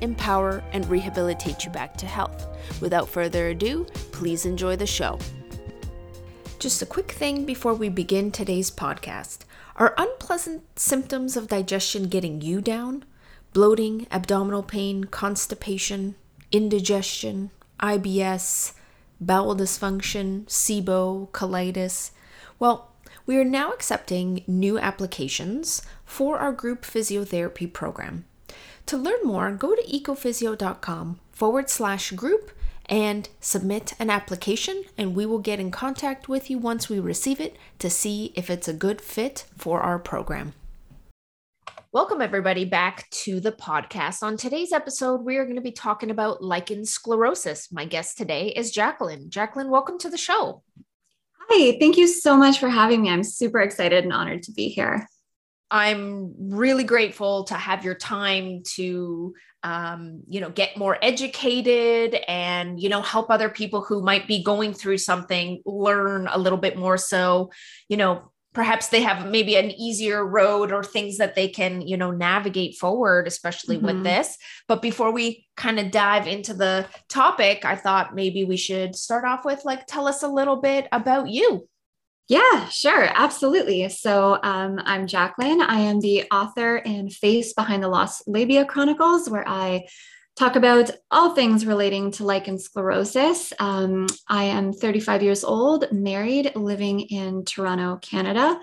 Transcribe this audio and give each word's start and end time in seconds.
empower, 0.00 0.62
and 0.72 0.88
rehabilitate 0.88 1.64
you 1.64 1.70
back 1.70 1.96
to 1.96 2.06
health. 2.06 2.46
Without 2.80 3.08
further 3.08 3.48
ado, 3.48 3.84
please 4.12 4.46
enjoy 4.46 4.76
the 4.76 4.86
show. 4.86 5.18
Just 6.58 6.82
a 6.82 6.86
quick 6.86 7.12
thing 7.12 7.44
before 7.44 7.74
we 7.74 7.88
begin 7.88 8.30
today's 8.30 8.70
podcast. 8.70 9.40
Are 9.76 9.94
unpleasant 9.98 10.62
symptoms 10.78 11.36
of 11.36 11.48
digestion 11.48 12.08
getting 12.08 12.40
you 12.40 12.60
down? 12.60 13.04
Bloating, 13.52 14.06
abdominal 14.10 14.62
pain, 14.62 15.04
constipation, 15.04 16.14
indigestion, 16.52 17.50
IBS, 17.80 18.72
bowel 19.20 19.56
dysfunction, 19.56 20.46
SIBO, 20.46 21.28
colitis? 21.30 22.12
Well, 22.58 22.92
we 23.26 23.36
are 23.36 23.44
now 23.44 23.72
accepting 23.72 24.44
new 24.46 24.78
applications 24.78 25.82
for 26.04 26.38
our 26.38 26.52
group 26.52 26.82
physiotherapy 26.82 27.72
program. 27.72 28.26
To 28.86 28.98
learn 28.98 29.24
more, 29.24 29.50
go 29.50 29.74
to 29.74 29.82
ecophysio.com 29.82 31.18
forward 31.32 31.70
slash 31.70 32.10
group 32.12 32.52
and 32.86 33.28
submit 33.40 33.94
an 33.98 34.10
application, 34.10 34.84
and 34.98 35.14
we 35.14 35.24
will 35.24 35.38
get 35.38 35.58
in 35.58 35.70
contact 35.70 36.28
with 36.28 36.50
you 36.50 36.58
once 36.58 36.90
we 36.90 37.00
receive 37.00 37.40
it 37.40 37.56
to 37.78 37.88
see 37.88 38.32
if 38.34 38.50
it's 38.50 38.68
a 38.68 38.74
good 38.74 39.00
fit 39.00 39.46
for 39.56 39.80
our 39.80 39.98
program. 39.98 40.52
Welcome, 41.92 42.20
everybody, 42.20 42.64
back 42.64 43.08
to 43.10 43.40
the 43.40 43.52
podcast. 43.52 44.22
On 44.22 44.36
today's 44.36 44.72
episode, 44.72 45.22
we 45.22 45.36
are 45.36 45.44
going 45.44 45.56
to 45.56 45.62
be 45.62 45.70
talking 45.70 46.10
about 46.10 46.42
lichen 46.42 46.84
sclerosis. 46.84 47.72
My 47.72 47.86
guest 47.86 48.18
today 48.18 48.48
is 48.48 48.70
Jacqueline. 48.70 49.30
Jacqueline, 49.30 49.70
welcome 49.70 49.98
to 50.00 50.10
the 50.10 50.18
show. 50.18 50.62
Hi, 51.48 51.78
thank 51.78 51.96
you 51.96 52.06
so 52.06 52.36
much 52.36 52.58
for 52.58 52.68
having 52.68 53.02
me. 53.02 53.10
I'm 53.10 53.22
super 53.22 53.60
excited 53.60 54.04
and 54.04 54.12
honored 54.12 54.42
to 54.42 54.52
be 54.52 54.68
here. 54.68 55.08
I'm 55.70 56.34
really 56.38 56.84
grateful 56.84 57.44
to 57.44 57.54
have 57.54 57.84
your 57.84 57.94
time 57.94 58.62
to, 58.74 59.34
um, 59.62 60.22
you 60.28 60.40
know, 60.40 60.50
get 60.50 60.76
more 60.76 60.98
educated 61.02 62.14
and, 62.28 62.80
you 62.80 62.88
know, 62.88 63.02
help 63.02 63.30
other 63.30 63.48
people 63.48 63.82
who 63.82 64.02
might 64.02 64.28
be 64.28 64.42
going 64.42 64.74
through 64.74 64.98
something 64.98 65.62
learn 65.64 66.28
a 66.30 66.38
little 66.38 66.58
bit 66.58 66.76
more. 66.76 66.98
So, 66.98 67.50
you 67.88 67.96
know, 67.96 68.30
perhaps 68.54 68.88
they 68.88 69.02
have 69.02 69.28
maybe 69.28 69.56
an 69.56 69.72
easier 69.72 70.24
road 70.24 70.72
or 70.72 70.82
things 70.82 71.18
that 71.18 71.34
they 71.34 71.48
can 71.48 71.82
you 71.82 71.96
know 71.96 72.10
navigate 72.10 72.76
forward 72.76 73.26
especially 73.26 73.76
mm-hmm. 73.76 73.86
with 73.86 74.04
this 74.04 74.38
but 74.68 74.80
before 74.80 75.12
we 75.12 75.44
kind 75.56 75.78
of 75.78 75.90
dive 75.90 76.26
into 76.26 76.54
the 76.54 76.86
topic 77.08 77.64
i 77.64 77.74
thought 77.74 78.14
maybe 78.14 78.44
we 78.44 78.56
should 78.56 78.94
start 78.94 79.24
off 79.24 79.44
with 79.44 79.64
like 79.64 79.86
tell 79.86 80.06
us 80.06 80.22
a 80.22 80.28
little 80.28 80.56
bit 80.56 80.86
about 80.92 81.28
you 81.28 81.68
yeah, 82.28 82.68
sure. 82.68 83.04
Absolutely. 83.04 83.88
So 83.90 84.38
um, 84.42 84.80
I'm 84.84 85.06
Jacqueline. 85.06 85.60
I 85.60 85.80
am 85.80 86.00
the 86.00 86.24
author 86.30 86.76
and 86.76 87.12
face 87.12 87.52
behind 87.52 87.82
the 87.82 87.88
Lost 87.88 88.22
Labia 88.26 88.64
Chronicles, 88.64 89.28
where 89.28 89.46
I 89.46 89.86
talk 90.34 90.56
about 90.56 90.90
all 91.10 91.34
things 91.34 91.66
relating 91.66 92.10
to 92.12 92.24
lichen 92.24 92.58
sclerosis. 92.58 93.52
Um, 93.58 94.06
I 94.28 94.44
am 94.44 94.72
35 94.72 95.22
years 95.22 95.44
old, 95.44 95.92
married, 95.92 96.56
living 96.56 97.00
in 97.00 97.44
Toronto, 97.44 97.98
Canada. 97.98 98.58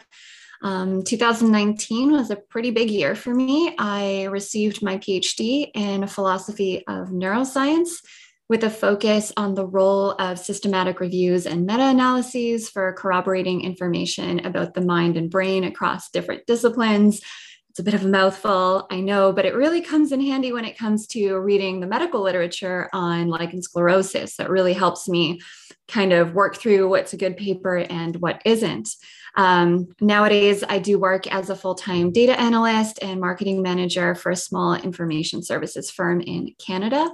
Um, 0.64 1.04
2019 1.04 2.12
was 2.12 2.30
a 2.30 2.36
pretty 2.36 2.72
big 2.72 2.90
year 2.90 3.16
for 3.16 3.34
me. 3.34 3.76
I 3.80 4.26
received 4.26 4.84
my 4.84 4.98
PhD 4.98 5.72
in 5.74 6.08
philosophy 6.08 6.84
of 6.88 7.10
neuroscience 7.10 8.02
with 8.52 8.66
a 8.66 8.70
focus 8.70 9.32
on 9.38 9.56
the 9.56 9.66
role 9.66 10.12
of 10.20 10.38
systematic 10.38 11.00
reviews 11.00 11.46
and 11.46 11.66
meta 11.66 11.88
analyses 11.88 12.70
for 12.70 12.92
corroborating 12.92 13.62
information 13.62 14.46
about 14.46 14.74
the 14.74 14.82
mind 14.82 15.16
and 15.16 15.32
brain 15.32 15.64
across 15.64 16.10
different 16.10 16.46
disciplines 16.48 17.22
it's 17.70 17.80
a 17.80 17.84
bit 17.84 17.94
of 17.94 18.04
a 18.04 18.10
mouthful, 18.10 18.86
I 18.92 19.00
know, 19.00 19.32
but 19.32 19.46
it 19.46 19.56
really 19.56 19.80
comes 19.80 20.12
in 20.12 20.20
handy 20.20 20.52
when 20.52 20.66
it 20.66 20.78
comes 20.78 21.08
to 21.08 21.38
reading 21.38 21.80
the 21.80 21.88
medical 21.88 22.22
literature 22.22 22.90
on 22.92 23.30
lichen 23.30 23.62
sclerosis. 23.62 24.36
That 24.36 24.50
really 24.50 24.74
helps 24.74 25.08
me 25.08 25.40
kind 25.88 26.12
of 26.12 26.34
work 26.34 26.58
through 26.58 26.90
what's 26.90 27.14
a 27.14 27.18
good 27.18 27.38
paper 27.38 27.78
and 27.78 28.18
what 28.18 28.42
isn't. 28.44 28.90
Um, 29.38 29.88
nowadays, 30.02 30.66
I 30.68 30.80
do 30.80 31.00
work 31.00 31.34
as 31.34 31.50
a 31.50 31.56
full 31.56 31.76
time 31.76 32.12
data 32.12 32.38
analyst 32.38 33.00
and 33.02 33.22
marketing 33.22 33.62
manager 33.62 34.16
for 34.16 34.32
a 34.32 34.36
small 34.36 34.74
information 34.74 35.42
services 35.42 35.90
firm 35.90 36.20
in 36.20 36.54
Canada. 36.60 37.10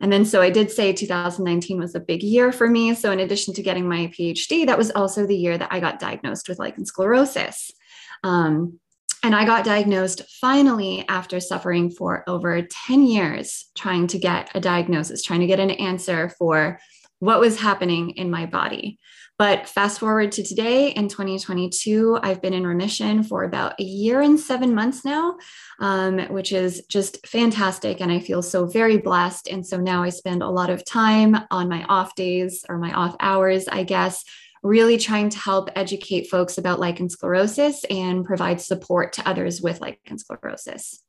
And 0.00 0.12
then, 0.12 0.24
so 0.24 0.40
I 0.40 0.50
did 0.50 0.70
say 0.70 0.92
2019 0.92 1.80
was 1.80 1.94
a 1.94 2.00
big 2.00 2.22
year 2.22 2.52
for 2.52 2.68
me. 2.68 2.94
So, 2.94 3.10
in 3.10 3.20
addition 3.20 3.52
to 3.54 3.62
getting 3.62 3.88
my 3.88 4.06
PhD, 4.06 4.66
that 4.66 4.78
was 4.78 4.92
also 4.92 5.26
the 5.26 5.36
year 5.36 5.58
that 5.58 5.72
I 5.72 5.80
got 5.80 5.98
diagnosed 5.98 6.48
with 6.48 6.58
lichen 6.58 6.86
sclerosis. 6.86 7.72
Um, 8.22 8.78
and 9.24 9.34
I 9.34 9.44
got 9.44 9.64
diagnosed 9.64 10.22
finally 10.40 11.04
after 11.08 11.40
suffering 11.40 11.90
for 11.90 12.22
over 12.28 12.62
10 12.62 13.02
years 13.02 13.70
trying 13.76 14.06
to 14.08 14.18
get 14.18 14.50
a 14.54 14.60
diagnosis, 14.60 15.24
trying 15.24 15.40
to 15.40 15.46
get 15.46 15.58
an 15.58 15.70
answer 15.70 16.28
for 16.38 16.78
what 17.18 17.40
was 17.40 17.58
happening 17.58 18.10
in 18.10 18.30
my 18.30 18.46
body. 18.46 19.00
But 19.38 19.68
fast 19.68 20.00
forward 20.00 20.32
to 20.32 20.42
today 20.42 20.88
in 20.88 21.06
2022, 21.06 22.18
I've 22.24 22.42
been 22.42 22.54
in 22.54 22.66
remission 22.66 23.22
for 23.22 23.44
about 23.44 23.78
a 23.78 23.84
year 23.84 24.20
and 24.20 24.38
seven 24.38 24.74
months 24.74 25.04
now, 25.04 25.38
um, 25.78 26.18
which 26.32 26.52
is 26.52 26.84
just 26.88 27.24
fantastic. 27.24 28.00
And 28.00 28.10
I 28.10 28.18
feel 28.18 28.42
so 28.42 28.66
very 28.66 28.98
blessed. 28.98 29.46
And 29.46 29.64
so 29.64 29.76
now 29.76 30.02
I 30.02 30.08
spend 30.08 30.42
a 30.42 30.50
lot 30.50 30.70
of 30.70 30.84
time 30.84 31.36
on 31.52 31.68
my 31.68 31.84
off 31.84 32.16
days 32.16 32.64
or 32.68 32.78
my 32.78 32.92
off 32.92 33.14
hours, 33.20 33.68
I 33.68 33.84
guess, 33.84 34.24
really 34.64 34.98
trying 34.98 35.28
to 35.30 35.38
help 35.38 35.70
educate 35.76 36.28
folks 36.28 36.58
about 36.58 36.80
lichen 36.80 37.08
sclerosis 37.08 37.84
and 37.84 38.24
provide 38.24 38.60
support 38.60 39.12
to 39.12 39.28
others 39.28 39.62
with 39.62 39.80
lichen 39.80 40.18
sclerosis. 40.18 41.00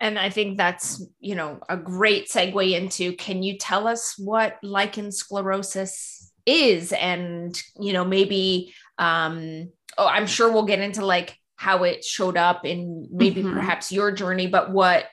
And 0.00 0.18
I 0.18 0.28
think 0.28 0.58
that's, 0.58 1.02
you 1.18 1.34
know, 1.34 1.60
a 1.68 1.78
great 1.78 2.28
segue 2.28 2.72
into 2.72 3.14
can 3.14 3.42
you 3.42 3.56
tell 3.56 3.86
us 3.86 4.16
what 4.18 4.58
lichen 4.62 5.12
sclerosis 5.12 6.21
is 6.46 6.92
and, 6.92 7.60
you 7.78 7.92
know, 7.92 8.04
maybe 8.04 8.74
um 8.98 9.70
oh, 9.98 10.06
I'm 10.06 10.26
sure 10.26 10.52
we'll 10.52 10.64
get 10.64 10.80
into 10.80 11.04
like 11.04 11.36
how 11.56 11.84
it 11.84 12.04
showed 12.04 12.36
up 12.36 12.64
in 12.64 13.08
maybe 13.10 13.42
mm-hmm. 13.42 13.54
perhaps 13.54 13.92
your 13.92 14.10
journey, 14.10 14.46
but 14.46 14.70
what 14.70 15.06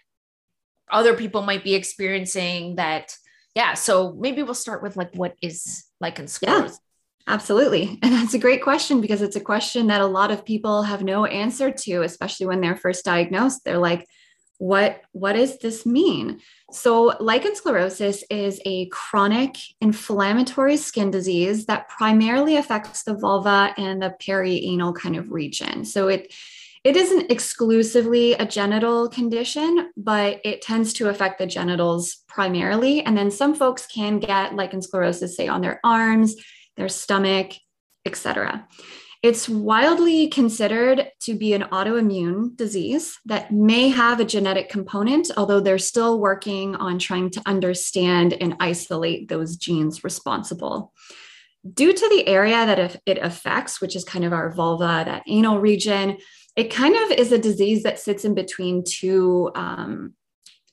other 0.91 1.15
people 1.15 1.41
might 1.43 1.63
be 1.63 1.75
experiencing 1.75 2.75
that 2.75 3.15
yeah, 3.55 3.73
so 3.73 4.13
maybe 4.13 4.43
we'll 4.43 4.53
start 4.53 4.81
with 4.81 4.95
like 4.95 5.13
what 5.15 5.35
is 5.41 5.85
like 5.99 6.17
lichen 6.17 6.27
sclerosis. 6.27 6.79
Absolutely. 7.27 7.99
And 8.03 8.13
that's 8.13 8.33
a 8.33 8.39
great 8.39 8.63
question 8.63 9.01
because 9.01 9.21
it's 9.21 9.35
a 9.35 9.41
question 9.41 9.87
that 9.87 10.01
a 10.01 10.05
lot 10.05 10.31
of 10.31 10.45
people 10.45 10.83
have 10.83 11.03
no 11.03 11.25
answer 11.25 11.71
to, 11.71 12.01
especially 12.01 12.47
when 12.47 12.61
they're 12.61 12.75
first 12.75 13.05
diagnosed. 13.05 13.63
They're 13.63 13.77
like, 13.77 14.07
what, 14.57 15.01
what 15.11 15.33
does 15.33 15.59
this 15.59 15.85
mean? 15.85 16.39
So, 16.71 17.15
lichen 17.19 17.55
sclerosis 17.55 18.23
is 18.29 18.61
a 18.65 18.87
chronic 18.87 19.57
inflammatory 19.81 20.77
skin 20.77 21.11
disease 21.11 21.65
that 21.65 21.89
primarily 21.89 22.57
affects 22.57 23.03
the 23.03 23.15
vulva 23.15 23.73
and 23.77 24.01
the 24.01 24.15
perianal 24.21 24.95
kind 24.95 25.15
of 25.15 25.31
region. 25.31 25.85
So, 25.85 26.07
it 26.07 26.33
it 26.83 26.95
isn't 26.95 27.29
exclusively 27.29 28.33
a 28.33 28.45
genital 28.45 29.09
condition, 29.09 29.91
but 29.97 30.39
it 30.45 30.61
tends 30.61 30.93
to 30.93 31.09
affect 31.09 31.37
the 31.37 31.45
genitals 31.45 32.23
primarily. 32.27 33.03
And 33.03 33.17
then 33.17 33.31
some 33.31 33.53
folks 33.53 33.85
can 33.85 34.19
get 34.19 34.55
lichen 34.55 34.81
sclerosis, 34.81 35.35
say, 35.35 35.49
on 35.49 35.59
their 35.59 35.81
arms, 35.83 36.35
their 36.77 36.87
stomach, 36.87 37.51
etc. 38.05 38.65
It's 39.21 39.49
wildly 39.49 40.29
considered 40.29 41.11
to 41.21 41.33
be 41.33 41.53
an 41.53 41.63
autoimmune 41.63 42.55
disease 42.55 43.17
that 43.25 43.51
may 43.51 43.89
have 43.89 44.21
a 44.21 44.25
genetic 44.25 44.69
component, 44.69 45.29
although 45.35 45.59
they're 45.59 45.77
still 45.77 46.21
working 46.21 46.75
on 46.77 46.99
trying 46.99 47.29
to 47.31 47.41
understand 47.45 48.33
and 48.33 48.55
isolate 48.61 49.27
those 49.27 49.57
genes 49.57 50.05
responsible. 50.05 50.93
Due 51.73 51.91
to 51.91 52.09
the 52.09 52.25
area 52.27 52.65
that 52.65 53.01
it 53.05 53.17
affects, 53.17 53.81
which 53.81 53.93
is 53.93 54.05
kind 54.05 54.23
of 54.23 54.31
our 54.31 54.53
vulva, 54.53 55.03
that 55.05 55.23
anal 55.27 55.59
region, 55.59 56.17
it 56.55 56.71
kind 56.71 56.95
of 56.95 57.11
is 57.11 57.33
a 57.33 57.37
disease 57.37 57.83
that 57.83 57.99
sits 57.99 58.23
in 58.23 58.33
between 58.33 58.85
two 58.85 59.51
um, 59.53 60.13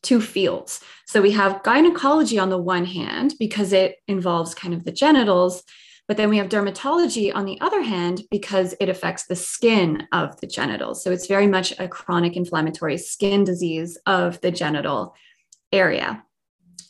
two 0.02 0.20
fields. 0.20 0.80
So 1.06 1.20
we 1.20 1.32
have 1.32 1.64
gynecology 1.64 2.38
on 2.38 2.50
the 2.50 2.58
one 2.58 2.84
hand 2.84 3.34
because 3.40 3.72
it 3.72 3.96
involves 4.06 4.54
kind 4.54 4.72
of 4.72 4.84
the 4.84 4.92
genitals, 4.92 5.64
but 6.08 6.16
then 6.16 6.28
we 6.28 6.38
have 6.38 6.48
dermatology 6.48 7.34
on 7.34 7.44
the 7.44 7.60
other 7.60 7.82
hand, 7.82 8.22
because 8.30 8.74
it 8.80 8.88
affects 8.88 9.26
the 9.26 9.36
skin 9.36 10.06
of 10.12 10.40
the 10.40 10.46
genitals. 10.46 11.02
So 11.02 11.10
it's 11.10 11.26
very 11.26 11.46
much 11.46 11.72
a 11.78 11.88
chronic 11.88 12.36
inflammatory 12.36 12.98
skin 12.98 13.44
disease 13.44 13.98
of 14.06 14.40
the 14.40 14.50
genital 14.50 15.14
area. 15.72 16.22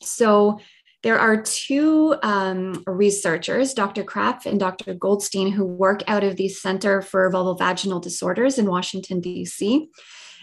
So 0.03 0.61
there 1.03 1.19
are 1.19 1.41
two 1.41 2.17
um, 2.23 2.83
researchers, 2.87 3.75
Dr. 3.75 4.03
Kraft 4.03 4.45
and 4.47 4.59
Dr. 4.59 4.95
Goldstein, 4.95 5.53
who 5.53 5.65
work 5.65 6.03
out 6.09 6.25
of 6.25 6.37
the 6.37 6.49
Center 6.49 7.01
for 7.01 7.31
Vulvovaginal 7.31 8.03
Disorders 8.03 8.59
in 8.59 8.67
Washington, 8.67 9.21
D.C. 9.21 9.89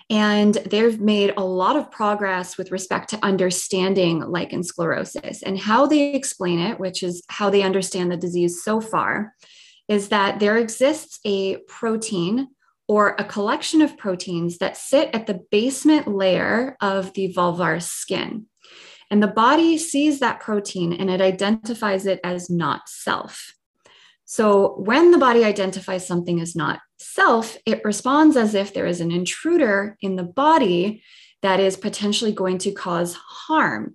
And 0.10 0.56
they've 0.56 1.00
made 1.00 1.34
a 1.38 1.44
lot 1.44 1.76
of 1.76 1.90
progress 1.90 2.58
with 2.58 2.72
respect 2.72 3.10
to 3.12 3.26
understanding 3.26 4.20
lichen 4.20 4.64
sclerosis 4.64 5.42
and 5.42 5.58
how 5.58 5.86
they 5.86 6.14
explain 6.14 6.60
it, 6.60 6.80
which 6.80 7.04
is 7.04 7.24
how 7.30 7.50
they 7.50 7.64
understand 7.64 8.12
the 8.12 8.18
disease 8.18 8.64
so 8.64 8.82
far, 8.82 9.34
is 9.88 10.10
that 10.10 10.40
there 10.40 10.58
exists 10.58 11.20
a 11.26 11.58
protein 11.68 12.50
or 12.88 13.16
a 13.18 13.24
collection 13.24 13.82
of 13.82 13.98
proteins 13.98 14.58
that 14.58 14.78
sit 14.78 15.10
at 15.14 15.26
the 15.26 15.42
basement 15.52 16.08
layer 16.08 16.76
of 16.82 17.14
the 17.14 17.34
vulvar 17.34 17.82
skin. 17.82 18.46
And 19.10 19.22
the 19.22 19.28
body 19.28 19.78
sees 19.78 20.20
that 20.20 20.40
protein 20.40 20.94
and 20.94 21.10
it 21.10 21.22
identifies 21.22 22.06
it 22.06 22.20
as 22.24 22.50
not 22.50 22.90
self. 22.90 23.54
So 24.34 24.74
when 24.80 25.12
the 25.12 25.20
body 25.20 25.46
identifies 25.46 26.08
something 26.08 26.42
as 26.42 26.56
not 26.56 26.80
self, 26.98 27.56
it 27.68 27.86
responds 27.86 28.36
as 28.36 28.56
if 28.56 28.74
there 28.74 28.88
is 28.88 29.00
an 29.00 29.12
intruder 29.12 29.96
in 30.02 30.16
the 30.16 30.24
body 30.24 31.04
that 31.44 31.60
is 31.60 31.78
potentially 31.78 32.32
going 32.32 32.58
to 32.58 32.72
cause 32.72 33.14
harm. 33.14 33.94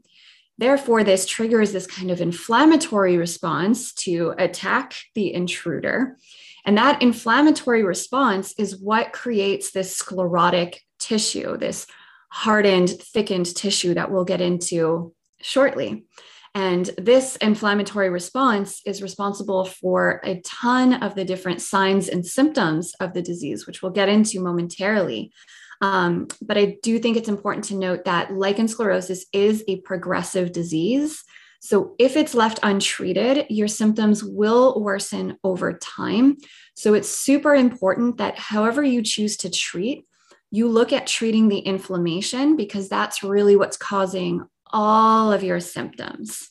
Therefore, 0.57 1.03
this 1.03 1.27
triggers 1.27 1.73
this 1.73 1.89
kind 1.89 2.13
of 2.13 2.21
inflammatory 2.21 3.17
response 3.17 3.93
to 3.95 4.33
attack 4.39 4.95
the 5.17 5.35
intruder. 5.35 6.17
And 6.65 6.79
that 6.79 7.03
inflammatory 7.03 7.83
response 7.83 8.55
is 8.59 8.81
what 8.81 9.13
creates 9.13 9.73
this 9.73 9.97
sclerotic 9.97 10.81
tissue, 11.01 11.57
this 11.57 11.85
hardened, 12.29 12.91
thickened 12.91 13.57
tissue 13.57 13.95
that 13.95 14.13
we'll 14.13 14.25
get 14.25 14.41
into 14.41 15.13
shortly. 15.41 16.05
And 16.55 16.91
this 16.99 17.37
inflammatory 17.37 18.11
response 18.11 18.81
is 18.87 19.03
responsible 19.03 19.65
for 19.65 20.21
a 20.25 20.41
ton 20.41 21.03
of 21.03 21.15
the 21.15 21.25
different 21.25 21.61
signs 21.61 22.09
and 22.09 22.27
symptoms 22.27 22.95
of 23.01 23.13
the 23.13 23.23
disease, 23.23 23.67
which 23.67 23.83
we'll 23.83 23.93
get 23.93 24.09
into 24.09 24.41
momentarily. 24.41 25.33
Um, 25.81 26.27
but 26.43 26.59
I 26.59 26.77
do 26.83 26.99
think 26.99 27.17
it's 27.17 27.29
important 27.29 27.65
to 27.67 27.77
note 27.77 28.05
that 28.05 28.35
lichen 28.35 28.69
sclerosis 28.69 29.27
is 29.33 29.63
a 29.69 29.81
progressive 29.81 30.53
disease. 30.53 31.23
So 31.61 31.95
if 31.99 32.17
it's 32.17 32.35
left 32.35 32.61
untreated, 32.63 33.47
your 33.49 33.69
symptoms 33.69 34.23
will 34.23 34.81
worsen 34.81 35.39
over 35.43 35.73
time. 35.75 36.37
So 36.75 36.95
it's 36.95 37.09
super 37.09 37.55
important 37.55 38.19
that 38.19 38.39
however 38.39 38.83
you 38.83 39.03
choose 39.03 39.37
to 39.39 39.51
treat, 39.51 40.05
you 40.51 40.69
look 40.69 40.93
at 40.93 41.07
treating 41.07 41.49
the 41.49 41.59
inflammation 41.59 42.57
because 42.57 42.89
that's 42.89 43.23
really 43.23 43.57
what's 43.57 43.77
causing 43.77 44.47
all 44.71 45.33
of 45.33 45.43
your 45.43 45.61
symptoms. 45.61 46.51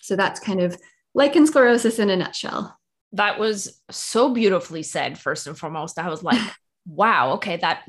So 0.00 0.16
that's 0.16 0.40
kind 0.40 0.60
of 0.60 0.76
lichen 1.14 1.46
sclerosis 1.46 1.98
in 1.98 2.10
a 2.10 2.16
nutshell. 2.16 2.78
That 3.12 3.38
was 3.38 3.80
so 3.90 4.32
beautifully 4.32 4.82
said, 4.82 5.18
first 5.18 5.46
and 5.46 5.56
foremost. 5.56 5.98
I 5.98 6.08
was 6.08 6.22
like, 6.22 6.40
wow, 6.86 7.34
okay, 7.34 7.56
that 7.58 7.82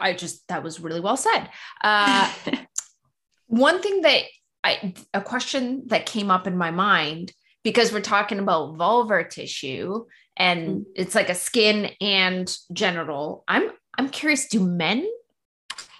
I 0.00 0.12
just, 0.12 0.46
that 0.48 0.62
was 0.62 0.80
really 0.80 1.00
well 1.00 1.16
said. 1.16 1.48
Uh, 1.82 2.32
one 3.46 3.80
thing 3.80 4.02
that 4.02 4.22
I, 4.62 4.94
a 5.12 5.20
question 5.20 5.84
that 5.86 6.06
came 6.06 6.30
up 6.30 6.46
in 6.46 6.56
my 6.56 6.70
mind, 6.70 7.32
because 7.62 7.92
we're 7.92 8.00
talking 8.00 8.38
about 8.38 8.76
vulvar 8.76 9.28
tissue 9.28 10.04
and 10.36 10.68
mm. 10.68 10.84
it's 10.94 11.14
like 11.14 11.30
a 11.30 11.34
skin 11.34 11.90
and 12.00 12.54
genital. 12.72 13.44
I'm, 13.46 13.70
I'm 13.96 14.08
curious, 14.08 14.48
do 14.48 14.60
men 14.60 15.06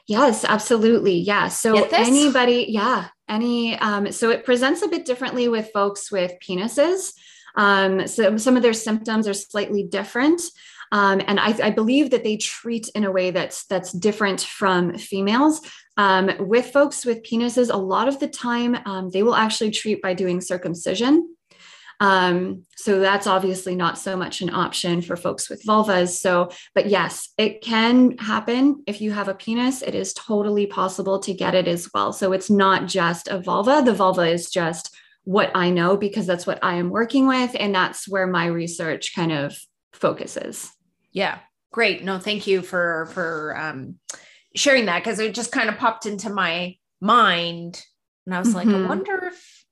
Yes, 0.07 0.45
absolutely. 0.45 1.19
Yeah. 1.19 1.49
So 1.49 1.75
anybody, 1.85 2.67
yeah, 2.69 3.09
any, 3.29 3.79
um, 3.79 4.13
so 4.13 4.31
it 4.31 4.45
presents 4.45 4.83
a 4.83 4.89
bit 4.89 5.07
differently 5.07 5.49
with 5.49 5.71
folks 5.73 6.13
with 6.13 6.33
penises. 6.47 7.13
Um, 7.57 8.07
so 8.07 8.37
some 8.37 8.57
of 8.57 8.63
their 8.63 8.75
symptoms 8.75 9.27
are 9.27 9.35
slightly 9.35 9.83
different. 9.83 10.43
Um, 10.93 11.23
and 11.27 11.41
I, 11.41 11.55
I, 11.63 11.71
believe 11.71 12.11
that 12.11 12.23
they 12.23 12.37
treat 12.37 12.89
in 12.95 13.05
a 13.05 13.11
way 13.11 13.31
that's 13.31 13.65
that's 13.67 13.91
different 13.91 14.43
from 14.43 14.97
females. 14.97 15.61
Um, 15.97 16.31
with 16.39 16.67
folks 16.67 17.05
with 17.05 17.23
penises, 17.23 17.73
a 17.73 17.77
lot 17.77 18.07
of 18.07 18.21
the 18.21 18.29
time 18.29 18.77
um, 18.85 19.11
they 19.11 19.23
will 19.23 19.35
actually 19.35 19.71
treat 19.71 20.03
by 20.03 20.15
doing 20.15 20.41
circumcision. 20.41 21.35
Um, 22.05 22.67
so 22.77 23.01
that's 23.01 23.27
obviously 23.27 23.75
not 23.75 23.97
so 23.97 24.15
much 24.15 24.43
an 24.43 24.53
option 24.53 25.01
for 25.01 25.17
folks 25.17 25.49
with 25.49 25.65
vulvas. 25.65 26.21
So, 26.21 26.51
but 26.75 26.87
yes, 26.87 27.31
it 27.39 27.63
can 27.63 28.19
happen 28.19 28.83
if 28.87 29.01
you 29.01 29.13
have 29.13 29.29
a 29.29 29.35
penis. 29.35 29.81
It 29.81 29.95
is 29.95 30.13
totally 30.13 30.67
possible 30.67 31.19
to 31.21 31.33
get 31.33 31.55
it 31.55 31.67
as 31.67 31.89
well. 31.95 32.13
So 32.13 32.33
it's 32.33 32.51
not 32.51 32.89
just 32.89 33.29
a 33.29 33.39
vulva. 33.39 33.83
The 33.83 33.95
vulva 33.95 34.27
is 34.27 34.51
just 34.51 34.95
what 35.25 35.51
I 35.55 35.71
know 35.71 35.97
because 35.97 36.27
that's 36.27 36.47
what 36.47 36.59
I 36.63 36.75
am 36.75 36.91
working 36.91 37.27
with. 37.27 37.57
And 37.59 37.75
that's 37.75 38.07
where 38.07 38.27
my 38.27 38.47
research 38.47 39.15
kind 39.15 39.33
of 39.33 39.57
focuses. 39.95 40.71
Yeah. 41.13 41.39
Great. 41.73 42.05
No, 42.05 42.19
thank 42.19 42.47
you 42.47 42.61
for, 42.61 43.09
for, 43.15 43.57
um, 43.59 43.99
sharing 44.55 44.85
that 44.87 45.03
because 45.03 45.19
it 45.21 45.35
just 45.35 45.53
kind 45.53 45.71
of 45.71 45.79
popped 45.79 46.05
into 46.05 46.29
my 46.29 46.77
mind 47.01 47.83
and 48.27 48.35
I 48.35 48.39
was 48.39 48.49
mm-hmm. 48.49 48.57
like, 48.57 48.69
I 48.69 48.73
mm-hmm. 48.73 48.89
wonder 48.89 49.25
if 49.25 49.65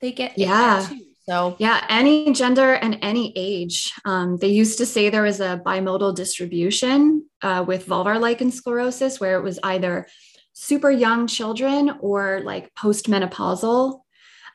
they 0.00 0.12
get 0.12 0.36
yeah 0.36 0.86
so, 1.26 1.56
yeah, 1.58 1.86
any 1.88 2.32
gender 2.32 2.74
and 2.74 2.98
any 3.00 3.32
age. 3.34 3.92
Um, 4.04 4.36
they 4.36 4.48
used 4.48 4.78
to 4.78 4.86
say 4.86 5.08
there 5.08 5.22
was 5.22 5.40
a 5.40 5.62
bimodal 5.64 6.14
distribution 6.14 7.26
uh, 7.40 7.64
with 7.66 7.86
vulvar 7.86 8.20
lichen 8.20 8.50
sclerosis, 8.50 9.20
where 9.20 9.38
it 9.38 9.42
was 9.42 9.58
either 9.62 10.06
super 10.52 10.90
young 10.90 11.26
children 11.26 11.96
or 12.00 12.42
like 12.44 12.74
postmenopausal 12.74 14.00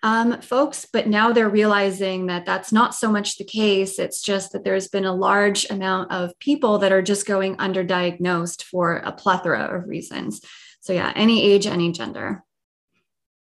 um, 0.03 0.41
folks. 0.41 0.85
But 0.91 1.07
now 1.07 1.33
they're 1.33 1.49
realizing 1.49 2.27
that 2.27 2.45
that's 2.45 2.71
not 2.71 2.93
so 2.93 3.11
much 3.11 3.37
the 3.37 3.45
case. 3.45 3.97
It's 3.97 4.21
just 4.21 4.51
that 4.51 4.63
there's 4.63 4.87
been 4.87 5.05
a 5.05 5.15
large 5.15 5.69
amount 5.71 6.11
of 6.11 6.37
people 6.39 6.77
that 6.79 6.91
are 6.91 7.01
just 7.01 7.25
going 7.25 7.57
underdiagnosed 7.57 8.63
for 8.63 8.97
a 8.97 9.11
plethora 9.11 9.75
of 9.75 9.87
reasons. 9.87 10.41
So, 10.81 10.93
yeah, 10.93 11.11
any 11.15 11.43
age, 11.43 11.65
any 11.65 11.91
gender. 11.91 12.43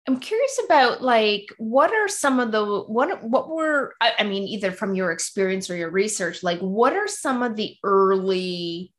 I'm 0.08 0.20
curious 0.20 0.60
about 0.66 1.02
like 1.02 1.48
what 1.58 1.92
are 1.92 2.08
some 2.08 2.40
of 2.40 2.52
the 2.52 2.64
what 2.82 3.24
what 3.24 3.50
were 3.50 3.96
I, 4.00 4.14
I 4.20 4.24
mean 4.24 4.44
either 4.48 4.72
from 4.72 4.94
your 4.94 5.12
experience 5.12 5.70
or 5.70 5.76
your 5.76 5.90
research 5.90 6.44
like 6.44 6.60
what 6.60 6.94
are 6.94 7.08
some 7.08 7.42
of 7.42 7.56
the 7.56 7.76
early 7.84 8.94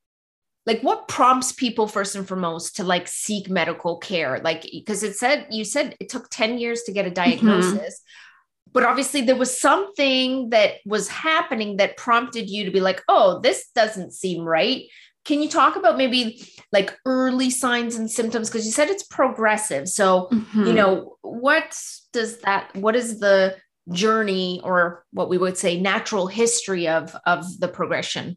like 0.66 0.80
what 0.80 1.06
prompts 1.06 1.52
people 1.52 1.86
first 1.86 2.16
and 2.16 2.26
foremost 2.26 2.76
to 2.76 2.84
like 2.84 3.06
seek 3.06 3.48
medical 3.48 3.98
care 3.98 4.40
like 4.42 4.62
because 4.62 5.04
it 5.04 5.14
said 5.14 5.46
you 5.50 5.64
said 5.64 5.96
it 6.00 6.08
took 6.08 6.28
10 6.28 6.58
years 6.58 6.82
to 6.82 6.92
get 6.92 7.06
a 7.06 7.10
mm-hmm. 7.10 7.14
diagnosis 7.14 7.74
mm-hmm. 7.74 8.70
but 8.72 8.82
obviously 8.82 9.20
there 9.20 9.36
was 9.36 9.60
something 9.60 10.50
that 10.50 10.74
was 10.84 11.06
happening 11.08 11.76
that 11.76 11.96
prompted 11.96 12.50
you 12.50 12.64
to 12.64 12.72
be 12.72 12.80
like 12.80 13.02
oh 13.08 13.38
this 13.40 13.68
doesn't 13.76 14.12
seem 14.12 14.42
right 14.42 14.86
can 15.26 15.42
you 15.42 15.48
talk 15.48 15.76
about 15.76 15.98
maybe 15.98 16.42
like 16.72 16.96
early 17.04 17.50
signs 17.50 17.96
and 17.96 18.10
symptoms 18.10 18.48
because 18.48 18.64
you 18.64 18.72
said 18.72 18.88
it's 18.88 19.02
progressive 19.02 19.88
so 19.88 20.28
mm-hmm. 20.32 20.66
you 20.66 20.72
know 20.72 21.16
what 21.22 21.76
does 22.12 22.38
that 22.38 22.74
what 22.76 22.96
is 22.96 23.20
the 23.20 23.56
journey 23.92 24.60
or 24.64 25.04
what 25.12 25.28
we 25.28 25.38
would 25.38 25.56
say 25.56 25.78
natural 25.80 26.26
history 26.26 26.88
of 26.88 27.14
of 27.26 27.44
the 27.60 27.68
progression 27.68 28.36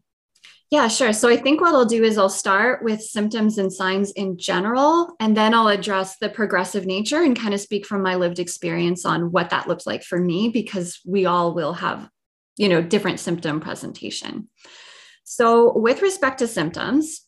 yeah, 0.71 0.87
sure. 0.87 1.13
So 1.13 1.29
I 1.29 1.35
think 1.35 1.61
what 1.61 1.73
I'll 1.73 1.83
do 1.83 2.03
is 2.03 2.19
I'll 2.19 2.29
start 2.29 2.83
with 2.83 3.01
symptoms 3.01 3.57
and 3.57 3.73
signs 3.73 4.11
in 4.11 4.37
general, 4.37 5.15
and 5.19 5.35
then 5.35 5.55
I'll 5.55 5.67
address 5.67 6.17
the 6.17 6.29
progressive 6.29 6.85
nature 6.85 7.23
and 7.23 7.35
kind 7.35 7.55
of 7.55 7.59
speak 7.59 7.87
from 7.87 8.03
my 8.03 8.13
lived 8.13 8.37
experience 8.37 9.03
on 9.03 9.31
what 9.31 9.49
that 9.49 9.67
looks 9.67 9.87
like 9.87 10.03
for 10.03 10.19
me, 10.19 10.49
because 10.49 10.99
we 11.03 11.25
all 11.25 11.55
will 11.55 11.73
have, 11.73 12.07
you 12.55 12.69
know, 12.69 12.83
different 12.83 13.19
symptom 13.19 13.59
presentation. 13.59 14.47
So, 15.31 15.77
with 15.77 16.01
respect 16.01 16.39
to 16.39 16.47
symptoms, 16.47 17.21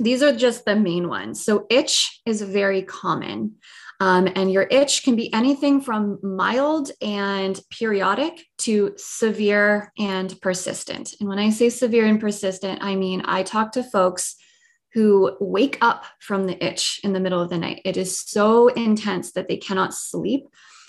these 0.00 0.20
are 0.20 0.34
just 0.34 0.64
the 0.64 0.74
main 0.74 1.08
ones. 1.08 1.44
So, 1.44 1.64
itch 1.70 2.20
is 2.26 2.42
very 2.42 2.82
common. 2.82 3.54
Um, 4.00 4.28
and 4.34 4.50
your 4.50 4.64
itch 4.64 5.04
can 5.04 5.14
be 5.14 5.32
anything 5.32 5.80
from 5.80 6.18
mild 6.24 6.90
and 7.00 7.60
periodic 7.70 8.44
to 8.58 8.94
severe 8.96 9.92
and 9.96 10.34
persistent. 10.40 11.14
And 11.20 11.28
when 11.28 11.38
I 11.38 11.50
say 11.50 11.70
severe 11.70 12.06
and 12.06 12.18
persistent, 12.18 12.82
I 12.82 12.96
mean 12.96 13.22
I 13.24 13.44
talk 13.44 13.70
to 13.72 13.84
folks 13.84 14.34
who 14.94 15.36
wake 15.38 15.78
up 15.80 16.06
from 16.18 16.46
the 16.46 16.64
itch 16.64 16.98
in 17.04 17.12
the 17.12 17.20
middle 17.20 17.40
of 17.40 17.48
the 17.48 17.58
night. 17.58 17.82
It 17.84 17.96
is 17.96 18.20
so 18.20 18.66
intense 18.68 19.32
that 19.32 19.46
they 19.46 19.56
cannot 19.56 19.94
sleep 19.94 20.48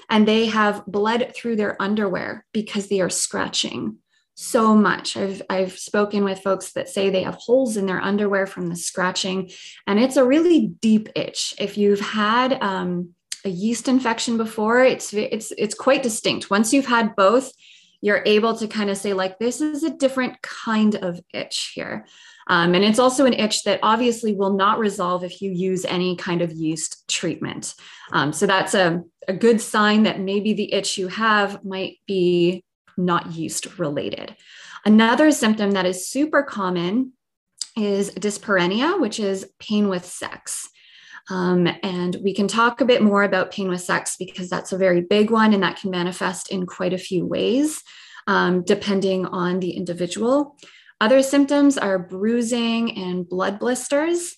and 0.09 0.27
they 0.27 0.47
have 0.47 0.83
bled 0.87 1.35
through 1.35 1.57
their 1.57 1.79
underwear 1.79 2.47
because 2.51 2.87
they 2.87 2.99
are 2.99 3.11
scratching 3.11 3.97
so 4.35 4.75
much. 4.75 5.17
I've 5.17 5.41
I've 5.49 5.77
spoken 5.77 6.23
with 6.23 6.39
folks 6.39 6.73
that 6.73 6.89
say 6.89 7.09
they 7.09 7.23
have 7.23 7.35
holes 7.35 7.77
in 7.77 7.85
their 7.85 8.01
underwear 8.01 8.47
from 8.47 8.67
the 8.67 8.75
scratching, 8.75 9.51
and 9.87 9.99
it's 9.99 10.17
a 10.17 10.25
really 10.25 10.67
deep 10.67 11.09
itch. 11.15 11.53
If 11.59 11.77
you've 11.77 11.99
had 11.99 12.61
um, 12.61 13.09
a 13.45 13.49
yeast 13.49 13.87
infection 13.87 14.37
before, 14.37 14.83
it's 14.83 15.13
it's 15.13 15.51
it's 15.57 15.75
quite 15.75 16.03
distinct. 16.03 16.49
Once 16.49 16.73
you've 16.73 16.87
had 16.87 17.15
both, 17.15 17.51
you're 18.01 18.23
able 18.25 18.55
to 18.57 18.67
kind 18.67 18.89
of 18.89 18.97
say, 18.97 19.13
like, 19.13 19.37
this 19.37 19.61
is 19.61 19.83
a 19.83 19.95
different 19.95 20.41
kind 20.41 20.95
of 20.95 21.19
itch 21.33 21.71
here. 21.75 22.05
Um, 22.47 22.73
and 22.73 22.83
it's 22.83 22.99
also 22.99 23.25
an 23.25 23.33
itch 23.33 23.63
that 23.63 23.79
obviously 23.83 24.33
will 24.33 24.53
not 24.53 24.79
resolve 24.79 25.23
if 25.23 25.41
you 25.41 25.51
use 25.51 25.85
any 25.85 26.15
kind 26.15 26.41
of 26.41 26.51
yeast 26.51 27.07
treatment. 27.07 27.75
Um, 28.11 28.33
so 28.33 28.47
that's 28.47 28.73
a, 28.73 29.03
a 29.27 29.33
good 29.33 29.61
sign 29.61 30.03
that 30.03 30.19
maybe 30.19 30.53
the 30.53 30.73
itch 30.73 30.97
you 30.97 31.07
have 31.07 31.63
might 31.63 31.99
be 32.07 32.63
not 33.05 33.31
yeast 33.31 33.77
related. 33.77 34.35
Another 34.85 35.31
symptom 35.31 35.71
that 35.71 35.85
is 35.85 36.07
super 36.07 36.43
common 36.43 37.13
is 37.77 38.11
dyspareunia, 38.11 38.99
which 38.99 39.19
is 39.19 39.49
pain 39.59 39.89
with 39.89 40.05
sex. 40.05 40.67
Um, 41.29 41.67
and 41.83 42.17
we 42.23 42.33
can 42.33 42.47
talk 42.47 42.81
a 42.81 42.85
bit 42.85 43.01
more 43.01 43.23
about 43.23 43.51
pain 43.51 43.69
with 43.69 43.81
sex 43.81 44.15
because 44.17 44.49
that's 44.49 44.71
a 44.71 44.77
very 44.77 45.01
big 45.01 45.29
one 45.29 45.53
and 45.53 45.63
that 45.63 45.77
can 45.77 45.91
manifest 45.91 46.51
in 46.51 46.65
quite 46.65 46.93
a 46.93 46.97
few 46.97 47.25
ways, 47.25 47.81
um, 48.27 48.63
depending 48.63 49.25
on 49.27 49.59
the 49.59 49.71
individual. 49.71 50.57
Other 50.99 51.21
symptoms 51.21 51.77
are 51.77 51.99
bruising 51.99 52.97
and 52.97 53.27
blood 53.27 53.59
blisters. 53.59 54.35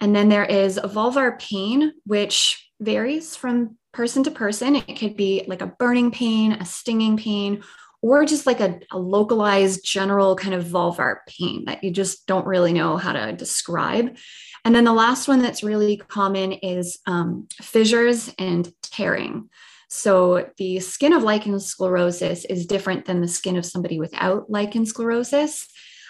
And 0.00 0.14
then 0.14 0.28
there 0.28 0.44
is 0.44 0.78
vulvar 0.78 1.38
pain, 1.38 1.92
which 2.04 2.70
varies 2.80 3.36
from 3.36 3.78
person 3.92 4.24
to 4.24 4.30
person. 4.30 4.76
It 4.76 4.98
could 4.98 5.16
be 5.16 5.44
like 5.46 5.62
a 5.62 5.72
burning 5.78 6.10
pain, 6.10 6.52
a 6.52 6.64
stinging 6.64 7.16
pain, 7.16 7.62
or 8.04 8.26
just 8.26 8.44
like 8.44 8.60
a, 8.60 8.78
a, 8.92 8.98
localized 8.98 9.82
general 9.82 10.36
kind 10.36 10.52
of 10.52 10.66
vulvar 10.66 11.20
pain 11.26 11.64
that 11.64 11.82
you 11.82 11.90
just 11.90 12.26
don't 12.26 12.46
really 12.46 12.74
know 12.74 12.98
how 12.98 13.14
to 13.14 13.32
describe. 13.32 14.14
And 14.62 14.74
then 14.74 14.84
the 14.84 14.92
last 14.92 15.26
one 15.26 15.40
that's 15.40 15.62
really 15.62 15.96
common 15.96 16.52
is 16.52 16.98
um, 17.06 17.48
fissures 17.62 18.30
and 18.38 18.70
tearing. 18.82 19.48
So 19.88 20.50
the 20.58 20.80
skin 20.80 21.14
of 21.14 21.22
lichen 21.22 21.58
sclerosis 21.58 22.44
is 22.44 22.66
different 22.66 23.06
than 23.06 23.22
the 23.22 23.28
skin 23.28 23.56
of 23.56 23.64
somebody 23.64 23.98
without 23.98 24.50
lichen 24.50 24.84
sclerosis. 24.84 25.66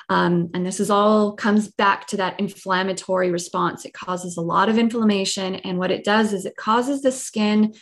Um, 0.08 0.50
and 0.52 0.66
this 0.66 0.80
is 0.80 0.90
all 0.90 1.34
comes 1.34 1.68
back 1.68 2.08
to 2.08 2.16
that 2.16 2.40
inflammatory 2.40 3.30
response. 3.30 3.84
It 3.84 3.94
causes 3.94 4.36
a 4.36 4.42
lot 4.42 4.68
of 4.68 4.78
inflammation. 4.78 5.54
And 5.54 5.78
what 5.78 5.92
it 5.92 6.02
does 6.02 6.32
is 6.32 6.44
it 6.44 6.56
causes 6.56 7.02
the 7.02 7.12
skin 7.12 7.72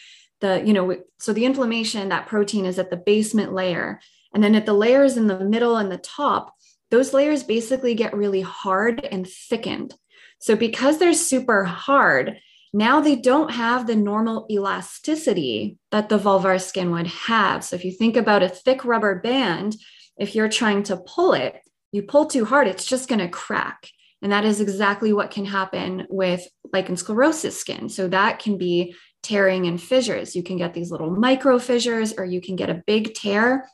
the 0.43 0.63
you 0.67 0.75
know 0.75 0.99
so 1.19 1.33
the 1.33 1.47
inflammation 1.47 2.11
that 2.11 2.27
protein 2.27 2.67
is 2.67 2.79
at 2.79 2.91
the 2.91 2.97
basement 2.99 3.55
layer. 3.55 4.01
And 4.35 4.43
then 4.43 4.55
at 4.55 4.67
the 4.67 4.75
layers 4.75 5.17
in 5.17 5.27
the 5.27 5.41
middle 5.41 5.77
and 5.77 5.91
the 5.91 5.99
top 5.99 6.55
those 6.91 7.15
layers 7.15 7.43
basically 7.43 7.95
get 7.95 8.15
really 8.15 8.43
hard 8.43 9.03
and 9.03 9.27
thickened. 9.27 9.95
So 10.41 10.55
because 10.57 10.99
they're 10.99 11.15
super 11.15 11.65
hard 11.65 12.39
now 12.75 13.01
they 13.01 13.17
don't 13.17 13.51
have 13.51 13.87
the 13.87 13.97
normal 13.97 14.47
elasticity 14.51 15.77
that 15.91 16.09
the 16.09 16.19
vulvar 16.19 16.61
skin 16.61 16.91
would 16.91 17.07
have. 17.07 17.63
So 17.65 17.77
if 17.77 17.85
you 17.85 17.93
think 17.93 18.17
about 18.17 18.43
a 18.43 18.49
thick 18.49 18.85
rubber 18.85 19.21
band 19.21 19.77
if 20.17 20.35
you're 20.35 20.49
trying 20.49 20.83
to 20.85 20.97
pull 20.97 21.33
it 21.33 21.61
you 21.93 22.03
pull 22.03 22.27
too 22.27 22.45
hard 22.45 22.67
it's 22.69 22.85
just 22.85 23.09
going 23.09 23.21
to 23.21 23.29
crack. 23.29 23.89
And 24.23 24.31
that 24.31 24.45
is 24.45 24.61
exactly 24.61 25.13
what 25.13 25.33
can 25.33 25.45
happen 25.45 26.07
with 26.09 26.47
lichen 26.73 26.97
sclerosis 26.97 27.59
skin. 27.59 27.89
So 27.89 28.09
that 28.09 28.39
can 28.39 28.57
be 28.57 28.95
tearing 29.23 29.67
and 29.67 29.81
fissures. 29.81 30.35
You 30.35 30.43
can 30.43 30.57
get 30.57 30.75
these 30.75 30.91
little 30.91 31.11
micro 31.11 31.59
fissures, 31.59 32.12
or 32.12 32.25
you 32.25 32.41
can 32.41 32.57
get 32.57 32.71
a 32.71 32.83
big 32.87 33.14
tear. 33.14 33.69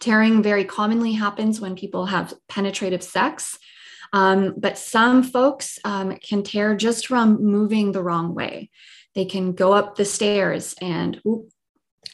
Tearing 0.00 0.42
very 0.42 0.64
commonly 0.64 1.12
happens 1.12 1.60
when 1.60 1.74
people 1.74 2.06
have 2.06 2.34
penetrative 2.48 3.02
sex. 3.02 3.58
Um, 4.12 4.54
but 4.56 4.78
some 4.78 5.22
folks 5.22 5.78
um, 5.84 6.16
can 6.16 6.42
tear 6.42 6.74
just 6.74 7.06
from 7.06 7.42
moving 7.42 7.92
the 7.92 8.02
wrong 8.02 8.34
way. 8.34 8.70
They 9.14 9.24
can 9.24 9.52
go 9.52 9.72
up 9.72 9.96
the 9.96 10.04
stairs 10.04 10.74
and 10.80 11.20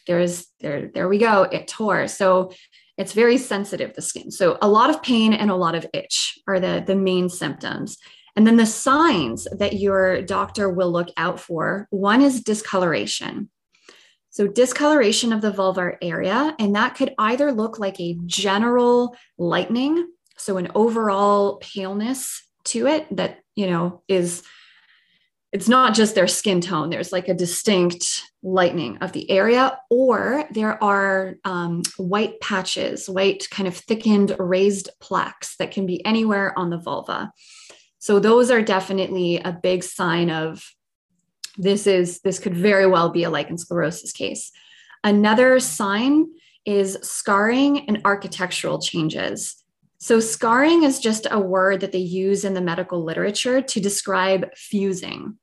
there's 0.06 0.46
there, 0.60 0.90
there 0.92 1.08
we 1.08 1.18
go, 1.18 1.42
it 1.42 1.68
tore. 1.68 2.08
So 2.08 2.52
it's 2.96 3.12
very 3.12 3.38
sensitive, 3.38 3.94
the 3.94 4.02
skin. 4.02 4.30
So 4.30 4.58
a 4.62 4.68
lot 4.68 4.90
of 4.90 5.02
pain 5.02 5.32
and 5.32 5.50
a 5.50 5.56
lot 5.56 5.74
of 5.74 5.86
itch 5.92 6.38
are 6.46 6.60
the, 6.60 6.82
the 6.86 6.96
main 6.96 7.28
symptoms. 7.28 7.98
And 8.36 8.46
then 8.46 8.56
the 8.56 8.66
signs 8.66 9.46
that 9.52 9.74
your 9.74 10.22
doctor 10.22 10.68
will 10.68 10.90
look 10.90 11.08
out 11.16 11.38
for 11.38 11.86
one 11.90 12.20
is 12.20 12.42
discoloration. 12.42 13.50
So, 14.30 14.48
discoloration 14.48 15.32
of 15.32 15.42
the 15.42 15.52
vulvar 15.52 15.96
area, 16.02 16.56
and 16.58 16.74
that 16.74 16.96
could 16.96 17.14
either 17.18 17.52
look 17.52 17.78
like 17.78 18.00
a 18.00 18.18
general 18.26 19.16
lightening, 19.38 20.08
so 20.36 20.56
an 20.56 20.72
overall 20.74 21.58
paleness 21.58 22.42
to 22.64 22.88
it 22.88 23.06
that, 23.16 23.38
you 23.54 23.68
know, 23.68 24.02
is 24.08 24.42
it's 25.52 25.68
not 25.68 25.94
just 25.94 26.16
their 26.16 26.26
skin 26.26 26.60
tone, 26.60 26.90
there's 26.90 27.12
like 27.12 27.28
a 27.28 27.34
distinct 27.34 28.24
lightening 28.42 28.98
of 28.98 29.12
the 29.12 29.30
area, 29.30 29.78
or 29.88 30.48
there 30.50 30.82
are 30.82 31.36
um, 31.44 31.82
white 31.96 32.40
patches, 32.40 33.08
white 33.08 33.48
kind 33.52 33.68
of 33.68 33.76
thickened 33.76 34.34
raised 34.40 34.90
plaques 35.00 35.54
that 35.58 35.70
can 35.70 35.86
be 35.86 36.04
anywhere 36.04 36.58
on 36.58 36.70
the 36.70 36.78
vulva. 36.78 37.30
So 38.04 38.20
those 38.20 38.50
are 38.50 38.60
definitely 38.60 39.38
a 39.38 39.50
big 39.50 39.82
sign 39.82 40.28
of 40.28 40.62
this 41.56 41.86
is 41.86 42.20
this 42.20 42.38
could 42.38 42.54
very 42.54 42.86
well 42.86 43.08
be 43.08 43.24
a 43.24 43.30
lichen 43.30 43.56
sclerosis 43.56 44.12
case. 44.12 44.52
Another 45.02 45.58
sign 45.58 46.26
is 46.66 46.98
scarring 47.00 47.88
and 47.88 48.02
architectural 48.04 48.78
changes. 48.78 49.56
So 49.96 50.20
scarring 50.20 50.82
is 50.82 51.00
just 51.00 51.26
a 51.30 51.40
word 51.40 51.80
that 51.80 51.92
they 51.92 51.98
use 51.98 52.44
in 52.44 52.52
the 52.52 52.60
medical 52.60 53.02
literature 53.02 53.62
to 53.62 53.80
describe 53.80 54.54
fusing. 54.54 55.38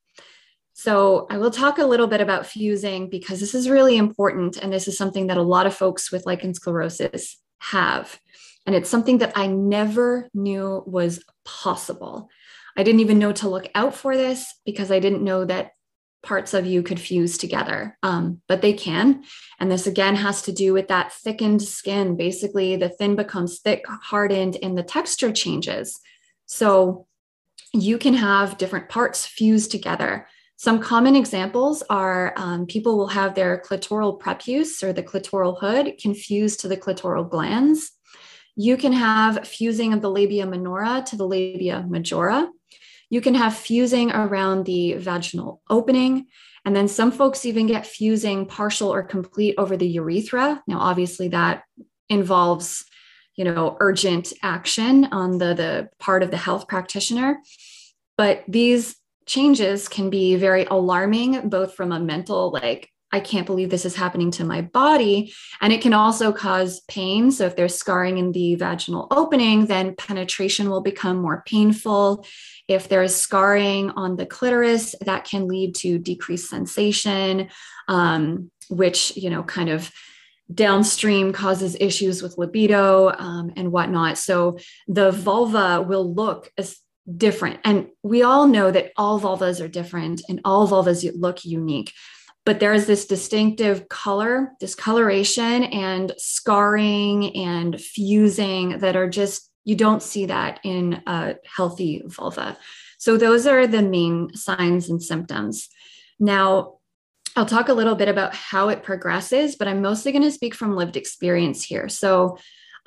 So 0.74 1.26
I 1.32 1.40
will 1.40 1.50
talk 1.50 1.80
a 1.80 1.86
little 1.88 2.06
bit 2.06 2.22
about 2.22 2.46
fusing 2.46 3.10
because 3.10 3.40
this 3.40 3.56
is 3.56 3.72
really 3.72 3.98
important 3.98 4.58
and 4.58 4.72
this 4.72 4.88
is 4.88 4.96
something 4.96 5.26
that 5.28 5.38
a 5.38 5.42
lot 5.42 5.66
of 5.66 5.74
folks 5.74 6.12
with 6.12 6.28
lichen 6.28 6.54
sclerosis 6.54 7.42
have. 7.58 8.20
And 8.68 8.76
it's 8.76 8.90
something 8.90 9.18
that 9.18 9.34
I 9.36 9.48
never 9.48 10.30
knew 10.36 10.84
was 10.86 11.24
possible. 11.44 12.30
I 12.78 12.84
didn't 12.84 13.02
even 13.02 13.20
know 13.20 13.32
to 13.34 13.50
look 13.50 13.70
out 13.76 13.96
for 13.96 14.16
this 14.16 14.54
because 14.66 14.92
I 14.92 15.00
didn't 15.00 15.24
know 15.24 15.46
that 15.46 15.72
parts 16.24 16.54
of 16.54 16.66
you 16.66 16.84
could 16.84 17.00
fuse 17.00 17.38
together, 17.38 17.98
um, 18.04 18.42
but 18.48 18.62
they 18.62 18.74
can. 18.74 19.24
And 19.60 19.72
this 19.72 19.88
again 19.88 20.16
has 20.16 20.44
to 20.44 20.52
do 20.52 20.74
with 20.74 20.88
that 20.90 21.12
thickened 21.14 21.62
skin. 21.62 22.16
Basically, 22.16 22.76
the 22.76 22.90
thin 22.90 23.16
becomes 23.16 23.60
thick, 23.60 23.84
hardened, 23.88 24.58
and 24.62 24.78
the 24.78 24.84
texture 24.84 25.32
changes. 25.32 26.00
So 26.46 27.08
you 27.74 27.98
can 27.98 28.14
have 28.14 28.58
different 28.58 28.90
parts 28.90 29.26
fused 29.26 29.72
together. 29.72 30.28
Some 30.58 30.80
common 30.80 31.16
examples 31.16 31.82
are 31.90 32.34
um, 32.38 32.68
people 32.68 32.98
will 32.98 33.08
have 33.08 33.34
their 33.34 33.64
clitoral 33.66 34.20
prepuce 34.20 34.84
or 34.84 34.94
the 34.94 35.02
clitoral 35.02 35.60
hood 35.60 35.98
confused 36.00 36.60
to 36.60 36.68
the 36.68 36.78
clitoral 36.78 37.28
glans. 37.28 37.88
You 38.56 38.78
can 38.78 38.94
have 38.94 39.48
fusing 39.48 39.94
of 39.94 40.02
the 40.02 40.12
labia 40.12 40.46
minora 40.46 41.04
to 41.08 41.16
the 41.16 41.26
labia 41.26 41.84
majora. 41.90 42.48
You 43.12 43.22
can 43.22 43.36
have 43.36 43.56
fusing 43.56 44.12
around 44.12 44.66
the 44.66 44.94
vaginal 44.94 45.62
opening. 45.70 46.26
And 46.66 46.76
then 46.76 46.88
some 46.88 47.12
folks 47.12 47.46
even 47.46 47.68
get 47.68 47.86
fusing 47.86 48.48
partial 48.48 48.92
or 48.92 49.04
complete 49.04 49.56
over 49.60 49.78
the 49.78 49.88
urethra. 49.88 50.64
Now, 50.66 50.80
obviously, 50.80 51.28
that 51.28 51.64
involves 52.10 52.86
you 53.36 53.46
know 53.46 53.78
urgent 53.80 54.34
action 54.44 55.06
on 55.06 55.38
the 55.38 55.54
the 55.54 55.90
part 56.00 56.22
of 56.22 56.32
the 56.32 56.38
health 56.38 56.68
practitioner 56.68 57.40
but 58.18 58.44
these 58.48 58.98
changes 59.26 59.88
can 59.88 60.10
be 60.10 60.36
very 60.36 60.66
alarming 60.66 61.50
both 61.50 61.74
from 61.74 61.92
a 61.92 62.00
mental 62.00 62.52
like 62.52 62.90
I 63.12 63.20
can't 63.20 63.46
believe 63.46 63.70
this 63.70 63.86
is 63.86 63.96
happening 63.96 64.32
to 64.32 64.46
my 64.46 64.62
body. 64.62 65.34
And 65.60 65.74
it 65.74 65.82
can 65.82 65.94
also 65.94 66.32
cause 66.32 66.82
pain. 66.82 67.32
So, 67.32 67.46
if 67.46 67.56
there's 67.56 67.76
scarring 67.76 68.18
in 68.18 68.32
the 68.32 68.56
vaginal 68.56 69.08
opening, 69.12 69.66
then 69.66 69.96
penetration 69.96 70.70
will 70.70 70.82
become 70.82 71.18
more 71.18 71.44
painful. 71.46 72.26
If 72.68 72.88
there's 72.88 73.16
scarring 73.16 73.92
on 73.92 74.16
the 74.16 74.26
clitoris, 74.26 74.96
that 75.02 75.26
can 75.26 75.48
lead 75.48 75.76
to 75.76 76.00
decreased 76.00 76.50
sensation, 76.50 77.50
um, 77.88 78.50
which, 78.70 79.16
you 79.18 79.30
know, 79.30 79.44
kind 79.44 79.70
of 79.70 79.92
downstream 80.54 81.32
causes 81.32 81.78
issues 81.80 82.22
with 82.22 82.38
libido 82.38 83.10
um, 83.18 83.54
and 83.56 83.72
whatnot. 83.72 84.18
So, 84.18 84.58
the 84.88 85.12
vulva 85.12 85.82
will 85.82 86.14
look 86.14 86.52
as 86.58 86.78
different. 87.18 87.60
And 87.66 87.88
we 88.04 88.24
all 88.24 88.48
know 88.48 88.72
that 88.72 88.92
all 88.96 89.20
vulvas 89.20 89.60
are 89.60 89.68
different 89.68 90.22
and 90.30 90.40
all 90.46 90.68
vulvas 90.68 91.10
look 91.16 91.44
unique 91.44 91.92
but 92.46 92.60
there 92.60 92.74
is 92.74 92.88
this 92.88 93.06
distinctive 93.06 93.88
color, 93.88 94.54
discoloration, 94.60 95.64
and 95.66 96.14
scarring 96.18 97.36
and 97.36 97.80
fusing 97.80 98.80
that 98.80 98.96
are 98.96 99.10
just, 99.10 99.50
you 99.64 99.76
don't 99.76 100.02
see 100.02 100.26
that 100.26 100.60
in 100.64 101.04
a 101.06 101.36
healthy 101.46 102.02
vulva. 102.06 102.58
So, 102.98 103.18
those 103.18 103.46
are 103.46 103.68
the 103.68 103.84
main 103.84 104.34
signs 104.34 104.90
and 104.90 105.02
symptoms. 105.02 105.70
Now, 106.20 106.78
I'll 107.36 107.46
talk 107.46 107.70
a 107.70 107.74
little 107.74 107.96
bit 107.96 108.10
about 108.10 108.34
how 108.34 108.70
it 108.70 108.84
progresses, 108.84 109.56
but 109.56 109.68
I'm 109.68 109.82
mostly 109.82 110.12
going 110.12 110.24
to 110.24 110.32
speak 110.32 110.54
from 110.56 110.76
lived 110.76 110.98
experience 110.98 111.64
here. 111.64 111.90
So, 111.90 112.38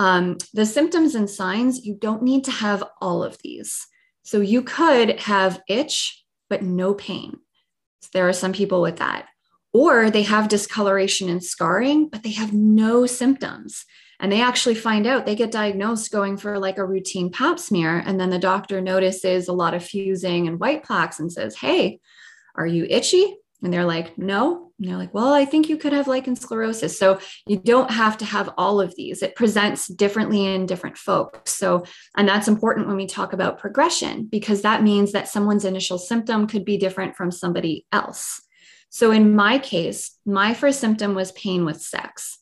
um, 0.00 0.37
the 0.52 0.66
symptoms 0.66 1.14
and 1.14 1.30
signs, 1.30 1.84
you 1.87 1.94
don't 1.94 2.23
need 2.23 2.44
to 2.44 2.50
have 2.50 2.82
all 3.00 3.23
of 3.23 3.38
these. 3.42 3.87
So, 4.25 4.40
you 4.40 4.62
could 4.62 5.20
have 5.20 5.62
itch, 5.68 6.25
but 6.50 6.62
no 6.62 6.94
pain. 6.94 7.38
There 8.12 8.28
are 8.28 8.32
some 8.32 8.52
people 8.52 8.82
with 8.82 8.96
that 8.96 9.28
or 9.74 10.08
they 10.08 10.22
have 10.22 10.48
discoloration 10.48 11.28
and 11.28 11.44
scarring, 11.44 12.08
but 12.08 12.22
they 12.22 12.30
have 12.30 12.54
no 12.54 13.04
symptoms. 13.04 13.84
and 14.20 14.30
they 14.30 14.40
actually 14.40 14.76
find 14.76 15.06
out 15.08 15.26
they 15.26 15.34
get 15.34 15.50
diagnosed 15.50 16.12
going 16.12 16.36
for 16.36 16.58
like 16.58 16.78
a 16.78 16.84
routine 16.84 17.30
pap 17.30 17.58
smear 17.58 17.98
and 18.06 18.18
then 18.18 18.30
the 18.30 18.38
doctor 18.38 18.80
notices 18.80 19.48
a 19.48 19.52
lot 19.52 19.74
of 19.74 19.84
fusing 19.84 20.46
and 20.46 20.60
white 20.60 20.84
plaques 20.84 21.18
and 21.18 21.32
says 21.32 21.56
hey 21.56 21.98
are 22.54 22.66
you 22.66 22.86
itchy? 22.88 23.36
And 23.62 23.72
they're 23.72 23.84
like 23.84 24.16
no. 24.16 24.70
And 24.78 24.88
they're 24.88 24.96
like 24.96 25.12
well 25.12 25.32
i 25.34 25.44
think 25.44 25.68
you 25.68 25.76
could 25.76 25.92
have 25.92 26.06
lichen 26.06 26.36
sclerosis. 26.36 26.96
So 26.96 27.18
you 27.48 27.58
don't 27.58 27.90
have 27.90 28.16
to 28.18 28.24
have 28.24 28.50
all 28.56 28.80
of 28.80 28.94
these. 28.94 29.20
It 29.22 29.34
presents 29.34 29.88
differently 29.88 30.46
in 30.46 30.66
different 30.66 30.96
folks. 30.96 31.52
So 31.52 31.84
and 32.16 32.28
that's 32.28 32.48
important 32.48 32.86
when 32.86 32.96
we 32.96 33.06
talk 33.06 33.32
about 33.32 33.58
progression 33.58 34.26
because 34.30 34.62
that 34.62 34.84
means 34.84 35.10
that 35.12 35.28
someone's 35.28 35.64
initial 35.64 35.98
symptom 35.98 36.46
could 36.46 36.64
be 36.64 36.78
different 36.78 37.16
from 37.16 37.32
somebody 37.32 37.84
else 37.90 38.43
so 38.94 39.10
in 39.10 39.34
my 39.34 39.58
case 39.58 40.18
my 40.24 40.54
first 40.54 40.78
symptom 40.80 41.14
was 41.14 41.32
pain 41.32 41.64
with 41.64 41.80
sex 41.82 42.38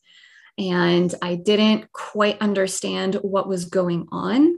and 0.59 1.15
I 1.23 1.37
didn't 1.37 1.91
quite 1.93 2.41
understand 2.41 3.17
what 3.17 3.49
was 3.49 3.65
going 3.65 4.07
on. 4.13 4.57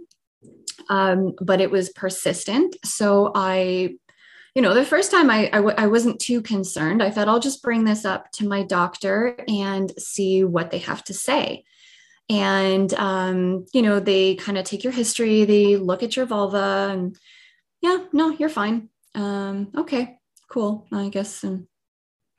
Um, 0.90 1.34
but 1.40 1.60
it 1.60 1.70
was 1.70 1.90
persistent. 1.90 2.76
So 2.84 3.32
I, 3.34 3.94
you 4.54 4.62
know, 4.62 4.74
the 4.74 4.84
first 4.84 5.10
time 5.10 5.30
I 5.30 5.46
I, 5.46 5.56
w- 5.56 5.76
I 5.76 5.86
wasn't 5.86 6.20
too 6.20 6.42
concerned. 6.42 7.02
I 7.02 7.10
thought 7.10 7.28
I'll 7.28 7.40
just 7.40 7.62
bring 7.62 7.84
this 7.84 8.04
up 8.04 8.30
to 8.32 8.48
my 8.48 8.62
doctor 8.62 9.36
and 9.48 9.92
see 9.98 10.44
what 10.44 10.70
they 10.70 10.78
have 10.78 11.02
to 11.04 11.14
say. 11.14 11.64
And, 12.28 12.92
um, 12.94 13.66
you 13.72 13.82
know, 13.82 14.00
they 14.00 14.34
kind 14.34 14.56
of 14.58 14.64
take 14.64 14.82
your 14.82 14.92
history, 14.92 15.44
they 15.44 15.76
look 15.76 16.02
at 16.02 16.16
your 16.16 16.26
vulva, 16.26 16.88
and 16.90 17.16
yeah, 17.82 18.04
no, 18.12 18.30
you're 18.30 18.48
fine. 18.48 18.88
Um, 19.14 19.70
okay, 19.76 20.18
cool. 20.48 20.86
I 20.90 21.08
guess 21.08 21.44
um, 21.44 21.68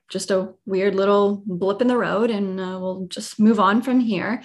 just 0.09 0.31
a 0.31 0.53
weird 0.65 0.95
little 0.95 1.41
blip 1.45 1.81
in 1.81 1.87
the 1.87 1.97
road 1.97 2.29
and 2.29 2.59
uh, 2.59 2.77
we'll 2.79 3.07
just 3.07 3.39
move 3.39 3.59
on 3.59 3.81
from 3.81 3.99
here. 3.99 4.43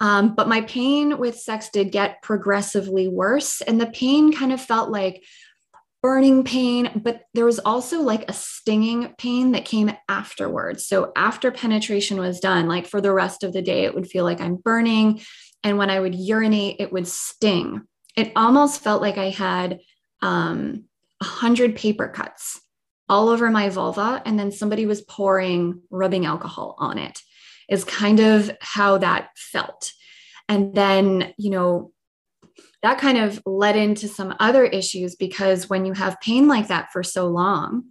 Um, 0.00 0.34
but 0.34 0.48
my 0.48 0.62
pain 0.62 1.18
with 1.18 1.38
sex 1.38 1.68
did 1.68 1.92
get 1.92 2.22
progressively 2.22 3.08
worse. 3.08 3.60
And 3.60 3.80
the 3.80 3.86
pain 3.86 4.32
kind 4.32 4.52
of 4.52 4.60
felt 4.60 4.90
like 4.90 5.22
burning 6.02 6.42
pain, 6.42 6.90
but 6.96 7.22
there 7.34 7.44
was 7.44 7.60
also 7.60 8.00
like 8.00 8.28
a 8.28 8.32
stinging 8.32 9.14
pain 9.18 9.52
that 9.52 9.64
came 9.64 9.92
afterwards. 10.08 10.86
So 10.86 11.12
after 11.14 11.52
penetration 11.52 12.18
was 12.18 12.40
done, 12.40 12.66
like 12.66 12.86
for 12.86 13.00
the 13.00 13.12
rest 13.12 13.44
of 13.44 13.52
the 13.52 13.62
day, 13.62 13.84
it 13.84 13.94
would 13.94 14.08
feel 14.08 14.24
like 14.24 14.40
I'm 14.40 14.56
burning. 14.56 15.20
And 15.62 15.78
when 15.78 15.90
I 15.90 16.00
would 16.00 16.14
urinate, 16.14 16.76
it 16.80 16.92
would 16.92 17.06
sting. 17.06 17.82
It 18.16 18.32
almost 18.34 18.82
felt 18.82 19.00
like 19.00 19.16
I 19.16 19.30
had 19.30 19.78
um, 20.22 20.84
100 21.20 21.76
paper 21.76 22.08
cuts 22.08 22.61
all 23.12 23.28
over 23.28 23.50
my 23.50 23.68
vulva 23.68 24.22
and 24.24 24.38
then 24.38 24.50
somebody 24.50 24.86
was 24.86 25.02
pouring 25.02 25.82
rubbing 25.90 26.24
alcohol 26.24 26.74
on 26.78 26.96
it 26.96 27.20
is 27.68 27.84
kind 27.84 28.20
of 28.20 28.50
how 28.62 28.96
that 28.96 29.28
felt 29.36 29.92
and 30.48 30.74
then 30.74 31.34
you 31.36 31.50
know 31.50 31.92
that 32.82 32.96
kind 32.96 33.18
of 33.18 33.38
led 33.44 33.76
into 33.76 34.08
some 34.08 34.34
other 34.40 34.64
issues 34.64 35.14
because 35.14 35.68
when 35.68 35.84
you 35.84 35.92
have 35.92 36.22
pain 36.22 36.48
like 36.48 36.68
that 36.68 36.90
for 36.90 37.02
so 37.02 37.26
long 37.26 37.84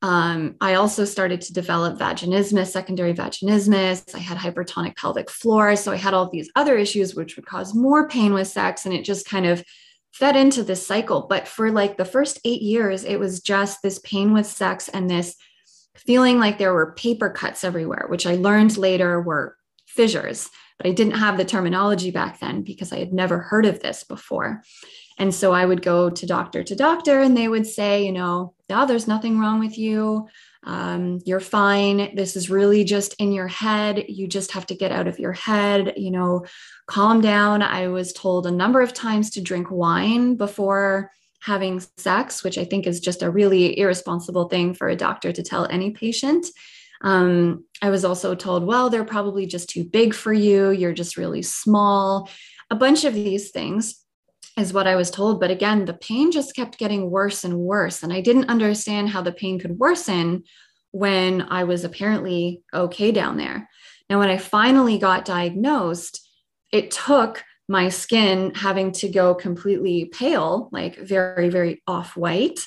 um, 0.00 0.54
I 0.60 0.74
also 0.74 1.04
started 1.04 1.40
to 1.40 1.52
develop 1.52 1.98
vaginismus, 1.98 2.68
secondary 2.68 3.12
vaginismus. 3.12 4.14
I 4.14 4.20
had 4.20 4.38
hypertonic 4.38 4.96
pelvic 4.96 5.28
floor. 5.28 5.74
So 5.74 5.90
I 5.90 5.96
had 5.96 6.14
all 6.14 6.30
these 6.30 6.48
other 6.54 6.76
issues, 6.76 7.16
which 7.16 7.34
would 7.34 7.46
cause 7.46 7.74
more 7.74 8.08
pain 8.08 8.32
with 8.32 8.46
sex. 8.46 8.86
And 8.86 8.94
it 8.94 9.04
just 9.04 9.28
kind 9.28 9.44
of 9.44 9.64
fed 10.12 10.36
into 10.36 10.62
this 10.62 10.86
cycle. 10.86 11.26
But 11.28 11.46
for 11.46 11.70
like 11.70 11.96
the 11.96 12.04
first 12.04 12.40
eight 12.44 12.62
years, 12.62 13.04
it 13.04 13.18
was 13.18 13.40
just 13.40 13.82
this 13.82 13.98
pain 14.00 14.32
with 14.32 14.46
sex 14.46 14.88
and 14.88 15.08
this 15.08 15.36
feeling 15.96 16.38
like 16.38 16.58
there 16.58 16.74
were 16.74 16.94
paper 16.94 17.30
cuts 17.30 17.64
everywhere, 17.64 18.06
which 18.08 18.26
I 18.26 18.36
learned 18.36 18.76
later 18.76 19.20
were 19.20 19.56
fissures. 19.86 20.48
But 20.78 20.86
I 20.86 20.92
didn't 20.92 21.18
have 21.18 21.36
the 21.36 21.44
terminology 21.44 22.10
back 22.10 22.38
then 22.38 22.62
because 22.62 22.92
I 22.92 22.98
had 22.98 23.12
never 23.12 23.38
heard 23.38 23.66
of 23.66 23.80
this 23.80 24.04
before. 24.04 24.62
And 25.18 25.34
so 25.34 25.52
I 25.52 25.66
would 25.66 25.82
go 25.82 26.08
to 26.10 26.26
doctor 26.26 26.62
to 26.62 26.76
doctor, 26.76 27.20
and 27.20 27.36
they 27.36 27.48
would 27.48 27.66
say, 27.66 28.06
you 28.06 28.12
know, 28.12 28.54
oh, 28.70 28.86
there's 28.86 29.08
nothing 29.08 29.40
wrong 29.40 29.58
with 29.58 29.76
you. 29.76 30.28
Um, 30.64 31.20
you're 31.24 31.40
fine. 31.40 32.14
This 32.14 32.36
is 32.36 32.50
really 32.50 32.84
just 32.84 33.14
in 33.14 33.32
your 33.32 33.48
head. 33.48 34.04
You 34.08 34.26
just 34.26 34.52
have 34.52 34.66
to 34.66 34.74
get 34.74 34.92
out 34.92 35.06
of 35.06 35.18
your 35.18 35.32
head. 35.32 35.94
You 35.96 36.10
know, 36.10 36.46
calm 36.86 37.20
down. 37.20 37.62
I 37.62 37.88
was 37.88 38.12
told 38.12 38.46
a 38.46 38.50
number 38.50 38.80
of 38.80 38.92
times 38.92 39.30
to 39.30 39.40
drink 39.40 39.70
wine 39.70 40.36
before 40.36 41.10
having 41.40 41.80
sex, 41.96 42.42
which 42.42 42.58
I 42.58 42.64
think 42.64 42.86
is 42.86 43.00
just 43.00 43.22
a 43.22 43.30
really 43.30 43.78
irresponsible 43.78 44.48
thing 44.48 44.74
for 44.74 44.88
a 44.88 44.96
doctor 44.96 45.32
to 45.32 45.42
tell 45.42 45.66
any 45.66 45.92
patient. 45.92 46.46
Um, 47.00 47.64
I 47.80 47.90
was 47.90 48.04
also 48.04 48.34
told, 48.34 48.64
well, 48.64 48.90
they're 48.90 49.04
probably 49.04 49.46
just 49.46 49.70
too 49.70 49.84
big 49.84 50.14
for 50.14 50.32
you. 50.32 50.70
You're 50.70 50.92
just 50.92 51.16
really 51.16 51.42
small. 51.42 52.28
A 52.70 52.74
bunch 52.74 53.04
of 53.04 53.14
these 53.14 53.50
things 53.50 54.04
is 54.58 54.72
what 54.72 54.86
I 54.86 54.96
was 54.96 55.10
told. 55.10 55.40
But 55.40 55.50
again, 55.50 55.84
the 55.84 55.94
pain 55.94 56.32
just 56.32 56.54
kept 56.54 56.78
getting 56.78 57.10
worse 57.10 57.44
and 57.44 57.58
worse. 57.58 58.02
And 58.02 58.12
I 58.12 58.20
didn't 58.20 58.50
understand 58.50 59.10
how 59.10 59.22
the 59.22 59.32
pain 59.32 59.58
could 59.58 59.78
worsen 59.78 60.44
when 60.90 61.42
I 61.42 61.64
was 61.64 61.84
apparently 61.84 62.62
okay 62.72 63.12
down 63.12 63.36
there. 63.36 63.68
Now, 64.10 64.18
when 64.18 64.30
I 64.30 64.38
finally 64.38 64.98
got 64.98 65.24
diagnosed, 65.24 66.26
it 66.72 66.90
took 66.90 67.44
my 67.68 67.90
skin 67.90 68.52
having 68.54 68.92
to 68.92 69.08
go 69.08 69.34
completely 69.34 70.06
pale, 70.06 70.70
like 70.72 70.98
very, 70.98 71.50
very 71.50 71.82
off 71.86 72.16
white. 72.16 72.60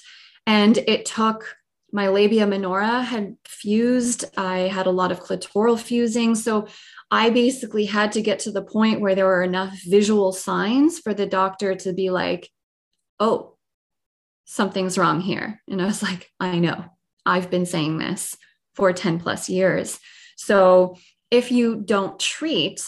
And 0.46 0.78
it 0.78 1.06
took 1.06 1.56
my 1.92 2.08
labia 2.08 2.48
minora 2.48 3.02
had 3.02 3.36
fused. 3.46 4.26
I 4.38 4.60
had 4.60 4.86
a 4.86 4.92
lot 4.92 5.12
of 5.12 5.22
clitoral 5.22 5.80
fusing. 5.80 6.36
So 6.36 6.68
I 7.12 7.30
basically 7.30 7.86
had 7.86 8.14
to 8.14 8.22
get 8.22 8.40
to 8.40 8.52
the 8.52 8.62
point 8.62 9.02
where 9.02 9.16
there 9.16 9.26
were 9.26 9.44
enough 9.44 9.78
visual 9.86 10.32
signs 10.32 10.98
for 10.98 11.14
the 11.14 11.26
doctor 11.26 11.76
to 11.76 11.92
be 11.92 12.10
like, 12.10 12.50
oh, 13.20 13.58
something's 14.46 14.98
wrong 14.98 15.20
here. 15.20 15.62
And 15.68 15.82
I 15.82 15.86
was 15.86 16.02
like, 16.02 16.30
I 16.40 16.60
know, 16.60 16.86
I've 17.26 17.52
been 17.52 17.66
saying 17.66 17.98
this 17.98 18.38
for 18.76 18.94
10 18.94 19.20
plus 19.20 19.50
years. 19.50 20.00
So 20.38 20.96
if 21.30 21.52
you 21.52 21.82
don't 21.86 22.18
treat, 22.18 22.82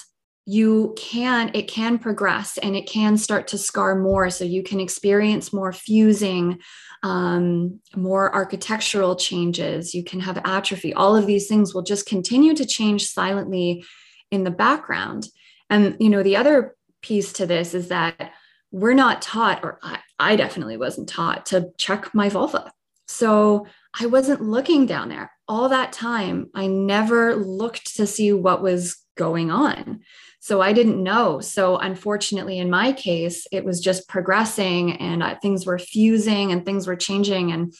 you 0.45 0.93
can 0.97 1.51
it 1.53 1.69
can 1.69 1.97
progress 1.97 2.57
and 2.57 2.75
it 2.75 2.85
can 2.85 3.17
start 3.17 3.47
to 3.47 3.57
scar 3.57 3.95
more 3.95 4.29
so 4.29 4.43
you 4.43 4.61
can 4.61 4.81
experience 4.81 5.53
more 5.53 5.71
fusing 5.71 6.59
um, 7.01 7.79
more 7.95 8.33
architectural 8.35 9.15
changes 9.15 9.93
you 9.93 10.03
can 10.03 10.19
have 10.19 10.41
atrophy 10.43 10.93
all 10.93 11.15
of 11.15 11.25
these 11.25 11.47
things 11.47 11.73
will 11.73 11.81
just 11.81 12.05
continue 12.05 12.53
to 12.53 12.65
change 12.65 13.07
silently 13.07 13.85
in 14.33 14.43
the 14.43 14.51
background 14.51 15.27
and 15.69 15.95
you 15.99 16.09
know 16.09 16.23
the 16.23 16.35
other 16.35 16.75
piece 17.01 17.33
to 17.33 17.45
this 17.45 17.73
is 17.73 17.89
that 17.89 18.31
we're 18.71 18.93
not 18.93 19.21
taught 19.21 19.63
or 19.63 19.79
I, 19.83 19.99
I 20.19 20.35
definitely 20.35 20.77
wasn't 20.77 21.09
taught 21.09 21.45
to 21.47 21.69
check 21.77 22.13
my 22.13 22.29
vulva 22.29 22.71
so 23.07 23.67
i 23.99 24.05
wasn't 24.05 24.41
looking 24.41 24.85
down 24.85 25.09
there 25.09 25.31
all 25.47 25.69
that 25.69 25.93
time 25.93 26.49
i 26.55 26.67
never 26.67 27.35
looked 27.35 27.95
to 27.97 28.07
see 28.07 28.33
what 28.33 28.61
was 28.61 28.97
going 29.15 29.51
on 29.51 30.01
so 30.43 30.59
I 30.59 30.73
didn't 30.73 31.01
know. 31.01 31.39
So 31.39 31.77
unfortunately, 31.77 32.59
in 32.59 32.69
my 32.69 32.91
case, 32.91 33.47
it 33.53 33.63
was 33.63 33.79
just 33.79 34.09
progressing 34.09 34.97
and 34.97 35.23
uh, 35.23 35.35
things 35.41 35.65
were 35.65 35.79
fusing 35.79 36.51
and 36.51 36.65
things 36.65 36.85
were 36.85 36.97
changing. 36.97 37.53
And 37.53 37.73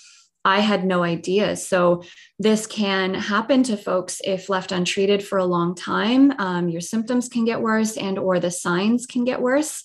I 0.45 0.59
had 0.59 0.83
no 0.85 1.03
idea. 1.03 1.55
So 1.55 2.03
this 2.37 2.67
can 2.67 3.13
happen 3.13 3.63
to 3.63 3.77
folks 3.77 4.21
if 4.25 4.49
left 4.49 4.71
untreated 4.71 5.23
for 5.25 5.37
a 5.37 5.45
long 5.45 5.73
time. 5.73 6.33
Um, 6.37 6.67
your 6.67 6.81
symptoms 6.81 7.29
can 7.29 7.45
get 7.45 7.61
worse 7.61 7.97
and 7.97 8.19
or 8.19 8.39
the 8.39 8.51
signs 8.51 9.05
can 9.05 9.23
get 9.23 9.41
worse. 9.41 9.83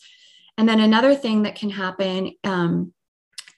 And 0.57 0.69
then 0.69 0.81
another 0.81 1.15
thing 1.15 1.43
that 1.43 1.55
can 1.55 1.71
happen 1.71 2.33
um, 2.43 2.93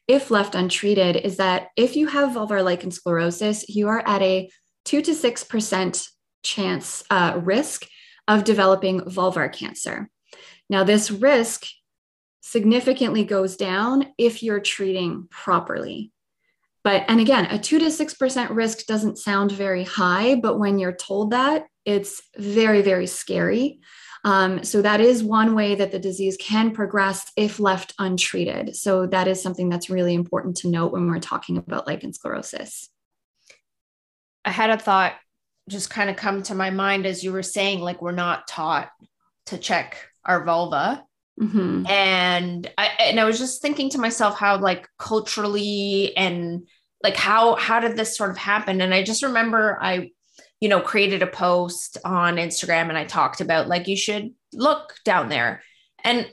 if 0.06 0.30
left 0.30 0.54
untreated 0.54 1.16
is 1.16 1.38
that 1.38 1.68
if 1.76 1.96
you 1.96 2.08
have 2.08 2.30
vulvar 2.30 2.62
lichen 2.62 2.90
sclerosis, 2.90 3.68
you 3.68 3.88
are 3.88 4.02
at 4.06 4.20
a 4.20 4.50
two 4.84 5.00
to 5.02 5.14
six 5.14 5.42
percent 5.44 6.08
chance 6.42 7.02
uh, 7.10 7.40
risk 7.42 7.86
of 8.28 8.44
developing 8.44 9.00
vulvar 9.00 9.52
cancer. 9.52 10.10
Now, 10.68 10.84
this 10.84 11.10
risk 11.10 11.66
significantly 12.42 13.24
goes 13.24 13.56
down 13.56 14.12
if 14.18 14.42
you're 14.42 14.60
treating 14.60 15.28
properly. 15.30 16.12
But, 16.82 17.04
and 17.08 17.20
again, 17.20 17.46
a 17.46 17.58
two 17.58 17.78
to 17.78 17.86
6% 17.86 18.54
risk 18.54 18.86
doesn't 18.86 19.18
sound 19.18 19.52
very 19.52 19.84
high, 19.84 20.36
but 20.36 20.58
when 20.58 20.78
you're 20.78 20.94
told 20.94 21.32
that, 21.32 21.66
it's 21.84 22.22
very, 22.36 22.82
very 22.82 23.06
scary. 23.06 23.80
Um, 24.22 24.64
so, 24.64 24.82
that 24.82 25.00
is 25.00 25.24
one 25.24 25.54
way 25.54 25.74
that 25.76 25.92
the 25.92 25.98
disease 25.98 26.36
can 26.38 26.72
progress 26.72 27.30
if 27.36 27.58
left 27.58 27.94
untreated. 27.98 28.76
So, 28.76 29.06
that 29.06 29.28
is 29.28 29.42
something 29.42 29.70
that's 29.70 29.88
really 29.88 30.14
important 30.14 30.58
to 30.58 30.68
note 30.68 30.92
when 30.92 31.10
we're 31.10 31.20
talking 31.20 31.56
about 31.56 31.86
lichen 31.86 32.12
sclerosis. 32.12 32.90
I 34.44 34.50
had 34.50 34.70
a 34.70 34.78
thought 34.78 35.14
just 35.70 35.88
kind 35.88 36.10
of 36.10 36.16
come 36.16 36.42
to 36.42 36.54
my 36.54 36.70
mind 36.70 37.06
as 37.06 37.24
you 37.24 37.32
were 37.32 37.42
saying, 37.42 37.80
like 37.80 38.02
we're 38.02 38.12
not 38.12 38.46
taught 38.46 38.90
to 39.46 39.56
check 39.56 39.96
our 40.24 40.44
vulva. 40.44 41.04
Mm-hmm. 41.40 41.87
And 41.87 42.70
I 42.76 42.87
and 43.00 43.18
I 43.18 43.24
was 43.24 43.38
just 43.38 43.62
thinking 43.62 43.90
to 43.90 43.98
myself 43.98 44.38
how 44.38 44.59
like 44.59 44.88
culturally 44.98 46.14
and 46.16 46.66
like 47.03 47.16
how 47.16 47.57
how 47.57 47.81
did 47.81 47.96
this 47.96 48.16
sort 48.16 48.31
of 48.31 48.37
happen? 48.37 48.81
And 48.81 48.92
I 48.92 49.03
just 49.03 49.22
remember 49.22 49.79
I 49.81 50.11
you 50.61 50.68
know, 50.68 50.81
created 50.81 51.22
a 51.22 51.26
post 51.26 51.96
on 52.05 52.37
Instagram 52.37 52.88
and 52.88 52.98
I 52.98 53.05
talked 53.05 53.40
about 53.40 53.68
like, 53.68 53.88
you 53.88 53.96
should 53.96 54.33
look 54.53 54.94
down 55.05 55.29
there. 55.29 55.62
And 56.05 56.31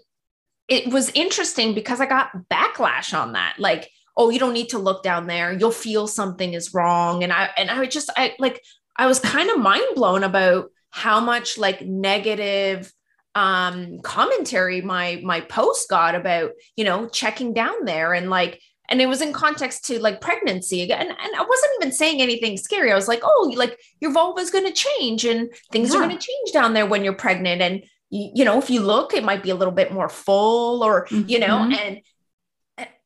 it 0.67 0.91
was 0.91 1.10
interesting 1.12 1.74
because 1.74 2.02
I 2.02 2.06
got 2.06 2.32
backlash 2.50 3.17
on 3.17 3.34
that. 3.34 3.56
Like, 3.58 3.89
oh, 4.17 4.30
you 4.30 4.39
don't 4.39 4.54
need 4.54 4.70
to 4.70 4.80
look 4.80 5.02
down 5.02 5.28
there. 5.28 5.54
You'll 5.54 5.72
feel 5.72 6.08
something 6.08 6.54
is 6.54 6.74
wrong. 6.74 7.24
And 7.24 7.32
I, 7.32 7.50
and 7.58 7.72
I 7.72 7.86
just, 7.86 8.10
I 8.17 8.36
like, 8.38 8.62
I 8.98 9.08
was 9.08 9.20
kind 9.20 9.50
of 9.50 9.60
mind 9.60 9.86
blown 9.96 10.24
about 10.24 10.72
how 10.89 11.22
much 11.22 11.58
like 11.58 11.82
negative 11.82 12.91
um 13.38 14.00
commentary 14.02 14.82
my 14.82 15.21
my 15.23 15.41
post 15.41 15.88
got 15.89 16.15
about 16.15 16.50
you 16.76 16.84
know 16.84 17.08
checking 17.10 17.54
down 17.54 17.86
there 17.86 18.13
and 18.13 18.32
like 18.32 18.60
and 18.89 19.00
it 19.00 19.06
was 19.06 19.21
in 19.21 19.32
context 19.32 19.86
to 19.86 20.00
like 20.00 20.19
pregnancy 20.19 20.82
again 20.82 21.02
and, 21.02 21.10
and 21.12 21.36
i 21.36 21.45
wasn't 21.47 21.71
even 21.80 21.91
saying 21.91 22.19
anything 22.19 22.58
scary 22.58 22.91
i 22.91 22.95
was 22.95 23.08
like 23.08 23.21
oh 23.23 23.54
like 23.56 23.80
your 24.02 24.12
vulva 24.12 24.41
is 24.41 24.50
going 24.50 24.65
to 24.65 24.73
change 24.73 25.23
and 25.23 25.52
things 25.71 25.91
yeah. 25.91 25.97
are 25.97 26.04
going 26.04 26.17
to 26.17 26.28
change 26.28 26.52
down 26.52 26.73
there 26.73 26.88
when 26.88 27.04
you're 27.04 27.13
pregnant 27.13 27.62
and 27.62 27.84
you, 28.10 28.32
you, 28.34 28.45
know 28.45 28.58
if 28.58 28.71
you 28.71 28.82
look 28.82 29.13
it 29.13 29.23
might 29.23 29.43
be 29.43 29.52
a 29.52 29.56
little 29.56 29.73
bit 29.73 29.93
more 29.93 30.10
full 30.10 30.84
or 30.84 31.06
mm-hmm. 31.06 31.30
you 31.30 31.38
know 31.38 31.60
mm-hmm. 31.60 31.73
and 31.73 32.02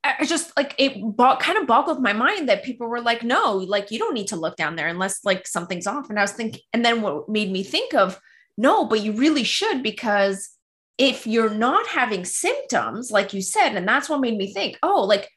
I 0.04 0.26
just 0.26 0.56
like 0.58 0.74
it 0.80 1.00
bo- 1.00 1.38
kind 1.38 1.60
of 1.60 1.68
boggled 1.68 2.02
my 2.02 2.14
mind 2.14 2.50
that 2.50 2.64
people 2.64 2.88
were 2.88 3.02
like, 3.02 3.22
no, 3.22 3.58
like 3.58 3.92
you 3.92 4.00
don't 4.00 4.16
need 4.16 4.30
to 4.30 4.36
look 4.36 4.56
down 4.56 4.76
there 4.76 4.88
unless 4.88 5.24
like 5.24 5.46
something's 5.46 5.86
off. 5.86 6.10
And 6.10 6.18
I 6.18 6.24
was 6.24 6.32
thinking, 6.32 6.60
and 6.74 6.84
then 6.84 7.04
what 7.04 7.30
made 7.30 7.52
me 7.52 7.62
think 7.62 7.94
of 7.94 8.20
no, 8.62 8.86
but 8.86 9.02
you 9.02 9.14
really 9.14 9.44
should 9.44 9.82
because 9.82 10.50
if 10.98 11.26
you're 11.26 11.54
not 11.54 11.88
having 11.88 12.26
symptoms, 12.26 13.10
like 13.10 13.34
you 13.34 13.42
said, 13.42 13.76
and 13.76 13.88
that's 13.88 14.08
what 14.08 14.22
made 14.22 14.38
me 14.38 14.54
think, 14.54 14.78
oh, 14.84 15.04
like 15.04 15.30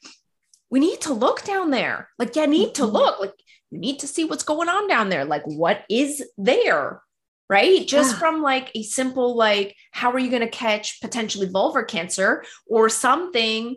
we 0.69 0.79
need 0.79 1.01
to 1.01 1.13
look 1.13 1.43
down 1.43 1.69
there. 1.71 2.09
Like, 2.19 2.35
you 2.35 2.47
need 2.47 2.75
to 2.75 2.83
mm-hmm. 2.83 2.95
look, 2.95 3.19
like, 3.19 3.33
you 3.71 3.79
need 3.79 3.99
to 3.99 4.07
see 4.07 4.25
what's 4.25 4.43
going 4.43 4.69
on 4.69 4.87
down 4.87 5.09
there. 5.09 5.25
Like, 5.25 5.43
what 5.45 5.83
is 5.89 6.23
there? 6.37 7.01
Right. 7.47 7.87
Just 7.87 8.13
yeah. 8.13 8.19
from 8.19 8.41
like 8.41 8.71
a 8.73 8.81
simple, 8.81 9.35
like, 9.35 9.75
how 9.91 10.11
are 10.11 10.19
you 10.19 10.29
going 10.29 10.41
to 10.41 10.49
catch 10.49 10.99
potentially 10.99 11.47
vulvar 11.47 11.87
cancer 11.87 12.43
or 12.67 12.89
something? 12.89 13.75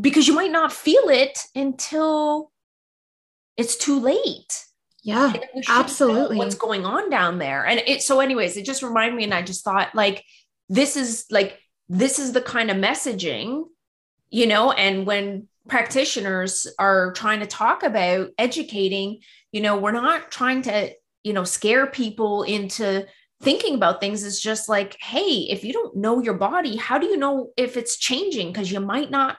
Because 0.00 0.28
you 0.28 0.34
might 0.34 0.52
not 0.52 0.72
feel 0.72 1.08
it 1.08 1.38
until 1.54 2.52
it's 3.56 3.76
too 3.76 3.98
late. 3.98 4.64
Yeah, 5.02 5.32
absolutely. 5.68 6.36
What's 6.36 6.54
going 6.54 6.84
on 6.86 7.10
down 7.10 7.38
there? 7.38 7.66
And 7.66 7.82
it, 7.86 8.02
so, 8.02 8.20
anyways, 8.20 8.56
it 8.56 8.64
just 8.64 8.82
reminded 8.82 9.16
me, 9.16 9.24
and 9.24 9.34
I 9.34 9.42
just 9.42 9.64
thought, 9.64 9.94
like, 9.94 10.24
this 10.68 10.96
is 10.96 11.26
like, 11.30 11.58
this 11.88 12.18
is 12.18 12.32
the 12.32 12.40
kind 12.40 12.70
of 12.70 12.76
messaging, 12.76 13.64
you 14.30 14.46
know, 14.46 14.70
and 14.70 15.04
when 15.04 15.48
practitioners 15.68 16.66
are 16.78 17.12
trying 17.12 17.40
to 17.40 17.46
talk 17.46 17.82
about 17.82 18.30
educating, 18.38 19.20
you 19.50 19.60
know, 19.60 19.76
we're 19.76 19.90
not 19.90 20.30
trying 20.30 20.62
to, 20.62 20.92
you 21.24 21.32
know, 21.32 21.44
scare 21.44 21.86
people 21.86 22.44
into 22.44 23.06
thinking 23.42 23.74
about 23.74 24.00
things 24.00 24.22
is 24.22 24.40
just 24.40 24.68
like, 24.68 24.96
hey, 25.00 25.48
if 25.50 25.64
you 25.64 25.72
don't 25.72 25.96
know 25.96 26.22
your 26.22 26.34
body, 26.34 26.76
how 26.76 26.98
do 26.98 27.06
you 27.06 27.16
know 27.16 27.50
if 27.56 27.76
it's 27.76 27.96
changing? 27.96 28.52
Because 28.52 28.70
you 28.70 28.78
might 28.78 29.10
not 29.10 29.36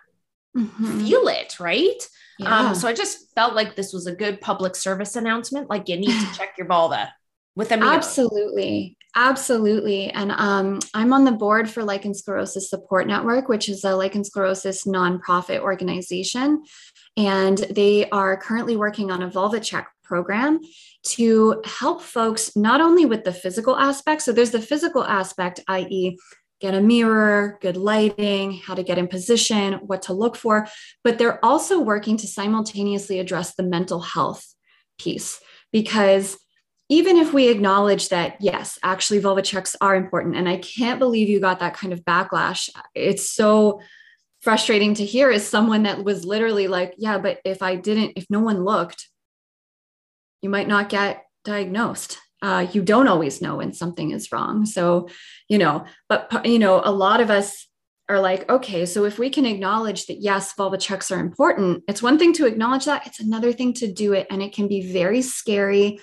mm-hmm. 0.56 1.00
feel 1.00 1.28
it, 1.28 1.60
right? 1.60 2.08
Um, 2.42 2.46
yeah. 2.48 2.60
Um, 2.60 2.76
so 2.76 2.88
I 2.88 2.94
just 2.94 3.34
felt 3.36 3.54
like 3.54 3.76
this 3.76 3.94
was 3.94 4.08
a 4.08 4.16
good 4.16 4.42
public 4.42 4.76
service 4.76 5.16
announcement. 5.16 5.70
Like 5.70 5.90
you 5.90 5.98
need 5.98 6.20
to 6.20 6.34
check 6.38 6.56
your 6.58 6.68
vulva 6.68 7.14
with 7.56 7.72
a 7.72 7.76
Absolutely. 7.76 8.98
Absolutely. 9.16 10.10
And 10.10 10.32
um, 10.32 10.80
I'm 10.96 11.14
on 11.14 11.24
the 11.24 11.32
board 11.32 11.70
for 11.70 11.84
Lichen 11.84 12.16
Sclerosis 12.16 12.70
Support 12.70 13.06
Network, 13.06 13.48
which 13.48 13.70
is 13.70 13.84
a 13.84 13.96
lichen 13.96 14.24
sclerosis 14.24 14.86
nonprofit 14.86 15.60
organization. 15.60 16.64
And 17.16 17.60
they 17.70 18.10
are 18.10 18.36
currently 18.38 18.76
working 18.76 19.12
on 19.12 19.22
a 19.22 19.30
vulva 19.30 19.60
check 19.60 19.88
program 20.04 20.62
to 21.04 21.62
help 21.64 22.02
folks 22.02 22.56
not 22.56 22.82
only 22.82 23.06
with 23.06 23.24
the 23.24 23.34
physical 23.34 23.78
aspect. 23.78 24.24
So 24.24 24.32
there's 24.32 24.52
the 24.52 24.62
physical 24.62 25.04
aspect, 25.04 25.60
i.e., 25.68 26.18
get 26.64 26.74
a 26.74 26.82
mirror, 26.82 27.58
good 27.60 27.76
lighting, 27.76 28.54
how 28.54 28.74
to 28.74 28.84
get 28.84 28.98
in 28.98 29.06
position, 29.06 29.74
what 29.86 30.02
to 30.04 30.14
look 30.14 30.38
for. 30.38 30.66
But 31.04 31.18
they're 31.18 31.44
also 31.44 31.82
working 31.82 32.16
to 32.18 32.28
simultaneously 32.28 33.20
address 33.20 33.56
the 33.56 33.64
mental 33.64 34.00
health 34.00 34.48
piece 34.98 35.42
because 35.74 36.38
even 36.88 37.18
if 37.18 37.34
we 37.34 37.50
acknowledge 37.50 38.10
that, 38.10 38.38
yes, 38.40 38.80
actually 38.82 39.20
vulva 39.20 39.42
checks 39.42 39.76
are 39.82 39.94
important, 39.96 40.38
and 40.38 40.48
I 40.48 40.58
can't 40.58 41.00
believe 41.00 41.28
you 41.28 41.42
got 41.42 41.60
that 41.60 41.76
kind 41.76 41.92
of 41.92 42.06
backlash. 42.06 42.70
It's 42.96 43.30
so 43.30 43.82
frustrating 44.42 44.94
to 44.96 45.06
hear 45.06 45.32
as 45.32 45.46
someone 45.46 45.84
that 45.84 46.04
was 46.04 46.24
literally 46.24 46.68
like, 46.68 46.94
yeah, 46.98 47.18
but 47.18 47.40
if 47.44 47.62
I 47.62 47.76
didn't, 47.76 48.14
if 48.16 48.26
no 48.30 48.40
one 48.40 48.64
looked, 48.64 49.10
you 50.42 50.50
might 50.50 50.68
not 50.68 50.88
get 50.88 51.26
diagnosed 51.44 52.20
uh, 52.44 52.68
you 52.74 52.84
don't 52.84 53.08
always 53.08 53.42
know 53.42 53.56
when 53.56 53.74
something 53.74 54.12
is 54.12 54.32
wrong. 54.32 54.66
So, 54.66 55.08
you 55.48 55.58
know, 55.58 55.86
but, 56.10 56.46
you 56.46 56.60
know, 56.60 56.82
a 56.84 56.92
lot 56.92 57.22
of 57.22 57.32
us 57.32 57.68
are 58.10 58.20
like, 58.20 58.50
okay, 58.50 58.86
so 58.86 59.06
if 59.06 59.18
we 59.18 59.30
can 59.30 59.46
acknowledge 59.46 60.08
that, 60.08 60.22
yes, 60.22 60.54
vulva 60.54 60.78
checks 60.78 61.10
are 61.10 61.22
important, 61.22 61.86
it's 61.88 62.04
one 62.04 62.20
thing 62.20 62.34
to 62.34 62.46
acknowledge 62.46 62.84
that, 62.86 63.08
it's 63.08 63.22
another 63.22 63.54
thing 63.54 63.74
to 63.76 63.92
do 63.92 64.12
it. 64.12 64.28
And 64.30 64.44
it 64.44 64.54
can 64.54 64.68
be 64.68 64.92
very 64.92 65.22
scary. 65.22 66.00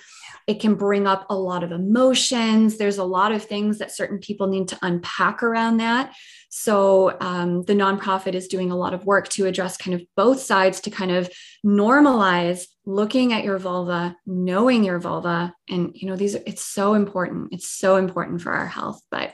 It 0.51 0.59
can 0.59 0.75
bring 0.75 1.07
up 1.07 1.25
a 1.29 1.35
lot 1.35 1.63
of 1.63 1.71
emotions. 1.71 2.77
There's 2.77 2.97
a 2.97 3.05
lot 3.05 3.31
of 3.31 3.41
things 3.41 3.77
that 3.77 3.89
certain 3.89 4.19
people 4.19 4.47
need 4.47 4.67
to 4.67 4.77
unpack 4.81 5.43
around 5.43 5.77
that. 5.77 6.13
So 6.49 7.15
um, 7.21 7.63
the 7.63 7.73
nonprofit 7.73 8.33
is 8.33 8.49
doing 8.49 8.69
a 8.69 8.75
lot 8.75 8.93
of 8.93 9.05
work 9.05 9.29
to 9.29 9.45
address 9.45 9.77
kind 9.77 9.95
of 9.95 10.05
both 10.17 10.41
sides 10.41 10.81
to 10.81 10.89
kind 10.89 11.11
of 11.11 11.29
normalize 11.65 12.65
looking 12.85 13.31
at 13.31 13.45
your 13.45 13.59
vulva, 13.59 14.17
knowing 14.25 14.83
your 14.83 14.99
vulva, 14.99 15.53
and 15.69 15.91
you 15.93 16.09
know 16.09 16.17
these. 16.17 16.35
Are, 16.35 16.43
It's 16.45 16.65
so 16.65 16.95
important. 16.95 17.53
It's 17.53 17.69
so 17.69 17.95
important 17.95 18.41
for 18.41 18.51
our 18.51 18.67
health. 18.67 19.01
But 19.09 19.33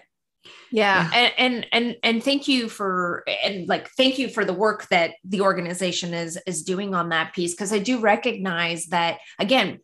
yeah, 0.71 1.09
yeah. 1.11 1.11
And, 1.15 1.33
and 1.37 1.67
and 1.71 1.95
and 2.03 2.23
thank 2.23 2.47
you 2.47 2.69
for 2.69 3.23
and 3.43 3.67
like 3.67 3.89
thank 3.97 4.19
you 4.19 4.29
for 4.29 4.45
the 4.45 4.53
work 4.53 4.87
that 4.89 5.15
the 5.23 5.41
organization 5.41 6.13
is 6.13 6.37
is 6.45 6.61
doing 6.61 6.93
on 6.93 7.09
that 7.09 7.33
piece 7.33 7.55
because 7.55 7.73
I 7.73 7.79
do 7.79 7.99
recognize 7.99 8.85
that 8.87 9.17
again 9.39 9.79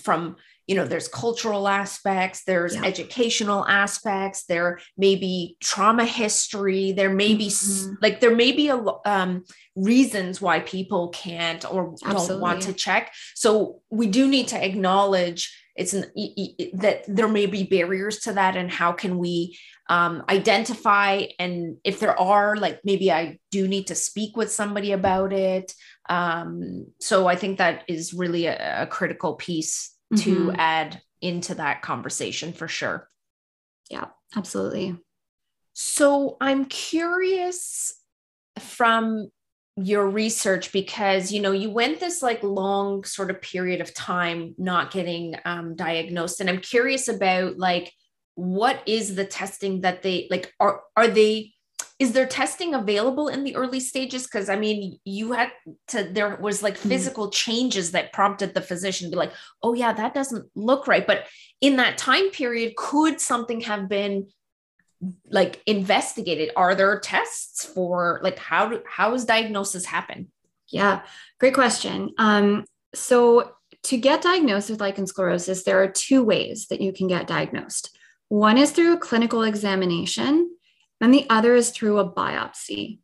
from 0.00 0.36
you 0.66 0.74
know 0.74 0.86
there's 0.86 1.08
cultural 1.08 1.68
aspects 1.68 2.44
there's 2.44 2.74
yeah. 2.74 2.84
educational 2.84 3.66
aspects 3.66 4.44
there 4.44 4.78
may 4.96 5.14
be 5.14 5.56
trauma 5.60 6.04
history 6.04 6.92
there 6.92 7.12
may 7.12 7.34
be 7.34 7.48
mm-hmm. 7.48 7.94
like 8.00 8.20
there 8.20 8.34
may 8.34 8.52
be 8.52 8.68
a 8.68 8.82
um, 9.04 9.44
reasons 9.76 10.40
why 10.40 10.60
people 10.60 11.08
can't 11.08 11.64
or 11.70 11.92
Absolutely. 11.92 12.28
don't 12.28 12.40
want 12.40 12.62
to 12.62 12.72
check 12.72 13.12
so 13.34 13.80
we 13.90 14.06
do 14.06 14.28
need 14.28 14.48
to 14.48 14.64
acknowledge 14.64 15.60
it's 15.76 15.92
an, 15.92 16.04
that 16.74 17.02
there 17.08 17.26
may 17.26 17.46
be 17.46 17.64
barriers 17.64 18.20
to 18.20 18.32
that 18.32 18.56
and 18.56 18.70
how 18.70 18.92
can 18.92 19.18
we 19.18 19.58
um, 19.90 20.22
identify 20.28 21.24
and 21.38 21.76
if 21.84 22.00
there 22.00 22.18
are 22.18 22.56
like 22.56 22.80
maybe 22.84 23.12
i 23.12 23.38
do 23.50 23.68
need 23.68 23.88
to 23.88 23.94
speak 23.94 24.36
with 24.36 24.50
somebody 24.50 24.92
about 24.92 25.32
it 25.32 25.74
um, 26.08 26.86
so 27.00 27.26
i 27.26 27.36
think 27.36 27.58
that 27.58 27.82
is 27.88 28.14
really 28.14 28.46
a, 28.46 28.82
a 28.82 28.86
critical 28.86 29.34
piece 29.34 29.93
to 30.16 30.36
mm-hmm. 30.36 30.56
add 30.58 31.00
into 31.20 31.54
that 31.54 31.82
conversation 31.82 32.52
for 32.52 32.68
sure. 32.68 33.08
Yeah, 33.90 34.06
absolutely. 34.36 34.96
So 35.72 36.36
I'm 36.40 36.66
curious 36.66 37.94
from 38.58 39.30
your 39.76 40.08
research 40.08 40.70
because 40.70 41.32
you 41.32 41.42
know 41.42 41.50
you 41.50 41.68
went 41.68 41.98
this 41.98 42.22
like 42.22 42.42
long 42.44 43.02
sort 43.02 43.28
of 43.28 43.42
period 43.42 43.80
of 43.80 43.92
time 43.92 44.54
not 44.56 44.92
getting 44.92 45.34
um, 45.44 45.74
diagnosed 45.74 46.40
and 46.40 46.48
i'm 46.48 46.60
curious 46.60 47.08
about 47.08 47.58
like 47.58 47.92
what 48.36 48.80
is 48.86 49.16
the 49.16 49.24
testing 49.24 49.80
that 49.80 50.00
they 50.00 50.28
like 50.30 50.52
are 50.60 50.82
are 50.96 51.08
they 51.08 51.53
is 51.98 52.12
there 52.12 52.26
testing 52.26 52.74
available 52.74 53.28
in 53.28 53.44
the 53.44 53.54
early 53.54 53.80
stages? 53.80 54.24
Because 54.24 54.48
i 54.48 54.56
mean 54.56 54.98
you 55.04 55.32
had 55.32 55.50
to 55.88 56.04
there 56.04 56.36
was 56.36 56.62
like 56.62 56.76
hmm. 56.78 56.88
physical 56.88 57.30
changes 57.30 57.92
that 57.92 58.12
prompted 58.12 58.54
the 58.54 58.60
physician 58.60 59.08
to 59.08 59.12
be 59.12 59.18
like 59.18 59.32
oh 59.62 59.74
yeah 59.74 59.92
that 59.92 60.14
doesn't 60.14 60.48
look 60.54 60.86
right. 60.86 61.06
But 61.06 61.26
in 61.60 61.76
that 61.76 61.98
time 61.98 62.30
period 62.30 62.76
could 62.76 63.20
something 63.20 63.60
have 63.62 63.88
been 63.88 64.28
like 65.30 65.62
investigated? 65.66 66.50
Are 66.56 66.74
there 66.74 66.98
tests 66.98 67.64
for 67.64 68.20
like 68.22 68.38
how 68.38 68.68
do, 68.68 68.82
how 68.88 69.10
does 69.10 69.24
diagnosis 69.24 69.84
happen 69.84 70.28
yeah 70.68 71.02
great 71.38 71.54
question. 71.54 72.10
Um 72.18 72.64
so 72.94 73.52
to 73.84 73.96
get 73.98 74.22
diagnosed 74.22 74.70
with 74.70 74.80
lichen 74.80 75.06
sclerosis 75.06 75.62
there 75.62 75.82
are 75.82 75.88
two 75.88 76.24
ways 76.24 76.66
that 76.70 76.80
you 76.80 76.92
can 76.92 77.06
get 77.06 77.28
diagnosed. 77.28 77.96
One 78.28 78.58
is 78.58 78.72
through 78.72 78.94
a 78.94 78.98
clinical 78.98 79.44
examination 79.44 80.50
and 81.04 81.12
the 81.12 81.26
other 81.28 81.54
is 81.54 81.68
through 81.68 81.98
a 81.98 82.10
biopsy. 82.10 82.98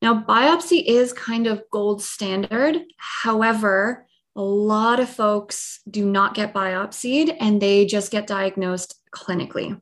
Now, 0.00 0.24
biopsy 0.24 0.82
is 0.86 1.12
kind 1.12 1.46
of 1.46 1.62
gold 1.70 2.02
standard. 2.02 2.80
However, 2.96 4.06
a 4.34 4.40
lot 4.40 5.00
of 5.00 5.10
folks 5.10 5.80
do 5.90 6.06
not 6.06 6.34
get 6.34 6.54
biopsied 6.54 7.36
and 7.38 7.60
they 7.60 7.84
just 7.84 8.10
get 8.10 8.26
diagnosed 8.26 8.98
clinically. 9.14 9.78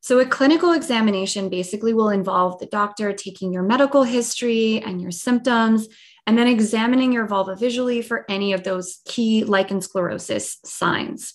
So, 0.00 0.18
a 0.18 0.26
clinical 0.26 0.72
examination 0.72 1.48
basically 1.48 1.94
will 1.94 2.10
involve 2.10 2.58
the 2.58 2.66
doctor 2.66 3.12
taking 3.12 3.52
your 3.52 3.62
medical 3.62 4.02
history 4.02 4.82
and 4.84 5.00
your 5.00 5.12
symptoms 5.12 5.86
and 6.26 6.36
then 6.36 6.48
examining 6.48 7.12
your 7.12 7.28
vulva 7.28 7.54
visually 7.54 8.02
for 8.02 8.28
any 8.28 8.52
of 8.52 8.64
those 8.64 9.02
key 9.04 9.44
lichen 9.44 9.80
sclerosis 9.80 10.58
signs. 10.64 11.34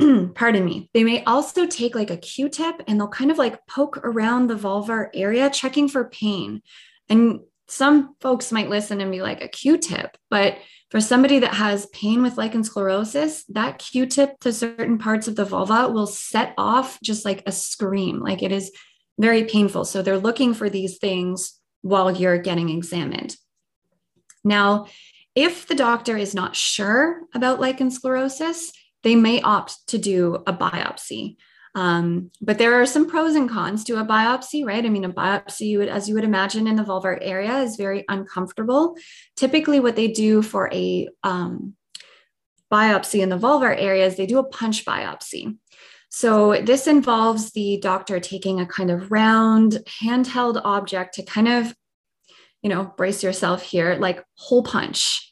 pardon 0.34 0.64
me, 0.64 0.88
they 0.94 1.04
may 1.04 1.22
also 1.24 1.66
take 1.66 1.94
like 1.94 2.10
a 2.10 2.16
Q 2.16 2.48
tip 2.48 2.82
and 2.86 2.98
they'll 2.98 3.08
kind 3.08 3.30
of 3.30 3.38
like 3.38 3.66
poke 3.66 3.98
around 3.98 4.46
the 4.46 4.54
vulvar 4.54 5.08
area, 5.14 5.50
checking 5.50 5.88
for 5.88 6.08
pain. 6.08 6.62
And 7.08 7.40
some 7.68 8.16
folks 8.20 8.50
might 8.50 8.68
listen 8.68 9.00
and 9.00 9.12
be 9.12 9.22
like, 9.22 9.42
a 9.42 9.48
Q 9.48 9.78
tip. 9.78 10.16
But 10.28 10.58
for 10.90 11.00
somebody 11.00 11.38
that 11.40 11.54
has 11.54 11.86
pain 11.86 12.22
with 12.22 12.36
lichen 12.36 12.64
sclerosis, 12.64 13.44
that 13.50 13.78
Q 13.78 14.06
tip 14.06 14.40
to 14.40 14.52
certain 14.52 14.98
parts 14.98 15.28
of 15.28 15.36
the 15.36 15.44
vulva 15.44 15.88
will 15.88 16.06
set 16.08 16.54
off 16.58 16.98
just 17.02 17.24
like 17.24 17.42
a 17.46 17.52
scream. 17.52 18.20
Like 18.20 18.42
it 18.42 18.52
is 18.52 18.72
very 19.18 19.44
painful. 19.44 19.84
So 19.84 20.02
they're 20.02 20.18
looking 20.18 20.54
for 20.54 20.68
these 20.68 20.98
things 20.98 21.60
while 21.82 22.10
you're 22.10 22.38
getting 22.38 22.70
examined. 22.70 23.36
Now, 24.42 24.86
if 25.34 25.68
the 25.68 25.74
doctor 25.74 26.16
is 26.16 26.34
not 26.34 26.56
sure 26.56 27.20
about 27.34 27.60
lichen 27.60 27.90
sclerosis, 27.90 28.72
they 29.02 29.16
may 29.16 29.40
opt 29.40 29.86
to 29.88 29.98
do 29.98 30.42
a 30.46 30.52
biopsy. 30.52 31.36
Um, 31.74 32.30
but 32.40 32.58
there 32.58 32.80
are 32.80 32.86
some 32.86 33.08
pros 33.08 33.36
and 33.36 33.48
cons 33.48 33.84
to 33.84 34.00
a 34.00 34.04
biopsy, 34.04 34.64
right? 34.64 34.84
I 34.84 34.88
mean, 34.88 35.04
a 35.04 35.12
biopsy, 35.12 35.68
you 35.68 35.78
would, 35.78 35.88
as 35.88 36.08
you 36.08 36.14
would 36.14 36.24
imagine, 36.24 36.66
in 36.66 36.76
the 36.76 36.82
vulvar 36.82 37.16
area 37.20 37.58
is 37.58 37.76
very 37.76 38.04
uncomfortable. 38.08 38.96
Typically, 39.36 39.78
what 39.78 39.94
they 39.94 40.08
do 40.08 40.42
for 40.42 40.68
a 40.72 41.08
um, 41.22 41.74
biopsy 42.72 43.20
in 43.20 43.28
the 43.28 43.38
vulvar 43.38 43.74
area 43.76 44.06
is 44.06 44.16
they 44.16 44.26
do 44.26 44.38
a 44.38 44.48
punch 44.48 44.84
biopsy. 44.84 45.56
So 46.08 46.60
this 46.60 46.88
involves 46.88 47.52
the 47.52 47.78
doctor 47.80 48.18
taking 48.18 48.60
a 48.60 48.66
kind 48.66 48.90
of 48.90 49.12
round 49.12 49.78
handheld 50.02 50.60
object 50.64 51.14
to 51.14 51.22
kind 51.22 51.46
of, 51.46 51.72
you 52.62 52.68
know, 52.68 52.92
brace 52.96 53.22
yourself 53.22 53.62
here, 53.62 53.94
like 53.94 54.24
hole 54.34 54.64
punch 54.64 55.29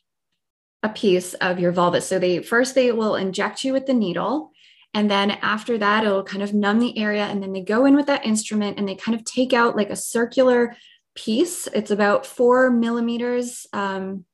a 0.83 0.89
piece 0.89 1.35
of 1.35 1.59
your 1.59 1.73
vulva. 1.73 2.01
So 2.01 2.19
they 2.19 2.43
first 2.43 2.75
they 2.75 2.93
will 2.93 3.17
inject 3.17 3.65
you 3.65 3.73
with 3.73 3.87
the 3.87 3.95
needle. 3.95 4.53
And 4.95 5.11
then 5.11 5.33
after 5.33 5.77
that, 5.79 6.05
it'll 6.05 6.23
kind 6.23 6.43
of 6.43 6.55
numb 6.55 6.79
the 6.79 6.97
area. 6.99 7.25
And 7.25 7.43
then 7.43 7.53
they 7.53 7.61
go 7.61 7.85
in 7.85 7.95
with 7.95 8.07
that 8.07 8.25
instrument 8.25 8.79
and 8.79 8.89
they 8.89 8.95
kind 8.95 9.17
of 9.17 9.25
take 9.25 9.53
out 9.53 9.77
like 9.77 9.91
a 9.91 9.97
circular 9.97 10.77
piece. 11.15 11.67
It's 11.69 11.91
about 11.91 12.25
four 12.25 12.71
millimeters 12.71 13.67
um, 13.73 14.25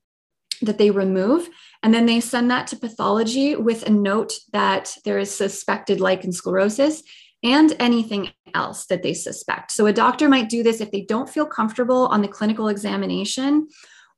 that 0.63 0.79
they 0.79 0.91
remove. 0.91 1.49
And 1.83 1.93
then 1.93 2.07
they 2.07 2.21
send 2.21 2.51
that 2.51 2.67
to 2.69 2.77
pathology 2.77 3.57
with 3.57 3.87
a 3.87 3.91
note 3.91 4.35
that 4.53 4.97
there 5.05 5.19
is 5.19 5.35
suspected 5.35 6.01
lichen 6.01 6.33
sclerosis 6.33 7.03
and 7.43 7.75
anything 7.79 8.31
else 8.55 8.87
that 8.87 9.03
they 9.03 9.13
suspect. 9.13 9.73
So 9.73 9.87
a 9.87 9.93
doctor 9.93 10.29
might 10.29 10.49
do 10.49 10.63
this 10.63 10.81
if 10.81 10.91
they 10.91 11.03
don't 11.03 11.29
feel 11.29 11.47
comfortable 11.47 12.07
on 12.07 12.23
the 12.23 12.29
clinical 12.29 12.69
examination 12.69 13.69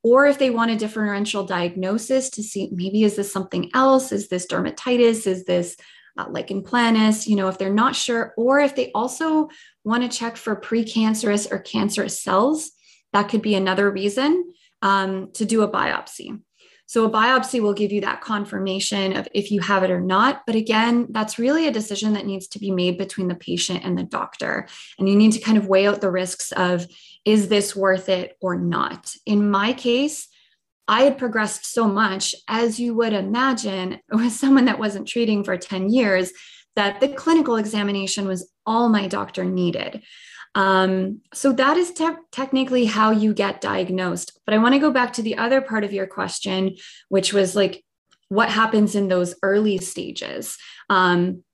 or 0.07 0.25
if 0.27 0.39
they 0.39 0.51
want 0.51 0.71
a 0.71 0.77
differential 0.77 1.43
diagnosis 1.43 2.31
to 2.31 2.41
see 2.41 2.69
maybe 2.71 3.03
is 3.03 3.17
this 3.17 3.33
something 3.33 3.69
else? 3.75 4.13
Is 4.13 4.29
this 4.29 4.47
dermatitis? 4.47 5.27
Is 5.27 5.45
this 5.45 5.77
uh, 6.17 6.27
lichen 6.31 6.63
planus 6.63 7.27
you 7.27 7.37
know 7.37 7.49
if 7.49 7.59
they're 7.59 7.83
not 7.85 7.95
sure 7.95 8.33
or 8.37 8.61
if 8.61 8.75
they 8.75 8.91
also 8.93 9.49
want 9.85 10.03
to 10.03 10.19
check 10.19 10.37
for 10.37 10.59
precancerous 10.59 11.51
or 11.51 11.59
cancerous 11.59 12.23
cells 12.23 12.71
that 13.13 13.29
could 13.29 13.43
be 13.43 13.55
another 13.55 13.91
reason 13.91 14.51
um, 14.81 15.31
to 15.35 15.45
do 15.45 15.61
a 15.61 15.71
biopsy 15.71 16.41
so 16.87 17.05
a 17.05 17.11
biopsy 17.11 17.61
will 17.61 17.75
give 17.75 17.91
you 17.91 18.01
that 18.03 18.21
confirmation 18.21 19.17
of 19.17 19.27
if 19.35 19.51
you 19.51 19.61
have 19.61 19.83
it 19.83 19.91
or 19.91 20.01
not. 20.01 20.43
But 20.47 20.55
again, 20.55 21.09
that's 21.11 21.39
really 21.39 21.67
a 21.67 21.73
decision 21.73 22.13
that 22.13 22.27
needs 22.27 22.47
to 22.49 22.61
be 22.61 22.71
made 22.71 22.97
between 22.97 23.27
the 23.27 23.35
patient 23.35 23.85
and 23.85 23.99
the 23.99 24.05
doctor. 24.05 24.69
And 24.99 25.09
you 25.09 25.17
need 25.17 25.33
to 25.33 25.41
kind 25.41 25.59
of 25.59 25.67
weigh 25.67 25.89
out 25.89 26.01
the 26.01 26.11
risks 26.11 26.53
of 26.53 26.87
is 27.25 27.49
this 27.49 27.75
worth 27.75 28.09
it 28.09 28.37
or 28.41 28.57
not? 28.57 29.13
In 29.27 29.51
my 29.51 29.73
case, 29.73 30.29
I 30.87 31.03
had 31.03 31.19
progressed 31.19 31.67
so 31.67 31.89
much, 31.89 32.37
as 32.47 32.79
you 32.79 32.95
would 32.95 33.13
imagine, 33.13 33.99
with 34.11 34.33
someone 34.33 34.67
that 34.67 34.79
wasn't 34.79 35.09
treating 35.09 35.43
for 35.43 35.57
10 35.57 35.91
years, 35.91 36.33
that 36.77 37.01
the 37.01 37.09
clinical 37.09 37.57
examination 37.57 38.29
was 38.29 38.53
all 38.65 38.89
my 38.89 39.09
doctor 39.09 39.45
needed. 39.45 40.03
Um, 40.57 41.21
so 41.35 41.53
that 41.53 41.77
is 41.77 41.93
te- 41.93 42.09
technically 42.33 42.87
how 42.87 43.11
you 43.11 43.35
get 43.35 43.61
diagnosed. 43.61 44.41
But 44.47 44.55
I 44.55 44.59
want 44.59 44.75
to 44.75 44.81
go 44.81 44.91
back 44.91 45.13
to 45.13 45.23
the 45.23 45.37
other 45.37 45.61
part 45.61 45.85
of 45.85 45.93
your 45.93 46.07
question, 46.07 46.77
which 47.11 47.35
was 47.35 47.55
like, 47.55 47.85
what 48.31 48.49
happens 48.49 48.95
in 48.95 49.09
those 49.09 49.35
early 49.43 49.77
stages? 49.79 50.57
Um, 50.89 51.45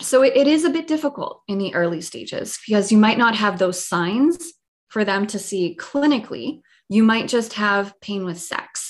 so 0.00 0.22
it, 0.22 0.34
it 0.34 0.46
is 0.46 0.64
a 0.64 0.70
bit 0.70 0.86
difficult 0.86 1.42
in 1.46 1.58
the 1.58 1.74
early 1.74 2.00
stages 2.00 2.58
because 2.66 2.90
you 2.90 2.96
might 2.96 3.18
not 3.18 3.34
have 3.36 3.58
those 3.58 3.84
signs 3.84 4.54
for 4.88 5.04
them 5.04 5.26
to 5.26 5.38
see 5.38 5.76
clinically. 5.78 6.62
You 6.88 7.02
might 7.02 7.28
just 7.28 7.52
have 7.52 8.00
pain 8.00 8.24
with 8.24 8.40
sex. 8.40 8.87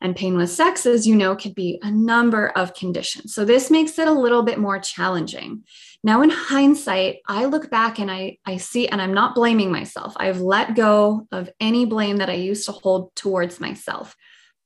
And 0.00 0.14
pain 0.14 0.36
with 0.36 0.50
sex, 0.50 0.86
as 0.86 1.06
you 1.06 1.16
know, 1.16 1.34
could 1.34 1.54
be 1.54 1.80
a 1.82 1.90
number 1.90 2.50
of 2.50 2.72
conditions. 2.74 3.34
So 3.34 3.44
this 3.44 3.68
makes 3.68 3.98
it 3.98 4.06
a 4.06 4.12
little 4.12 4.44
bit 4.44 4.58
more 4.58 4.78
challenging. 4.78 5.64
Now, 6.04 6.22
in 6.22 6.30
hindsight, 6.30 7.16
I 7.26 7.46
look 7.46 7.68
back 7.68 7.98
and 7.98 8.08
I, 8.08 8.38
I 8.46 8.58
see, 8.58 8.86
and 8.86 9.02
I'm 9.02 9.12
not 9.12 9.34
blaming 9.34 9.72
myself. 9.72 10.14
I've 10.16 10.40
let 10.40 10.76
go 10.76 11.26
of 11.32 11.50
any 11.58 11.84
blame 11.84 12.18
that 12.18 12.30
I 12.30 12.34
used 12.34 12.66
to 12.66 12.72
hold 12.72 13.14
towards 13.16 13.58
myself. 13.58 14.14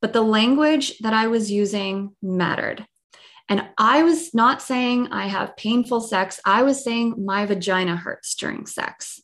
But 0.02 0.12
the 0.12 0.22
language 0.22 0.98
that 0.98 1.14
I 1.14 1.28
was 1.28 1.50
using 1.50 2.14
mattered. 2.20 2.86
And 3.48 3.66
I 3.78 4.02
was 4.02 4.34
not 4.34 4.60
saying 4.60 5.08
I 5.12 5.28
have 5.28 5.56
painful 5.56 6.02
sex. 6.02 6.40
I 6.44 6.62
was 6.62 6.84
saying 6.84 7.24
my 7.24 7.46
vagina 7.46 7.96
hurts 7.96 8.34
during 8.34 8.66
sex. 8.66 9.21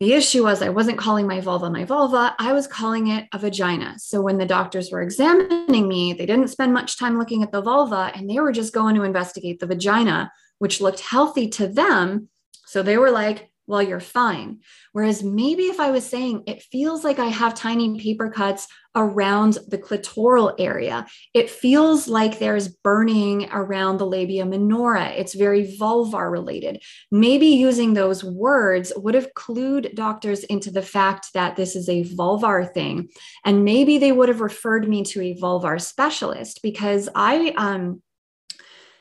The 0.00 0.12
issue 0.12 0.44
was 0.44 0.62
I 0.62 0.68
wasn't 0.68 0.98
calling 0.98 1.26
my 1.26 1.40
vulva 1.40 1.70
my 1.70 1.84
vulva, 1.84 2.34
I 2.38 2.52
was 2.52 2.68
calling 2.68 3.08
it 3.08 3.26
a 3.32 3.38
vagina. 3.38 3.96
So 3.98 4.20
when 4.20 4.38
the 4.38 4.46
doctors 4.46 4.92
were 4.92 5.02
examining 5.02 5.88
me, 5.88 6.12
they 6.12 6.24
didn't 6.24 6.48
spend 6.48 6.72
much 6.72 6.98
time 6.98 7.18
looking 7.18 7.42
at 7.42 7.50
the 7.50 7.62
vulva 7.62 8.12
and 8.14 8.30
they 8.30 8.38
were 8.38 8.52
just 8.52 8.72
going 8.72 8.94
to 8.94 9.02
investigate 9.02 9.58
the 9.58 9.66
vagina, 9.66 10.30
which 10.58 10.80
looked 10.80 11.00
healthy 11.00 11.48
to 11.48 11.66
them. 11.66 12.28
So 12.66 12.82
they 12.82 12.96
were 12.96 13.10
like, 13.10 13.50
well, 13.66 13.82
you're 13.82 13.98
fine. 13.98 14.60
Whereas 14.92 15.24
maybe 15.24 15.64
if 15.64 15.80
I 15.80 15.90
was 15.90 16.06
saying 16.06 16.44
it 16.46 16.62
feels 16.62 17.02
like 17.02 17.18
I 17.18 17.26
have 17.26 17.54
tiny 17.54 17.98
paper 18.00 18.30
cuts 18.30 18.68
around 18.98 19.58
the 19.68 19.78
clitoral 19.78 20.54
area, 20.58 21.06
it 21.32 21.48
feels 21.48 22.08
like 22.08 22.38
there's 22.38 22.68
burning 22.68 23.48
around 23.50 23.98
the 23.98 24.06
labia 24.06 24.44
minora. 24.44 25.10
It's 25.10 25.34
very 25.34 25.76
vulvar 25.78 26.30
related. 26.30 26.82
Maybe 27.10 27.46
using 27.46 27.94
those 27.94 28.24
words 28.24 28.92
would 28.96 29.14
have 29.14 29.32
clued 29.34 29.94
doctors 29.94 30.44
into 30.44 30.70
the 30.70 30.82
fact 30.82 31.28
that 31.34 31.56
this 31.56 31.76
is 31.76 31.88
a 31.88 32.04
vulvar 32.04 32.70
thing. 32.74 33.08
And 33.44 33.64
maybe 33.64 33.98
they 33.98 34.12
would 34.12 34.28
have 34.28 34.40
referred 34.40 34.88
me 34.88 35.04
to 35.04 35.22
a 35.22 35.34
vulvar 35.36 35.80
specialist 35.80 36.60
because 36.62 37.08
I, 37.14 37.54
um, 37.56 38.02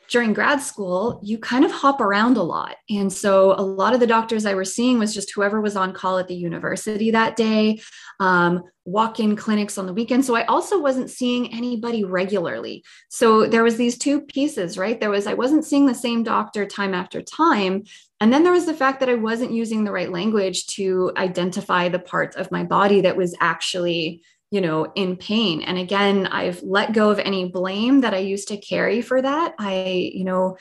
during 0.10 0.34
grad 0.34 0.62
school, 0.62 1.20
you 1.24 1.38
kind 1.38 1.66
of 1.66 1.72
hop 1.72 2.00
around 2.00 2.38
a 2.38 2.44
lot. 2.44 2.76
And 2.90 3.12
so 3.12 3.54
a 3.54 3.62
lot 3.62 3.94
of 3.94 4.00
the 4.00 4.08
doctors 4.08 4.46
I 4.46 4.54
was 4.54 4.74
seeing 4.74 5.00
was 5.00 5.14
just 5.14 5.34
whoever 5.34 5.60
was 5.60 5.76
on 5.76 5.94
call 5.94 6.18
at 6.18 6.28
the 6.28 6.36
university 6.36 7.12
that 7.12 7.36
day, 7.36 7.82
um, 8.20 8.64
walk 8.86 9.20
in 9.20 9.36
clinics 9.36 9.78
on 9.78 9.86
the 9.86 9.94
weekend. 9.94 10.24
So 10.24 10.36
I 10.36 10.46
also 10.46 10.80
wasn't 10.80 11.10
seeing 11.10 11.54
anybody 11.54 12.06
regularly. 12.06 12.84
So 13.10 13.48
there 13.48 13.64
was 13.64 13.76
these 13.76 13.98
two 13.98 14.22
pieces, 14.22 14.78
right? 14.78 15.00
There 15.00 15.10
was, 15.10 15.28
I 15.28 15.34
wasn't 15.34 15.66
seeing 15.66 15.86
the 15.86 15.94
same 15.94 16.24
doctor 16.24 16.66
time 16.66 16.94
after 16.94 17.22
time. 17.22 17.84
And 18.22 18.32
then 18.32 18.44
there 18.44 18.54
was 18.54 18.66
the 18.66 18.74
fact 18.74 19.02
that 19.02 19.10
I 19.10 19.16
wasn't 19.16 19.52
using 19.52 19.84
the 19.84 19.92
right 19.92 20.12
language 20.12 20.68
to 20.68 21.12
identify 21.18 21.90
the 21.90 22.00
part 22.00 22.36
of 22.36 22.52
my 22.52 22.64
body 22.64 23.02
that 23.02 23.18
was 23.18 23.36
actually 23.42 24.22
you 24.52 24.62
know, 24.62 24.92
in 24.96 25.18
pain. 25.18 25.62
And 25.62 25.78
again, 25.78 26.28
I've 26.28 26.62
let 26.64 26.94
go 26.94 27.10
of 27.10 27.20
any 27.20 27.50
blame 27.50 28.02
that 28.02 28.14
I 28.14 28.20
used 28.20 28.48
to 28.50 28.58
carry 28.58 29.02
for 29.02 29.22
that. 29.22 29.56
I, 29.60 30.12
you 30.14 30.24
know, 30.24 30.58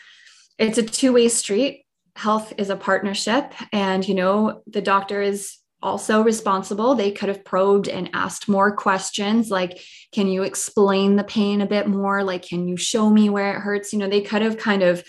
it's 0.59 0.79
a 0.79 0.83
two 0.83 1.13
way 1.13 1.29
street. 1.29 1.85
Health 2.17 2.53
is 2.59 2.71
a 2.71 2.77
partnership. 2.77 3.53
And, 3.73 4.07
you 4.07 4.15
know, 4.15 4.63
the 4.67 4.83
doctor 4.83 5.21
is 5.21 5.59
also 5.83 6.23
responsible. 6.23 6.95
They 6.95 7.13
could 7.13 7.29
have 7.29 7.45
probed 7.45 7.89
and 7.89 8.11
asked 8.13 8.49
more 8.49 8.75
questions 8.75 9.51
like, 9.51 9.79
can 10.13 10.27
you 10.27 10.43
explain 10.43 11.17
the 11.17 11.25
pain 11.25 11.61
a 11.61 11.67
bit 11.67 11.87
more? 11.87 12.25
Like, 12.25 12.43
can 12.43 12.67
you 12.67 12.77
show 12.77 13.11
me 13.11 13.29
where 13.29 13.55
it 13.55 13.61
hurts? 13.61 13.93
You 13.93 13.99
know, 14.01 14.09
they 14.09 14.23
could 14.23 14.43
have 14.43 14.57
kind 14.57 14.83
of 14.83 15.05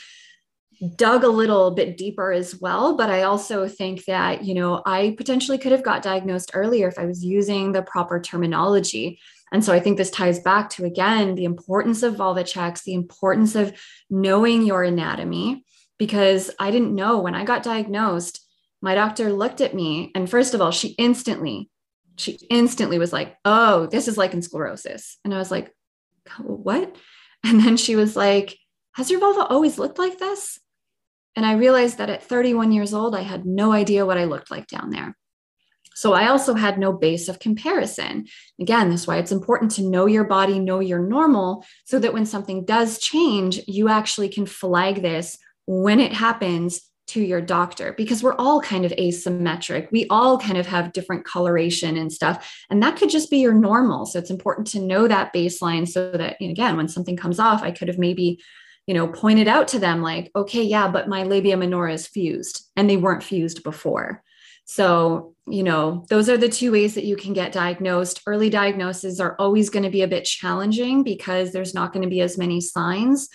dug 0.96 1.24
a 1.24 1.28
little 1.28 1.72
bit 1.72 1.98
deeper 1.98 2.32
as 2.32 2.60
well 2.60 2.96
but 2.96 3.10
i 3.10 3.24
also 3.24 3.68
think 3.68 4.06
that 4.06 4.44
you 4.44 4.54
know 4.54 4.82
i 4.86 5.14
potentially 5.18 5.58
could 5.58 5.72
have 5.72 5.84
got 5.84 6.04
diagnosed 6.04 6.52
earlier 6.54 6.88
if 6.88 7.00
i 7.00 7.06
was 7.06 7.24
using 7.24 7.72
the 7.72 7.82
proper 7.82 8.20
terminology. 8.20 9.20
And 9.52 9.64
so 9.64 9.74
i 9.74 9.80
think 9.80 9.98
this 9.98 10.12
ties 10.12 10.40
back 10.40 10.70
to 10.72 10.86
again 10.86 11.36
the 11.36 11.46
importance 11.46 12.04
of 12.04 12.18
vulva 12.18 12.44
checks 12.44 12.84
the 12.84 12.94
importance 12.94 13.56
of 13.56 13.74
knowing 14.10 14.64
your 14.64 14.84
anatomy 14.84 15.64
because 15.98 16.52
i 16.60 16.70
didn't 16.70 16.94
know 16.94 17.20
when 17.20 17.34
i 17.34 17.46
got 17.46 17.64
diagnosed 17.64 18.46
my 18.82 18.94
doctor 18.94 19.32
looked 19.32 19.62
at 19.62 19.74
me 19.74 20.12
and 20.16 20.30
first 20.30 20.54
of 20.54 20.62
all 20.62 20.72
she 20.72 20.90
instantly 20.90 21.70
she 22.18 22.34
instantly 22.50 23.00
was 23.00 23.14
like 23.14 23.38
oh 23.46 23.88
this 23.88 24.08
is 24.08 24.18
lichen 24.18 24.42
sclerosis. 24.42 25.18
And 25.24 25.34
i 25.34 25.38
was 25.38 25.50
like 25.50 25.74
what? 26.40 26.96
And 27.44 27.64
then 27.64 27.78
she 27.78 27.96
was 27.96 28.16
like 28.16 28.58
has 28.94 29.10
your 29.10 29.20
vulva 29.20 29.46
always 29.46 29.80
looked 29.80 30.00
like 30.00 30.18
this 30.18 30.60
and 31.38 31.46
I 31.46 31.54
realized 31.54 32.00
that 32.00 32.10
at 32.10 32.24
31 32.24 32.72
years 32.72 32.96
old, 32.96 33.16
I 33.16 33.22
had 33.22 33.46
no 33.46 33.72
idea 33.72 34.08
what 34.08 34.18
I 34.18 34.24
looked 34.24 34.50
like 34.50 34.66
down 34.66 34.90
there. 34.90 35.16
So 35.94 36.14
I 36.14 36.28
also 36.28 36.56
had 36.56 36.80
no 36.80 36.92
base 36.92 37.30
of 37.30 37.38
comparison. 37.40 38.26
Again, 38.60 38.90
this 38.90 39.02
is 39.02 39.08
why 39.08 39.18
it's 39.18 39.32
important 39.32 39.70
to 39.72 39.84
know 39.84 40.08
your 40.08 40.24
body, 40.24 40.60
know 40.60 40.80
your 40.80 41.00
normal, 41.00 41.64
so 41.86 42.00
that 42.00 42.12
when 42.12 42.26
something 42.26 42.66
does 42.66 42.98
change, 42.98 43.60
you 43.68 43.88
actually 43.88 44.30
can 44.30 44.48
flag 44.48 45.04
this 45.04 45.38
when 45.68 46.00
it 46.00 46.12
happens 46.12 46.82
to 47.08 47.22
your 47.22 47.40
doctor 47.40 47.94
because 47.94 48.24
we're 48.24 48.36
all 48.36 48.60
kind 48.60 48.84
of 48.84 48.92
asymmetric. 48.94 49.92
We 49.92 50.08
all 50.10 50.40
kind 50.40 50.58
of 50.58 50.66
have 50.66 50.92
different 50.92 51.24
coloration 51.24 51.98
and 51.98 52.12
stuff. 52.12 52.52
And 52.72 52.82
that 52.82 52.98
could 52.98 53.10
just 53.10 53.30
be 53.30 53.38
your 53.38 53.54
normal. 53.54 54.08
So 54.08 54.18
it's 54.18 54.32
important 54.32 54.66
to 54.68 54.80
know 54.80 55.08
that 55.08 55.34
baseline 55.36 55.88
so 55.88 56.12
that, 56.12 56.38
again, 56.42 56.78
when 56.78 56.88
something 56.88 57.16
comes 57.16 57.40
off, 57.40 57.62
I 57.62 57.70
could 57.70 57.90
have 57.90 58.00
maybe, 58.00 58.42
you 58.88 58.94
know, 58.94 59.08
pointed 59.08 59.48
out 59.48 59.68
to 59.70 59.80
them, 59.80 60.02
like, 60.02 60.32
okay, 60.36 60.64
yeah, 60.64 60.88
but 60.88 61.10
my 61.10 61.24
labia 61.24 61.58
minora 61.58 61.94
is 61.94 62.08
fused 62.08 62.66
and 62.76 62.90
they 62.90 62.98
weren't 62.98 63.24
fused 63.24 63.62
before. 63.64 64.24
So, 64.66 65.36
you 65.46 65.64
know, 65.64 66.06
those 66.10 66.30
are 66.30 66.38
the 66.38 66.50
two 66.50 66.72
ways 66.72 66.96
that 66.96 67.06
you 67.06 67.16
can 67.16 67.34
get 67.34 67.52
diagnosed. 67.52 68.22
Early 68.26 68.50
diagnoses 68.50 69.20
are 69.20 69.36
always 69.40 69.70
going 69.70 69.84
to 69.84 69.90
be 69.90 70.02
a 70.02 70.08
bit 70.08 70.26
challenging 70.26 71.04
because 71.04 71.52
there's 71.52 71.74
not 71.74 71.94
going 71.94 72.04
to 72.04 72.10
be 72.10 72.22
as 72.22 72.38
many 72.38 72.60
signs. 72.60 73.30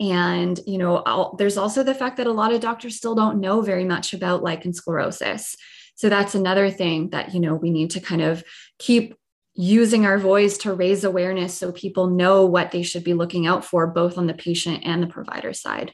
And, 0.00 0.58
you 0.66 0.78
know, 0.78 1.02
I'll, 1.06 1.36
there's 1.36 1.56
also 1.56 1.82
the 1.82 1.94
fact 1.94 2.16
that 2.16 2.26
a 2.26 2.32
lot 2.32 2.52
of 2.52 2.60
doctors 2.60 2.96
still 2.96 3.14
don't 3.14 3.40
know 3.40 3.60
very 3.60 3.84
much 3.84 4.12
about 4.12 4.42
lichen 4.42 4.72
sclerosus. 4.72 5.54
So 5.94 6.08
that's 6.08 6.34
another 6.34 6.70
thing 6.70 7.10
that, 7.10 7.34
you 7.34 7.40
know, 7.40 7.54
we 7.54 7.70
need 7.70 7.90
to 7.90 8.00
kind 8.00 8.22
of 8.22 8.42
keep 8.78 9.14
using 9.54 10.06
our 10.06 10.18
voice 10.18 10.58
to 10.58 10.72
raise 10.72 11.04
awareness 11.04 11.54
so 11.54 11.72
people 11.72 12.08
know 12.08 12.46
what 12.46 12.70
they 12.70 12.82
should 12.82 13.04
be 13.04 13.14
looking 13.14 13.46
out 13.46 13.64
for, 13.64 13.86
both 13.86 14.16
on 14.16 14.26
the 14.26 14.34
patient 14.34 14.82
and 14.84 15.02
the 15.02 15.06
provider 15.06 15.52
side. 15.52 15.92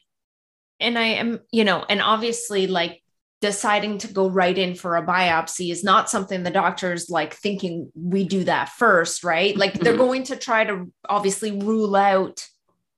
And 0.81 0.99
I 0.99 1.07
am, 1.07 1.41
you 1.51 1.65
know, 1.65 1.85
and 1.89 2.01
obviously, 2.01 2.69
like 2.69 3.03
deciding 3.41 3.99
to 3.99 4.13
go 4.13 4.29
right 4.29 4.57
in 4.57 4.75
for 4.75 4.97
a 4.97 5.07
biopsy 5.07 5.71
is 5.71 5.85
not 5.85 6.11
something 6.11 6.43
the 6.43 6.51
doctors 6.51 7.09
like 7.09 7.35
thinking 7.35 7.91
we 7.95 8.25
do 8.25 8.45
that 8.45 8.69
first, 8.71 9.23
right? 9.23 9.57
Like 9.57 9.75
they're 9.75 9.93
mm-hmm. 9.93 10.03
going 10.03 10.23
to 10.25 10.37
try 10.37 10.65
to 10.65 10.93
obviously 11.09 11.53
rule 11.53 11.95
out 11.95 12.45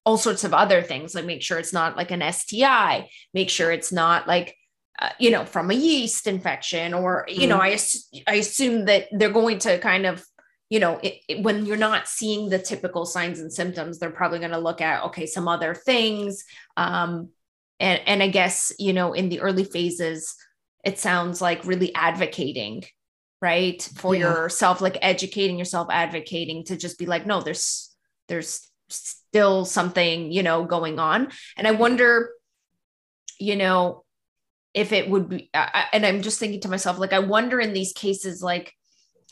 all 0.06 0.16
sorts 0.16 0.44
of 0.44 0.54
other 0.54 0.82
things, 0.82 1.14
like 1.14 1.26
make 1.26 1.42
sure 1.42 1.58
it's 1.58 1.74
not 1.74 1.96
like 1.96 2.10
an 2.10 2.32
STI, 2.32 3.08
make 3.34 3.50
sure 3.50 3.70
it's 3.70 3.92
not 3.92 4.26
like 4.26 4.56
uh, 4.98 5.10
you 5.18 5.30
know 5.30 5.44
from 5.46 5.70
a 5.70 5.74
yeast 5.74 6.26
infection 6.26 6.92
or 6.92 7.24
you 7.28 7.48
mm-hmm. 7.48 7.50
know 7.50 7.60
I 7.60 7.78
I 8.26 8.36
assume 8.36 8.86
that 8.86 9.08
they're 9.12 9.30
going 9.30 9.58
to 9.60 9.78
kind 9.78 10.04
of 10.04 10.24
you 10.70 10.78
know 10.78 10.98
it, 11.02 11.20
it, 11.28 11.42
when 11.42 11.66
you're 11.66 11.76
not 11.76 12.08
seeing 12.08 12.48
the 12.48 12.58
typical 12.58 13.04
signs 13.04 13.40
and 13.40 13.52
symptoms 13.52 13.98
they're 13.98 14.10
probably 14.10 14.38
going 14.38 14.52
to 14.52 14.58
look 14.58 14.80
at 14.80 15.02
okay 15.04 15.26
some 15.26 15.48
other 15.48 15.74
things 15.74 16.44
um, 16.78 17.28
and 17.78 18.00
and 18.06 18.22
i 18.22 18.28
guess 18.28 18.72
you 18.78 18.94
know 18.94 19.12
in 19.12 19.28
the 19.28 19.40
early 19.40 19.64
phases 19.64 20.34
it 20.82 20.98
sounds 20.98 21.42
like 21.42 21.66
really 21.66 21.94
advocating 21.94 22.82
right 23.42 23.82
for 23.96 24.14
yeah. 24.14 24.20
yourself 24.20 24.80
like 24.80 24.96
educating 25.02 25.58
yourself 25.58 25.88
advocating 25.90 26.64
to 26.64 26.76
just 26.76 26.98
be 26.98 27.06
like 27.06 27.26
no 27.26 27.42
there's 27.42 27.94
there's 28.28 28.70
still 28.88 29.64
something 29.64 30.32
you 30.32 30.42
know 30.42 30.64
going 30.64 30.98
on 30.98 31.28
and 31.56 31.66
i 31.66 31.70
wonder 31.70 32.30
you 33.38 33.56
know 33.56 34.04
if 34.72 34.92
it 34.92 35.08
would 35.08 35.28
be 35.28 35.50
I, 35.54 35.86
and 35.92 36.06
i'm 36.06 36.22
just 36.22 36.38
thinking 36.38 36.60
to 36.60 36.68
myself 36.68 36.98
like 36.98 37.12
i 37.12 37.18
wonder 37.18 37.60
in 37.60 37.72
these 37.72 37.92
cases 37.92 38.42
like 38.42 38.72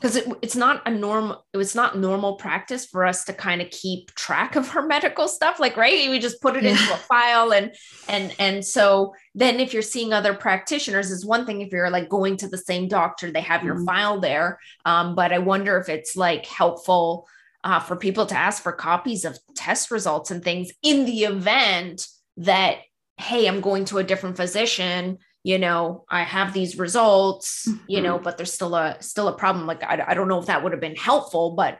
because 0.00 0.16
it, 0.16 0.26
it's 0.42 0.56
not 0.56 0.82
a 0.86 0.90
normal 0.90 1.44
it 1.52 1.56
was 1.56 1.74
not 1.74 1.98
normal 1.98 2.36
practice 2.36 2.86
for 2.86 3.04
us 3.04 3.24
to 3.24 3.32
kind 3.32 3.60
of 3.60 3.70
keep 3.70 4.14
track 4.14 4.56
of 4.56 4.68
her 4.68 4.82
medical 4.86 5.28
stuff 5.28 5.58
like 5.58 5.76
right 5.76 6.10
we 6.10 6.18
just 6.18 6.40
put 6.40 6.56
it 6.56 6.64
yeah. 6.64 6.70
into 6.70 6.92
a 6.92 6.96
file 6.96 7.52
and 7.52 7.74
and 8.08 8.34
and 8.38 8.64
so 8.64 9.12
then 9.34 9.60
if 9.60 9.72
you're 9.72 9.82
seeing 9.82 10.12
other 10.12 10.34
practitioners 10.34 11.10
is 11.10 11.24
one 11.24 11.46
thing 11.46 11.60
if 11.60 11.72
you're 11.72 11.90
like 11.90 12.08
going 12.08 12.36
to 12.36 12.48
the 12.48 12.58
same 12.58 12.88
doctor 12.88 13.30
they 13.30 13.40
have 13.40 13.60
mm-hmm. 13.60 13.68
your 13.68 13.84
file 13.84 14.20
there 14.20 14.58
um, 14.84 15.14
but 15.14 15.32
i 15.32 15.38
wonder 15.38 15.78
if 15.78 15.88
it's 15.88 16.16
like 16.16 16.46
helpful 16.46 17.26
uh, 17.64 17.80
for 17.80 17.96
people 17.96 18.24
to 18.24 18.36
ask 18.36 18.62
for 18.62 18.72
copies 18.72 19.24
of 19.24 19.38
test 19.54 19.90
results 19.90 20.30
and 20.30 20.44
things 20.44 20.70
in 20.82 21.04
the 21.04 21.24
event 21.24 22.06
that 22.36 22.78
hey 23.16 23.46
i'm 23.46 23.60
going 23.60 23.84
to 23.84 23.98
a 23.98 24.04
different 24.04 24.36
physician 24.36 25.18
you 25.44 25.58
know 25.58 26.04
i 26.08 26.22
have 26.22 26.52
these 26.52 26.78
results 26.78 27.66
mm-hmm. 27.68 27.84
you 27.88 28.00
know 28.00 28.14
mm-hmm. 28.14 28.24
but 28.24 28.36
there's 28.36 28.52
still 28.52 28.74
a 28.74 28.96
still 29.00 29.28
a 29.28 29.36
problem 29.36 29.66
like 29.66 29.82
I, 29.82 30.04
I 30.08 30.14
don't 30.14 30.28
know 30.28 30.38
if 30.38 30.46
that 30.46 30.62
would 30.62 30.72
have 30.72 30.80
been 30.80 30.96
helpful 30.96 31.52
but 31.52 31.78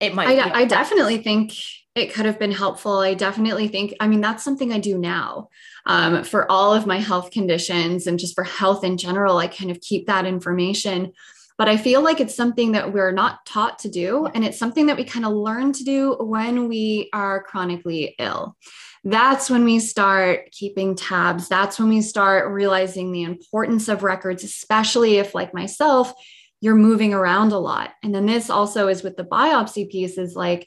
it 0.00 0.14
might 0.14 0.38
I, 0.38 0.62
I 0.62 0.64
definitely 0.64 1.18
think 1.18 1.54
it 1.94 2.12
could 2.12 2.26
have 2.26 2.38
been 2.38 2.52
helpful 2.52 2.98
i 2.98 3.14
definitely 3.14 3.68
think 3.68 3.94
i 4.00 4.08
mean 4.08 4.20
that's 4.20 4.44
something 4.44 4.72
i 4.72 4.78
do 4.78 4.98
now 4.98 5.48
um, 5.86 6.24
for 6.24 6.50
all 6.50 6.74
of 6.74 6.86
my 6.86 6.98
health 6.98 7.30
conditions 7.30 8.06
and 8.06 8.18
just 8.18 8.34
for 8.34 8.44
health 8.44 8.84
in 8.84 8.96
general 8.96 9.38
i 9.38 9.46
kind 9.46 9.70
of 9.70 9.80
keep 9.80 10.06
that 10.06 10.26
information 10.26 11.12
but 11.58 11.68
I 11.68 11.76
feel 11.78 12.02
like 12.02 12.20
it's 12.20 12.34
something 12.34 12.72
that 12.72 12.92
we're 12.92 13.12
not 13.12 13.46
taught 13.46 13.78
to 13.80 13.88
do. 13.88 14.26
And 14.26 14.44
it's 14.44 14.58
something 14.58 14.86
that 14.86 14.96
we 14.96 15.04
kind 15.04 15.24
of 15.24 15.32
learn 15.32 15.72
to 15.72 15.84
do 15.84 16.14
when 16.20 16.68
we 16.68 17.08
are 17.12 17.42
chronically 17.42 18.14
ill 18.18 18.56
that's 19.12 19.48
when 19.48 19.64
we 19.64 19.78
start 19.78 20.50
keeping 20.50 20.96
tabs. 20.96 21.48
That's 21.48 21.78
when 21.78 21.88
we 21.88 22.02
start 22.02 22.50
realizing 22.50 23.12
the 23.12 23.22
importance 23.22 23.88
of 23.88 24.02
records, 24.02 24.42
especially 24.42 25.18
if, 25.18 25.32
like 25.34 25.54
myself, 25.54 26.12
you're 26.60 26.74
moving 26.74 27.14
around 27.14 27.52
a 27.52 27.58
lot. 27.58 27.90
And 28.02 28.12
then 28.12 28.26
this 28.26 28.50
also 28.50 28.88
is 28.88 29.04
with 29.04 29.16
the 29.16 29.24
biopsy 29.24 29.88
piece 29.88 30.18
is 30.18 30.34
like 30.34 30.66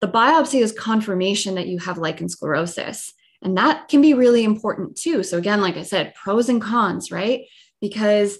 the 0.00 0.06
biopsy 0.06 0.62
is 0.62 0.70
confirmation 0.70 1.56
that 1.56 1.66
you 1.66 1.80
have 1.80 1.98
lichen 1.98 2.28
sclerosus. 2.28 3.10
And 3.42 3.56
that 3.58 3.88
can 3.88 4.02
be 4.02 4.14
really 4.14 4.44
important 4.44 4.96
too. 4.96 5.24
So, 5.24 5.36
again, 5.36 5.60
like 5.60 5.76
I 5.76 5.82
said, 5.82 6.14
pros 6.14 6.48
and 6.48 6.62
cons, 6.62 7.10
right? 7.10 7.42
Because 7.80 8.38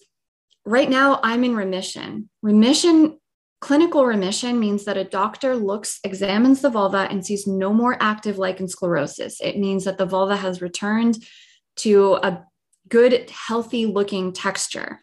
right 0.65 0.89
now 0.89 1.19
I'm 1.25 1.43
in 1.43 1.57
remission. 1.57 2.29
Remission 2.43 3.19
Clinical 3.61 4.07
remission 4.07 4.61
means 4.61 4.85
that 4.85 4.97
a 4.97 5.05
doctor 5.05 5.57
looks, 5.57 5.99
examines 6.05 6.61
the 6.61 6.71
vulva, 6.71 7.09
and 7.11 7.27
sees 7.27 7.47
no 7.47 7.73
more 7.73 7.97
active 8.01 8.39
lichen 8.39 8.67
sclerosus. 8.67 9.35
It 9.41 9.59
means 9.59 9.85
that 9.85 9.99
the 9.99 10.07
vulva 10.07 10.37
has 10.37 10.63
returned 10.63 11.19
to 11.77 12.15
a 12.23 12.45
good, 12.89 13.29
healthy 13.31 13.87
looking 13.87 14.33
texture. 14.33 15.01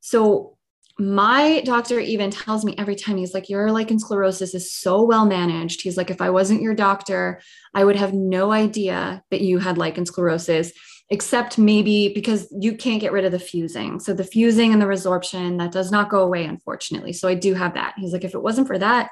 So, 0.00 0.54
my 1.00 1.60
doctor 1.64 2.00
even 2.00 2.30
tells 2.30 2.64
me 2.64 2.74
every 2.76 2.96
time 2.96 3.18
he's 3.18 3.34
like, 3.34 3.48
Your 3.48 3.70
lichen 3.70 3.98
sclerosus 3.98 4.54
is 4.54 4.72
so 4.72 5.04
well 5.04 5.26
managed. 5.26 5.82
He's 5.82 5.96
like, 5.96 6.10
If 6.10 6.20
I 6.20 6.30
wasn't 6.30 6.62
your 6.62 6.74
doctor, 6.74 7.40
I 7.74 7.84
would 7.84 7.96
have 7.96 8.14
no 8.14 8.50
idea 8.50 9.22
that 9.30 9.42
you 9.42 9.58
had 9.58 9.78
lichen 9.78 10.04
sclerosus 10.04 10.72
except 11.10 11.58
maybe 11.58 12.12
because 12.12 12.48
you 12.60 12.76
can't 12.76 13.00
get 13.00 13.12
rid 13.12 13.24
of 13.24 13.32
the 13.32 13.38
fusing. 13.38 13.98
So 13.98 14.12
the 14.12 14.24
fusing 14.24 14.72
and 14.72 14.82
the 14.82 14.86
resorption, 14.86 15.58
that 15.58 15.72
does 15.72 15.90
not 15.90 16.10
go 16.10 16.22
away, 16.22 16.44
unfortunately. 16.44 17.12
So 17.12 17.28
I 17.28 17.34
do 17.34 17.54
have 17.54 17.74
that. 17.74 17.94
He's 17.96 18.12
like, 18.12 18.24
if 18.24 18.34
it 18.34 18.42
wasn't 18.42 18.66
for 18.66 18.78
that, 18.78 19.10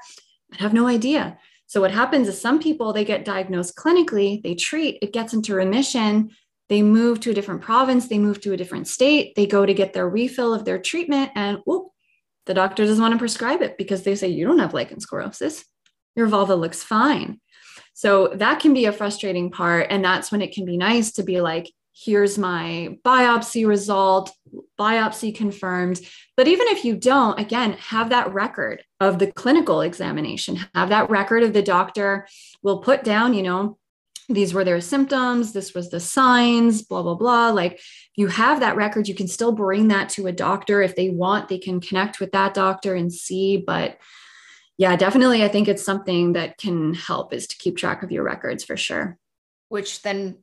I'd 0.53 0.61
have 0.61 0.75
no 0.75 0.87
idea. 0.87 1.39
So 1.67 1.81
what 1.81 1.91
happens 1.91 2.29
is 2.29 2.41
some 2.41 2.61
people, 2.61 2.93
they 2.93 3.05
get 3.05 3.25
diagnosed 3.25 3.77
clinically, 3.77 4.43
they 4.43 4.55
treat, 4.55 4.99
it 5.03 5.13
gets 5.13 5.33
into 5.33 5.55
remission. 5.55 6.31
They 6.69 6.83
move 6.83 7.21
to 7.21 7.31
a 7.31 7.35
different 7.35 7.63
province, 7.63 8.09
they 8.09 8.19
move 8.19 8.41
to 8.41 8.53
a 8.53 8.57
different 8.57 8.89
state, 8.89 9.35
they 9.37 9.47
go 9.47 9.65
to 9.65 9.73
get 9.73 9.93
their 9.93 10.09
refill 10.09 10.53
of 10.53 10.65
their 10.65 10.81
treatment, 10.81 11.31
and 11.37 11.59
whoop, 11.65 11.93
the 12.47 12.55
doctor 12.55 12.85
doesn't 12.85 13.01
want 13.01 13.13
to 13.13 13.19
prescribe 13.19 13.63
it 13.63 13.79
because 13.79 14.03
they 14.03 14.17
say, 14.17 14.29
you 14.29 14.47
don't 14.47 14.59
have 14.59 14.75
lichen 14.75 14.99
sclerosus. 14.99 15.65
Your 16.17 16.27
vulva 16.27 16.57
looks 16.57 16.83
fine. 16.83 17.41
So 17.95 18.33
that 18.35 18.61
can 18.61 18.75
be 18.75 18.87
a 18.87 18.93
frustrating 18.93 19.51
part. 19.51 19.87
And 19.91 20.05
that's 20.05 20.33
when 20.33 20.43
it 20.43 20.53
can 20.53 20.65
be 20.65 20.77
nice 20.77 21.13
to 21.13 21.23
be 21.23 21.41
like, 21.41 21.71
here's 21.97 22.37
my 22.37 22.99
biopsy 23.05 23.67
result, 23.67 24.31
biopsy 24.79 25.35
confirmed. 25.35 26.01
But 26.37 26.47
even 26.47 26.67
if 26.69 26.85
you 26.85 26.95
don't, 26.97 27.39
again, 27.41 27.73
have 27.75 28.11
that 28.11 28.35
record 28.35 28.85
of 29.01 29.19
the 29.19 29.33
clinical 29.33 29.81
examination, 29.81 30.59
have 30.75 30.91
that 30.91 31.09
record 31.09 31.43
of 31.43 31.55
the 31.55 31.63
doctor 31.63 32.29
will 32.63 32.81
put 32.81 33.03
down, 33.03 33.33
you 33.33 33.43
know, 33.43 33.79
these 34.29 34.53
were 34.53 34.65
their 34.65 34.81
symptoms, 34.81 35.53
this 35.53 35.73
was 35.73 35.89
the 35.89 36.01
signs, 36.01 36.83
blah, 36.83 37.03
blah, 37.03 37.15
blah. 37.15 37.51
Like 37.51 37.81
you 38.17 38.27
have 38.27 38.61
that 38.61 38.77
record, 38.77 39.09
you 39.09 39.15
can 39.15 39.29
still 39.29 39.53
bring 39.53 39.89
that 39.89 40.09
to 40.11 40.27
a 40.27 40.33
doctor 40.33 40.83
if 40.83 40.97
they 40.97 41.11
want, 41.11 41.49
they 41.49 41.59
can 41.59 41.81
connect 41.81 42.21
with 42.21 42.33
that 42.33 42.53
doctor 42.53 42.95
and 42.95 43.13
see. 43.13 43.57
But 43.57 43.99
yeah, 44.77 44.97
definitely, 44.97 45.45
I 45.45 45.49
think 45.49 45.69
it's 45.69 45.85
something 45.85 46.35
that 46.35 46.59
can 46.59 46.93
help 46.93 47.33
is 47.33 47.47
to 47.47 47.57
keep 47.57 47.77
track 47.77 48.03
of 48.03 48.13
your 48.13 48.25
records 48.25 48.65
for 48.65 48.77
sure. 48.77 49.17
Which 49.69 50.03
then 50.03 50.39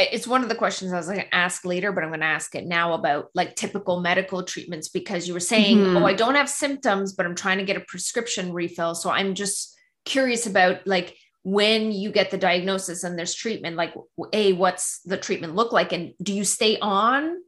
it's 0.00 0.26
one 0.26 0.42
of 0.42 0.48
the 0.48 0.54
questions 0.54 0.92
I 0.92 0.96
was 0.96 1.06
going 1.06 1.20
to 1.20 1.34
ask 1.34 1.64
later, 1.64 1.92
but 1.92 2.02
I'm 2.02 2.10
going 2.10 2.20
to 2.20 2.26
ask 2.26 2.54
it 2.54 2.66
now 2.66 2.94
about 2.94 3.28
like 3.34 3.56
typical 3.56 4.00
medical 4.00 4.42
treatments 4.42 4.88
because 4.88 5.26
you 5.26 5.34
were 5.34 5.40
saying, 5.40 5.78
mm-hmm. 5.78 5.96
oh, 5.96 6.06
I 6.06 6.14
don't 6.14 6.34
have 6.34 6.48
symptoms, 6.48 7.12
but 7.12 7.26
I'm 7.26 7.34
trying 7.34 7.58
to 7.58 7.64
get 7.64 7.76
a 7.76 7.84
prescription 7.88 8.52
refill. 8.52 8.94
So 8.94 9.10
I'm 9.10 9.34
just 9.34 9.74
curious 10.04 10.46
about 10.46 10.86
like 10.86 11.16
when 11.42 11.92
you 11.92 12.10
get 12.10 12.30
the 12.30 12.38
diagnosis 12.38 13.04
and 13.04 13.18
there's 13.18 13.34
treatment, 13.34 13.76
like 13.76 13.94
a 14.32 14.52
what's 14.52 15.00
the 15.00 15.16
treatment 15.16 15.54
look 15.54 15.72
like, 15.72 15.92
and 15.92 16.12
do 16.22 16.34
you 16.34 16.44
stay 16.44 16.78
on 16.80 17.38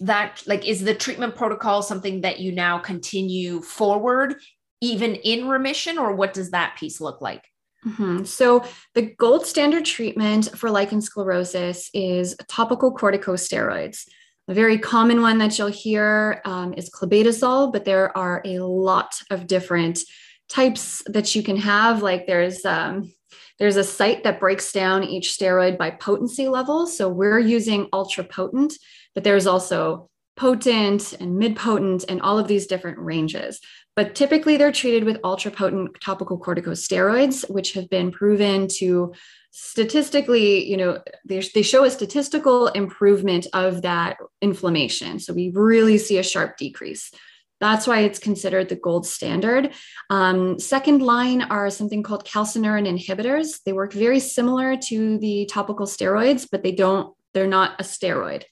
that? 0.00 0.42
Like, 0.46 0.66
is 0.66 0.82
the 0.82 0.94
treatment 0.94 1.36
protocol 1.36 1.82
something 1.82 2.22
that 2.22 2.40
you 2.40 2.52
now 2.52 2.78
continue 2.78 3.60
forward 3.60 4.36
even 4.80 5.14
in 5.14 5.48
remission, 5.48 5.98
or 5.98 6.14
what 6.14 6.32
does 6.32 6.50
that 6.50 6.76
piece 6.78 7.00
look 7.00 7.20
like? 7.20 7.42
Mm-hmm. 7.86 8.24
So, 8.24 8.64
the 8.94 9.02
gold 9.02 9.46
standard 9.46 9.84
treatment 9.84 10.56
for 10.58 10.70
lichen 10.70 11.00
sclerosus 11.00 11.88
is 11.94 12.34
topical 12.48 12.92
corticosteroids. 12.92 14.08
A 14.48 14.54
very 14.54 14.78
common 14.78 15.22
one 15.22 15.38
that 15.38 15.58
you'll 15.58 15.68
hear 15.68 16.40
um, 16.44 16.74
is 16.74 16.90
clobetasol, 16.90 17.72
but 17.72 17.84
there 17.84 18.16
are 18.16 18.42
a 18.44 18.58
lot 18.58 19.14
of 19.30 19.46
different 19.46 20.00
types 20.48 21.02
that 21.06 21.34
you 21.34 21.42
can 21.42 21.56
have. 21.56 22.02
Like 22.02 22.26
there's 22.26 22.64
um, 22.64 23.12
there's 23.58 23.76
a 23.76 23.84
site 23.84 24.24
that 24.24 24.40
breaks 24.40 24.72
down 24.72 25.04
each 25.04 25.30
steroid 25.30 25.78
by 25.78 25.90
potency 25.90 26.48
level. 26.48 26.86
So 26.86 27.08
we're 27.08 27.38
using 27.38 27.88
ultra 27.92 28.24
potent, 28.24 28.74
but 29.14 29.24
there's 29.24 29.46
also 29.46 30.10
potent 30.36 31.14
and 31.14 31.38
mid 31.38 31.56
potent 31.56 32.04
and 32.08 32.20
all 32.20 32.38
of 32.38 32.48
these 32.48 32.66
different 32.66 32.98
ranges. 32.98 33.60
But 33.96 34.14
typically 34.14 34.58
they're 34.58 34.72
treated 34.72 35.04
with 35.04 35.18
ultra 35.24 35.50
potent 35.50 35.96
topical 36.02 36.38
corticosteroids, 36.38 37.48
which 37.50 37.72
have 37.72 37.88
been 37.88 38.10
proven 38.12 38.68
to 38.76 39.14
statistically, 39.52 40.68
you 40.70 40.76
know, 40.76 41.00
they, 41.24 41.40
they 41.54 41.62
show 41.62 41.84
a 41.84 41.90
statistical 41.90 42.68
improvement 42.68 43.46
of 43.54 43.80
that 43.82 44.18
inflammation. 44.42 45.18
So 45.18 45.32
we 45.32 45.50
really 45.54 45.96
see 45.96 46.18
a 46.18 46.22
sharp 46.22 46.58
decrease. 46.58 47.10
That's 47.58 47.86
why 47.86 48.00
it's 48.00 48.18
considered 48.18 48.68
the 48.68 48.76
gold 48.76 49.06
standard. 49.06 49.72
Um, 50.10 50.58
second 50.58 51.00
line 51.00 51.40
are 51.40 51.70
something 51.70 52.02
called 52.02 52.26
calcineurin 52.26 52.86
inhibitors. 52.86 53.62
They 53.64 53.72
work 53.72 53.94
very 53.94 54.20
similar 54.20 54.76
to 54.88 55.18
the 55.18 55.46
topical 55.46 55.86
steroids, 55.86 56.46
but 56.50 56.62
they 56.62 56.72
don't, 56.72 57.14
they're 57.32 57.46
not 57.46 57.80
a 57.80 57.82
steroid. 57.82 58.42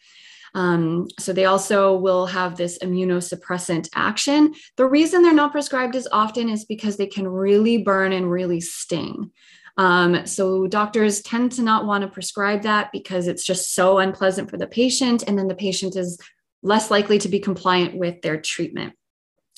Um, 0.55 1.09
so 1.19 1.33
they 1.33 1.47
also 1.47 1.97
will 1.97 2.27
have 2.27 2.57
this 2.57 2.79
immunosuppressant 2.79 3.89
action. 3.95 4.55
The 4.77 4.87
reason 4.87 5.23
they're 5.23 5.35
not 5.35 5.53
prescribed 5.53 5.97
as 5.97 6.09
often 6.13 6.49
is 6.49 6.65
because 6.65 6.97
they 6.97 7.07
can 7.07 7.27
really 7.27 7.79
burn 7.79 8.13
and 8.13 8.31
really 8.31 8.61
sting. 8.61 9.33
Um, 9.77 10.27
so 10.27 10.69
doctors 10.69 11.21
tend 11.23 11.53
to 11.53 11.63
not 11.63 11.87
want 11.87 12.03
to 12.03 12.09
prescribe 12.09 12.63
that 12.63 12.93
because 12.93 13.27
it's 13.27 13.45
just 13.45 13.75
so 13.75 13.99
unpleasant 13.99 14.49
for 14.49 14.57
the 14.57 14.69
patient. 14.69 15.25
And 15.27 15.37
then 15.37 15.49
the 15.49 15.55
patient 15.57 15.97
is 15.97 16.19
less 16.63 16.91
likely 16.91 17.19
to 17.19 17.29
be 17.29 17.41
compliant 17.41 17.97
with 17.97 18.23
their 18.23 18.41
treatment. 18.41 18.95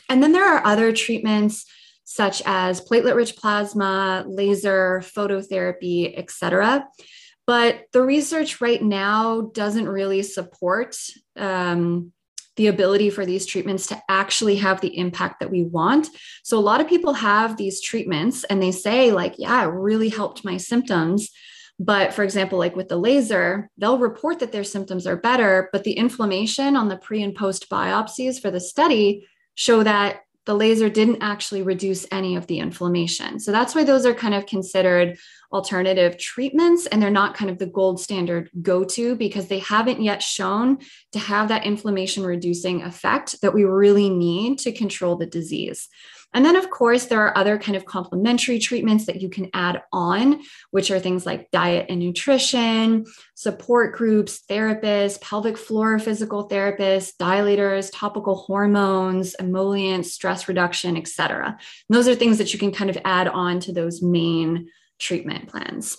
And 0.08 0.22
then 0.22 0.32
there 0.32 0.48
are 0.48 0.64
other 0.64 0.92
treatments 0.92 1.66
such 2.04 2.40
as 2.46 2.80
platelet 2.80 3.16
rich 3.16 3.36
plasma, 3.36 4.24
laser, 4.26 5.02
phototherapy, 5.04 6.16
etc. 6.16 6.86
But 7.46 7.86
the 7.92 8.02
research 8.02 8.60
right 8.60 8.82
now 8.82 9.52
doesn't 9.54 9.88
really 9.88 10.22
support 10.22 10.96
um, 11.36 12.12
the 12.56 12.66
ability 12.66 13.10
for 13.10 13.24
these 13.24 13.46
treatments 13.46 13.86
to 13.88 14.02
actually 14.08 14.56
have 14.56 14.80
the 14.80 14.96
impact 14.98 15.40
that 15.40 15.50
we 15.50 15.62
want. 15.62 16.08
So 16.42 16.58
a 16.58 16.60
lot 16.60 16.80
of 16.80 16.88
people 16.88 17.12
have 17.12 17.56
these 17.56 17.80
treatments 17.80 18.44
and 18.44 18.62
they 18.62 18.72
say, 18.72 19.12
like, 19.12 19.34
yeah, 19.38 19.62
it 19.62 19.68
really 19.70 20.08
helped 20.08 20.44
my 20.44 20.56
symptoms. 20.56 21.30
But 21.78 22.14
for 22.14 22.24
example, 22.24 22.58
like 22.58 22.74
with 22.74 22.88
the 22.88 22.96
laser, 22.96 23.70
they'll 23.76 23.98
report 23.98 24.38
that 24.40 24.50
their 24.50 24.64
symptoms 24.64 25.06
are 25.06 25.16
better, 25.16 25.68
but 25.72 25.84
the 25.84 25.92
inflammation 25.92 26.74
on 26.74 26.88
the 26.88 26.96
pre 26.96 27.22
and 27.22 27.34
post 27.34 27.68
biopsies 27.68 28.40
for 28.40 28.50
the 28.50 28.60
study 28.60 29.26
show 29.54 29.82
that 29.82 30.22
the 30.46 30.54
laser 30.54 30.88
didn't 30.88 31.22
actually 31.22 31.62
reduce 31.62 32.06
any 32.10 32.36
of 32.36 32.46
the 32.46 32.60
inflammation. 32.60 33.38
So 33.40 33.52
that's 33.52 33.74
why 33.74 33.84
those 33.84 34.06
are 34.06 34.14
kind 34.14 34.32
of 34.32 34.46
considered 34.46 35.18
alternative 35.52 36.18
treatments 36.18 36.86
and 36.86 37.00
they're 37.00 37.10
not 37.10 37.36
kind 37.36 37.50
of 37.50 37.58
the 37.58 37.66
gold 37.66 38.00
standard 38.00 38.50
go 38.62 38.84
to 38.84 39.14
because 39.16 39.48
they 39.48 39.58
haven't 39.60 40.02
yet 40.02 40.22
shown 40.22 40.78
to 41.12 41.18
have 41.18 41.48
that 41.48 41.64
inflammation 41.64 42.24
reducing 42.24 42.82
effect 42.82 43.40
that 43.42 43.54
we 43.54 43.64
really 43.64 44.10
need 44.10 44.58
to 44.58 44.72
control 44.72 45.16
the 45.16 45.26
disease. 45.26 45.88
And 46.36 46.44
then, 46.44 46.56
of 46.56 46.68
course, 46.68 47.06
there 47.06 47.22
are 47.22 47.38
other 47.38 47.58
kind 47.58 47.76
of 47.76 47.86
complementary 47.86 48.58
treatments 48.58 49.06
that 49.06 49.22
you 49.22 49.30
can 49.30 49.48
add 49.54 49.82
on, 49.90 50.42
which 50.70 50.90
are 50.90 50.98
things 50.98 51.24
like 51.24 51.50
diet 51.50 51.86
and 51.88 51.98
nutrition, 51.98 53.06
support 53.34 53.96
groups, 53.96 54.42
therapists, 54.50 55.18
pelvic 55.22 55.56
floor 55.56 55.98
physical 55.98 56.46
therapists, 56.46 57.12
dilators, 57.18 57.90
topical 57.90 58.34
hormones, 58.34 59.34
emollients, 59.38 60.12
stress 60.12 60.46
reduction, 60.46 60.96
etc. 60.96 61.56
Those 61.88 62.06
are 62.06 62.14
things 62.14 62.36
that 62.36 62.52
you 62.52 62.58
can 62.58 62.72
kind 62.72 62.90
of 62.90 62.98
add 63.04 63.28
on 63.28 63.60
to 63.60 63.72
those 63.72 64.02
main 64.02 64.68
treatment 64.98 65.48
plans. 65.48 65.98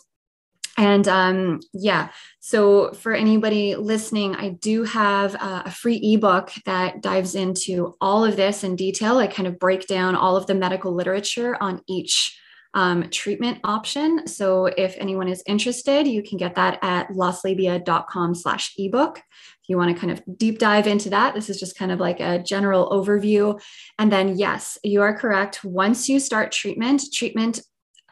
And 0.77 1.07
um, 1.07 1.59
yeah, 1.73 2.09
so 2.39 2.93
for 2.93 3.13
anybody 3.13 3.75
listening, 3.75 4.35
I 4.35 4.49
do 4.49 4.83
have 4.83 5.35
uh, 5.35 5.63
a 5.65 5.71
free 5.71 5.99
ebook 6.13 6.51
that 6.65 7.01
dives 7.01 7.33
into 7.33 7.95
all 7.99 8.23
of 8.23 8.35
this 8.35 8.63
in 8.63 8.75
detail. 8.75 9.17
I 9.17 9.25
kind 9.25 9.47
of 9.47 9.57
break 9.57 9.87
down 9.87 10.15
all 10.15 10.37
of 10.37 10.45
the 10.45 10.53
medical 10.53 10.93
literature 10.93 11.57
on 11.59 11.81
each 11.87 12.39
um, 12.75 13.09
treatment 13.09 13.57
option. 13.63 14.27
So 14.27 14.67
if 14.67 14.95
anyone 14.99 15.27
is 15.27 15.41
interested, 15.47 16.05
you 16.05 16.21
can 16.21 16.37
get 16.37 16.53
that 16.55 16.77
at 16.83 17.09
lostlabia.com 17.09 18.35
slash 18.35 18.75
ebook. 18.77 19.17
If 19.17 19.69
you 19.69 19.77
want 19.77 19.95
to 19.95 19.99
kind 19.99 20.11
of 20.11 20.21
deep 20.37 20.59
dive 20.59 20.85
into 20.85 21.09
that, 21.09 21.33
this 21.33 21.49
is 21.49 21.59
just 21.59 21.77
kind 21.77 21.91
of 21.91 21.99
like 21.99 22.19
a 22.19 22.37
general 22.37 22.89
overview. 22.91 23.59
And 23.97 24.11
then, 24.11 24.37
yes, 24.37 24.77
you 24.83 25.01
are 25.01 25.17
correct. 25.17 25.63
Once 25.63 26.07
you 26.07 26.19
start 26.19 26.51
treatment, 26.51 27.01
treatment 27.11 27.61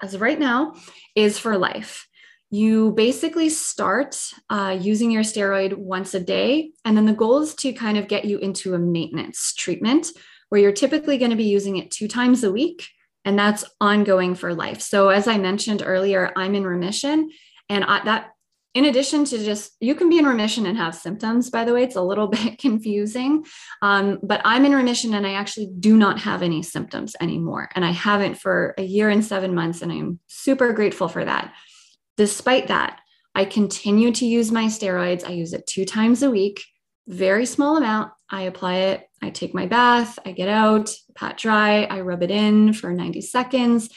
as 0.01 0.13
of 0.13 0.21
right 0.21 0.39
now 0.39 0.73
is 1.15 1.39
for 1.39 1.57
life 1.57 2.07
you 2.55 2.91
basically 2.91 3.49
start 3.49 4.31
uh, 4.49 4.77
using 4.79 5.11
your 5.11 5.23
steroid 5.23 5.73
once 5.73 6.13
a 6.13 6.19
day. 6.19 6.71
And 6.85 6.95
then 6.95 7.05
the 7.05 7.13
goal 7.13 7.41
is 7.41 7.55
to 7.55 7.73
kind 7.73 7.97
of 7.97 8.07
get 8.07 8.25
you 8.25 8.37
into 8.37 8.73
a 8.73 8.79
maintenance 8.79 9.53
treatment 9.53 10.07
where 10.49 10.61
you're 10.61 10.71
typically 10.71 11.17
going 11.17 11.31
to 11.31 11.37
be 11.37 11.45
using 11.45 11.77
it 11.77 11.91
two 11.91 12.07
times 12.07 12.43
a 12.43 12.51
week. 12.51 12.87
And 13.25 13.37
that's 13.37 13.65
ongoing 13.81 14.35
for 14.35 14.53
life. 14.53 14.81
So, 14.81 15.09
as 15.09 15.27
I 15.27 15.39
mentioned 15.39 15.81
earlier, 15.83 16.31
I'm 16.35 16.53
in 16.53 16.63
remission. 16.63 17.31
And 17.69 17.83
I, 17.83 18.03
that, 18.05 18.29
in 18.75 18.85
addition 18.85 19.23
to 19.25 19.37
just, 19.43 19.71
you 19.79 19.95
can 19.95 20.09
be 20.09 20.19
in 20.19 20.25
remission 20.25 20.65
and 20.65 20.77
have 20.77 20.93
symptoms, 20.93 21.49
by 21.49 21.63
the 21.63 21.73
way, 21.73 21.83
it's 21.83 21.95
a 21.95 22.01
little 22.01 22.27
bit 22.37 22.59
confusing. 22.59 23.45
Um, 23.81 24.19
but 24.21 24.41
I'm 24.43 24.65
in 24.65 24.75
remission 24.75 25.13
and 25.13 25.25
I 25.25 25.33
actually 25.33 25.71
do 25.79 25.95
not 25.95 26.19
have 26.19 26.43
any 26.43 26.61
symptoms 26.61 27.15
anymore. 27.21 27.69
And 27.73 27.85
I 27.85 27.91
haven't 27.91 28.35
for 28.35 28.75
a 28.77 28.83
year 28.83 29.09
and 29.09 29.23
seven 29.23 29.55
months. 29.55 29.81
And 29.81 29.91
I'm 29.91 30.19
super 30.27 30.73
grateful 30.73 31.07
for 31.07 31.23
that. 31.23 31.53
Despite 32.17 32.67
that, 32.67 32.99
I 33.33 33.45
continue 33.45 34.11
to 34.11 34.25
use 34.25 34.51
my 34.51 34.65
steroids. 34.65 35.25
I 35.25 35.31
use 35.31 35.53
it 35.53 35.67
two 35.67 35.85
times 35.85 36.21
a 36.21 36.31
week, 36.31 36.63
very 37.07 37.45
small 37.45 37.77
amount. 37.77 38.11
I 38.29 38.43
apply 38.43 38.75
it, 38.75 39.09
I 39.21 39.29
take 39.29 39.53
my 39.53 39.67
bath, 39.67 40.17
I 40.25 40.31
get 40.31 40.49
out, 40.49 40.89
pat 41.15 41.37
dry, 41.37 41.83
I 41.83 42.01
rub 42.01 42.23
it 42.23 42.31
in 42.31 42.73
for 42.73 42.91
90 42.91 43.21
seconds, 43.21 43.89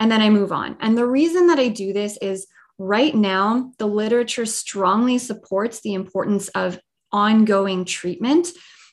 and 0.00 0.10
then 0.10 0.22
I 0.22 0.30
move 0.30 0.52
on. 0.52 0.76
And 0.80 0.96
the 0.96 1.06
reason 1.06 1.48
that 1.48 1.58
I 1.58 1.68
do 1.68 1.92
this 1.92 2.16
is 2.22 2.46
right 2.78 3.14
now, 3.14 3.72
the 3.78 3.86
literature 3.86 4.46
strongly 4.46 5.18
supports 5.18 5.80
the 5.80 5.94
importance 5.94 6.48
of 6.48 6.78
ongoing 7.12 7.84
treatment 7.84 8.48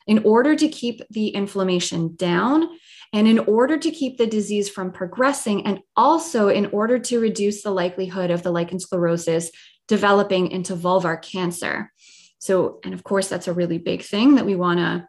in 0.07 0.19
order 0.23 0.55
to 0.55 0.67
keep 0.67 1.01
the 1.09 1.29
inflammation 1.29 2.15
down 2.15 2.67
and 3.13 3.27
in 3.27 3.39
order 3.39 3.77
to 3.77 3.91
keep 3.91 4.17
the 4.17 4.27
disease 4.27 4.69
from 4.69 4.91
progressing, 4.91 5.65
and 5.65 5.79
also 5.97 6.47
in 6.47 6.67
order 6.67 6.97
to 6.97 7.19
reduce 7.19 7.61
the 7.61 7.71
likelihood 7.71 8.31
of 8.31 8.41
the 8.41 8.51
lichen 8.51 8.77
sclerosus 8.77 9.49
developing 9.87 10.49
into 10.49 10.75
vulvar 10.75 11.21
cancer. 11.21 11.91
So, 12.39 12.79
and 12.85 12.93
of 12.93 13.03
course, 13.03 13.27
that's 13.27 13.49
a 13.49 13.53
really 13.53 13.77
big 13.77 14.01
thing 14.01 14.35
that 14.35 14.45
we 14.45 14.55
want 14.55 14.79
to 14.79 15.07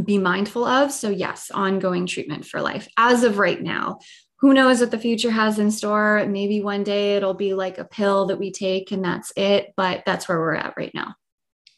be 0.00 0.18
mindful 0.18 0.64
of. 0.64 0.92
So, 0.92 1.10
yes, 1.10 1.50
ongoing 1.52 2.06
treatment 2.06 2.46
for 2.46 2.60
life 2.62 2.88
as 2.96 3.22
of 3.22 3.38
right 3.38 3.60
now. 3.60 3.98
Who 4.40 4.52
knows 4.52 4.80
what 4.80 4.90
the 4.90 4.98
future 4.98 5.30
has 5.30 5.58
in 5.58 5.70
store? 5.70 6.24
Maybe 6.26 6.60
one 6.60 6.84
day 6.84 7.16
it'll 7.16 7.34
be 7.34 7.54
like 7.54 7.78
a 7.78 7.84
pill 7.84 8.26
that 8.26 8.38
we 8.38 8.52
take 8.52 8.92
and 8.92 9.04
that's 9.04 9.32
it, 9.36 9.72
but 9.76 10.02
that's 10.04 10.28
where 10.28 10.38
we're 10.38 10.54
at 10.54 10.74
right 10.76 10.92
now. 10.94 11.14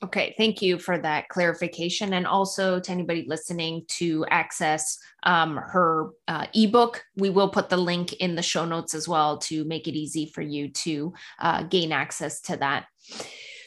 Okay, 0.01 0.33
thank 0.39 0.63
you 0.63 0.79
for 0.79 0.97
that 0.97 1.29
clarification. 1.29 2.13
And 2.13 2.25
also 2.25 2.79
to 2.79 2.93
anybody 2.93 3.25
listening 3.27 3.85
to 3.89 4.25
access 4.31 4.97
um, 5.25 5.57
her 5.57 6.11
uh, 6.29 6.47
ebook, 6.55 7.05
we 7.17 7.31
will 7.31 7.49
put 7.49 7.69
the 7.69 7.77
link 7.77 8.13
in 8.15 8.37
the 8.37 8.43
show 8.43 8.65
notes 8.65 8.95
as 8.95 9.09
well 9.09 9.39
to 9.39 9.65
make 9.65 9.89
it 9.89 9.97
easy 9.97 10.27
for 10.27 10.43
you 10.43 10.69
to 10.69 11.13
uh, 11.41 11.65
gain 11.65 11.91
access 11.91 12.41
to 12.43 12.57
that. 12.59 12.87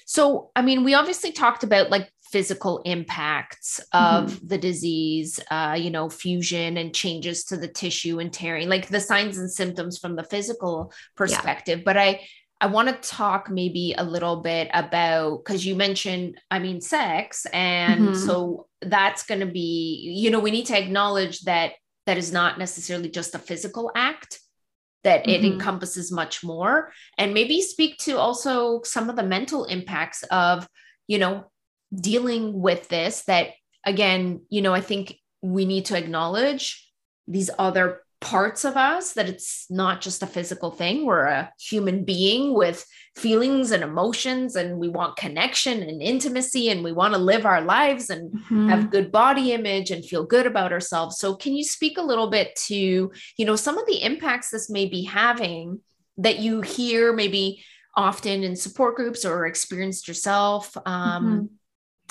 So, 0.05 0.51
I 0.55 0.61
mean, 0.61 0.85
we 0.85 0.93
obviously 0.93 1.33
talked 1.33 1.63
about 1.63 1.89
like 1.89 2.09
physical 2.31 2.81
impacts 2.85 3.79
of 3.93 4.31
mm-hmm. 4.31 4.47
the 4.47 4.57
disease, 4.57 5.39
uh, 5.51 5.75
you 5.77 5.89
know, 5.89 6.09
fusion 6.09 6.77
and 6.77 6.95
changes 6.95 7.43
to 7.45 7.57
the 7.57 7.67
tissue 7.67 8.19
and 8.19 8.31
tearing, 8.31 8.69
like 8.69 8.87
the 8.87 8.99
signs 8.99 9.37
and 9.37 9.51
symptoms 9.51 9.97
from 9.97 10.15
the 10.15 10.23
physical 10.23 10.93
perspective. 11.15 11.79
Yeah. 11.79 11.83
But 11.85 11.97
I, 11.97 12.21
I 12.61 12.67
want 12.67 12.89
to 12.89 13.09
talk 13.09 13.49
maybe 13.49 13.95
a 13.97 14.03
little 14.03 14.37
bit 14.37 14.69
about 14.73 15.37
because 15.43 15.65
you 15.65 15.75
mentioned, 15.75 16.39
I 16.49 16.59
mean, 16.59 16.79
sex. 16.79 17.45
And 17.51 18.09
mm-hmm. 18.09 18.25
so 18.25 18.67
that's 18.81 19.23
going 19.23 19.41
to 19.41 19.51
be, 19.51 20.13
you 20.15 20.29
know, 20.29 20.39
we 20.39 20.51
need 20.51 20.67
to 20.67 20.77
acknowledge 20.77 21.41
that 21.41 21.73
that 22.05 22.17
is 22.17 22.31
not 22.31 22.59
necessarily 22.59 23.09
just 23.09 23.35
a 23.35 23.39
physical 23.39 23.91
act, 23.95 24.39
that 25.03 25.21
mm-hmm. 25.21 25.43
it 25.43 25.45
encompasses 25.45 26.11
much 26.11 26.43
more. 26.43 26.91
And 27.17 27.33
maybe 27.33 27.61
speak 27.61 27.97
to 27.99 28.17
also 28.17 28.81
some 28.83 29.09
of 29.09 29.15
the 29.15 29.23
mental 29.23 29.65
impacts 29.65 30.23
of, 30.29 30.67
you 31.07 31.17
know, 31.17 31.45
dealing 31.93 32.59
with 32.61 32.87
this. 32.89 33.23
That 33.23 33.49
again, 33.85 34.41
you 34.49 34.61
know, 34.61 34.73
I 34.73 34.81
think 34.81 35.15
we 35.41 35.65
need 35.65 35.85
to 35.85 35.97
acknowledge 35.97 36.87
these 37.27 37.49
other 37.57 38.01
parts 38.21 38.63
of 38.63 38.77
us 38.77 39.13
that 39.13 39.27
it's 39.27 39.65
not 39.71 39.99
just 39.99 40.21
a 40.21 40.27
physical 40.27 40.69
thing 40.69 41.07
we're 41.07 41.25
a 41.25 41.51
human 41.59 42.05
being 42.05 42.53
with 42.53 42.85
feelings 43.15 43.71
and 43.71 43.83
emotions 43.83 44.55
and 44.55 44.77
we 44.77 44.87
want 44.87 45.17
connection 45.17 45.81
and 45.81 46.03
intimacy 46.03 46.69
and 46.69 46.83
we 46.83 46.91
want 46.91 47.15
to 47.15 47.19
live 47.19 47.47
our 47.47 47.61
lives 47.61 48.11
and 48.11 48.31
mm-hmm. 48.31 48.69
have 48.69 48.91
good 48.91 49.11
body 49.11 49.51
image 49.53 49.89
and 49.89 50.05
feel 50.05 50.23
good 50.23 50.45
about 50.45 50.71
ourselves 50.71 51.17
so 51.17 51.35
can 51.35 51.55
you 51.55 51.63
speak 51.63 51.97
a 51.97 52.03
little 52.03 52.29
bit 52.29 52.55
to 52.55 53.11
you 53.37 53.45
know 53.45 53.55
some 53.55 53.77
of 53.79 53.87
the 53.87 54.03
impacts 54.03 54.51
this 54.51 54.69
may 54.69 54.85
be 54.85 55.01
having 55.01 55.81
that 56.15 56.37
you 56.37 56.61
hear 56.61 57.11
maybe 57.11 57.63
often 57.97 58.43
in 58.43 58.55
support 58.55 58.95
groups 58.95 59.25
or 59.25 59.47
experienced 59.47 60.07
yourself 60.07 60.77
um, 60.85 61.25
mm-hmm. 61.25 61.45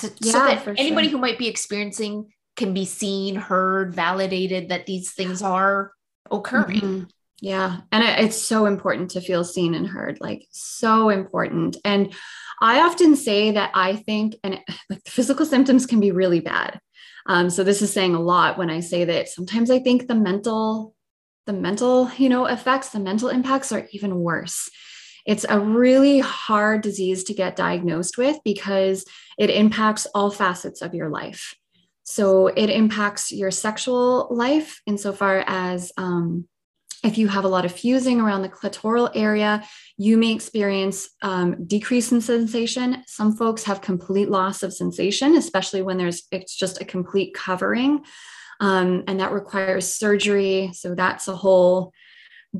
To, 0.01 0.11
yeah, 0.19 0.31
so 0.31 0.39
that 0.39 0.79
anybody 0.79 1.07
sure. 1.07 1.17
who 1.17 1.21
might 1.21 1.37
be 1.39 1.47
experiencing 1.47 2.31
can 2.57 2.73
be 2.73 2.85
seen 2.85 3.35
heard 3.35 3.93
validated 3.95 4.69
that 4.69 4.85
these 4.85 5.11
things 5.11 5.41
are 5.41 5.93
occurring. 6.29 6.81
Mm-hmm. 6.81 7.03
Yeah. 7.41 7.77
And 7.91 8.03
it's 8.03 8.39
so 8.39 8.67
important 8.67 9.11
to 9.11 9.21
feel 9.21 9.43
seen 9.43 9.73
and 9.73 9.87
heard, 9.87 10.19
like 10.21 10.45
so 10.51 11.09
important. 11.09 11.77
And 11.83 12.13
I 12.61 12.81
often 12.81 13.15
say 13.15 13.51
that 13.51 13.71
I 13.73 13.95
think, 13.95 14.35
and 14.43 14.55
it, 14.55 14.61
like 14.89 15.03
the 15.03 15.11
physical 15.11 15.45
symptoms 15.45 15.85
can 15.85 15.99
be 15.99 16.11
really 16.11 16.39
bad. 16.39 16.79
Um, 17.25 17.49
so 17.49 17.63
this 17.63 17.81
is 17.81 17.91
saying 17.91 18.15
a 18.15 18.21
lot 18.21 18.57
when 18.57 18.69
I 18.69 18.79
say 18.79 19.05
that 19.05 19.29
sometimes 19.29 19.69
I 19.69 19.79
think 19.79 20.07
the 20.07 20.15
mental, 20.15 20.95
the 21.45 21.53
mental, 21.53 22.11
you 22.17 22.29
know, 22.29 22.45
effects, 22.45 22.89
the 22.89 22.99
mental 22.99 23.29
impacts 23.29 23.71
are 23.71 23.87
even 23.91 24.19
worse. 24.19 24.69
It's 25.25 25.45
a 25.47 25.59
really 25.59 26.19
hard 26.19 26.81
disease 26.81 27.23
to 27.25 27.33
get 27.33 27.55
diagnosed 27.55 28.17
with 28.17 28.37
because 28.43 29.05
it 29.37 29.49
impacts 29.49 30.07
all 30.13 30.31
facets 30.31 30.81
of 30.81 30.93
your 30.93 31.09
life. 31.09 31.55
So 32.03 32.47
it 32.47 32.69
impacts 32.69 33.31
your 33.31 33.51
sexual 33.51 34.27
life 34.31 34.81
insofar 34.85 35.43
as 35.47 35.91
um, 35.97 36.47
if 37.03 37.17
you 37.17 37.27
have 37.27 37.45
a 37.45 37.47
lot 37.47 37.65
of 37.65 37.71
fusing 37.71 38.19
around 38.19 38.43
the 38.43 38.49
clitoral 38.49 39.09
area, 39.15 39.63
you 39.97 40.17
may 40.17 40.33
experience 40.33 41.09
um, 41.21 41.65
decrease 41.65 42.11
in 42.11 42.21
sensation. 42.21 43.03
Some 43.07 43.35
folks 43.35 43.63
have 43.63 43.81
complete 43.81 44.29
loss 44.29 44.61
of 44.61 44.73
sensation, 44.73 45.35
especially 45.35 45.81
when 45.81 45.97
there's 45.97 46.23
it's 46.31 46.55
just 46.55 46.81
a 46.81 46.85
complete 46.85 47.33
covering, 47.33 48.03
um, 48.59 49.03
and 49.07 49.19
that 49.19 49.31
requires 49.31 49.91
surgery. 49.91 50.71
So 50.73 50.93
that's 50.93 51.27
a 51.27 51.35
whole 51.35 51.91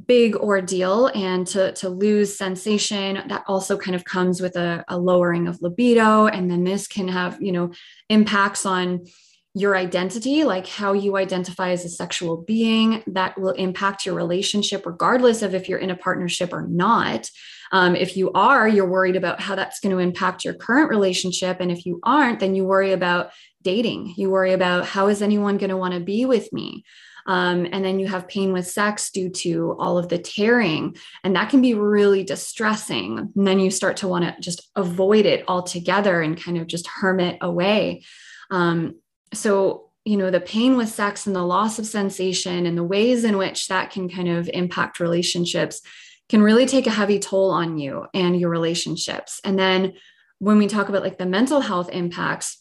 big 0.07 0.35
ordeal 0.37 1.07
and 1.13 1.45
to, 1.47 1.73
to 1.73 1.89
lose 1.89 2.37
sensation 2.37 3.21
that 3.27 3.43
also 3.47 3.77
kind 3.77 3.95
of 3.95 4.05
comes 4.05 4.41
with 4.41 4.55
a, 4.55 4.85
a 4.87 4.97
lowering 4.97 5.47
of 5.47 5.61
libido 5.61 6.27
and 6.27 6.49
then 6.49 6.63
this 6.63 6.87
can 6.87 7.09
have 7.09 7.41
you 7.41 7.51
know 7.51 7.71
impacts 8.09 8.65
on 8.65 9.01
your 9.53 9.75
identity, 9.75 10.43
like 10.43 10.65
how 10.65 10.93
you 10.93 11.17
identify 11.17 11.71
as 11.71 11.83
a 11.83 11.89
sexual 11.89 12.37
being, 12.37 13.03
that 13.07 13.37
will 13.37 13.51
impact 13.51 14.05
your 14.05 14.15
relationship, 14.15 14.85
regardless 14.85 15.41
of 15.41 15.53
if 15.53 15.67
you're 15.67 15.79
in 15.79 15.89
a 15.89 15.95
partnership 15.95 16.53
or 16.53 16.65
not. 16.67 17.29
Um, 17.73 17.95
if 17.95 18.15
you 18.15 18.31
are, 18.31 18.67
you're 18.67 18.89
worried 18.89 19.15
about 19.15 19.41
how 19.41 19.55
that's 19.55 19.79
going 19.79 19.91
to 19.91 20.01
impact 20.01 20.45
your 20.45 20.53
current 20.53 20.89
relationship. 20.89 21.57
And 21.59 21.71
if 21.71 21.85
you 21.85 21.99
aren't, 22.03 22.39
then 22.39 22.55
you 22.55 22.63
worry 22.63 22.93
about 22.93 23.31
dating. 23.61 24.13
You 24.17 24.29
worry 24.29 24.53
about 24.53 24.85
how 24.85 25.07
is 25.07 25.21
anyone 25.21 25.57
going 25.57 25.69
to 25.69 25.77
want 25.77 25.93
to 25.93 25.99
be 25.99 26.25
with 26.25 26.51
me? 26.53 26.83
Um, 27.25 27.67
and 27.71 27.83
then 27.83 27.99
you 27.99 28.07
have 28.07 28.27
pain 28.27 28.53
with 28.53 28.67
sex 28.67 29.11
due 29.11 29.29
to 29.29 29.75
all 29.79 29.97
of 29.97 30.09
the 30.09 30.17
tearing. 30.17 30.95
And 31.23 31.35
that 31.35 31.49
can 31.49 31.61
be 31.61 31.73
really 31.73 32.23
distressing. 32.23 33.31
And 33.35 33.47
then 33.47 33.59
you 33.59 33.71
start 33.71 33.97
to 33.97 34.07
want 34.07 34.25
to 34.25 34.35
just 34.41 34.69
avoid 34.75 35.25
it 35.25 35.45
altogether 35.47 36.21
and 36.21 36.41
kind 36.41 36.57
of 36.57 36.67
just 36.67 36.87
hermit 36.87 37.37
away. 37.41 38.03
Um, 38.49 38.95
so 39.33 39.91
you 40.03 40.17
know 40.17 40.31
the 40.31 40.41
pain 40.41 40.77
with 40.77 40.89
sex 40.89 41.27
and 41.27 41.35
the 41.35 41.43
loss 41.43 41.77
of 41.77 41.85
sensation 41.85 42.65
and 42.65 42.77
the 42.77 42.83
ways 42.83 43.23
in 43.23 43.37
which 43.37 43.67
that 43.67 43.91
can 43.91 44.09
kind 44.09 44.27
of 44.27 44.49
impact 44.53 44.99
relationships 44.99 45.81
can 46.27 46.41
really 46.41 46.65
take 46.65 46.87
a 46.87 46.91
heavy 46.91 47.19
toll 47.19 47.51
on 47.51 47.77
you 47.77 48.07
and 48.13 48.39
your 48.39 48.49
relationships 48.49 49.39
and 49.43 49.59
then 49.59 49.93
when 50.39 50.57
we 50.57 50.67
talk 50.67 50.89
about 50.89 51.03
like 51.03 51.19
the 51.19 51.25
mental 51.25 51.61
health 51.61 51.89
impacts 51.91 52.60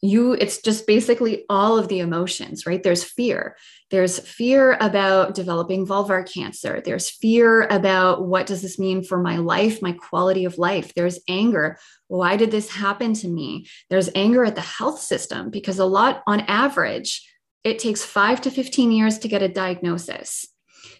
you 0.00 0.32
it's 0.34 0.62
just 0.62 0.86
basically 0.86 1.44
all 1.48 1.76
of 1.76 1.88
the 1.88 1.98
emotions 1.98 2.66
right? 2.66 2.82
There's 2.82 3.02
fear. 3.02 3.56
There's 3.90 4.18
fear 4.18 4.76
about 4.80 5.34
developing 5.34 5.86
vulvar 5.86 6.30
cancer. 6.30 6.80
There's 6.84 7.10
fear 7.10 7.62
about 7.62 8.26
what 8.26 8.46
does 8.46 8.62
this 8.62 8.78
mean 8.78 9.02
for 9.02 9.20
my 9.20 9.38
life 9.38 9.82
my 9.82 9.92
quality 9.92 10.44
of 10.44 10.58
life? 10.58 10.94
There's 10.94 11.18
anger. 11.28 11.78
Why 12.06 12.36
did 12.36 12.50
this 12.50 12.70
happen 12.70 13.12
to 13.14 13.28
me? 13.28 13.66
There's 13.90 14.10
anger 14.14 14.44
at 14.44 14.54
the 14.54 14.60
health 14.60 15.00
system 15.00 15.50
because 15.50 15.78
a 15.78 15.84
lot 15.84 16.22
on 16.26 16.40
average 16.40 17.28
it 17.64 17.78
takes 17.78 18.04
5 18.04 18.42
to 18.42 18.50
15 18.50 18.92
years 18.92 19.18
to 19.18 19.28
get 19.28 19.42
a 19.42 19.48
diagnosis. 19.48 20.46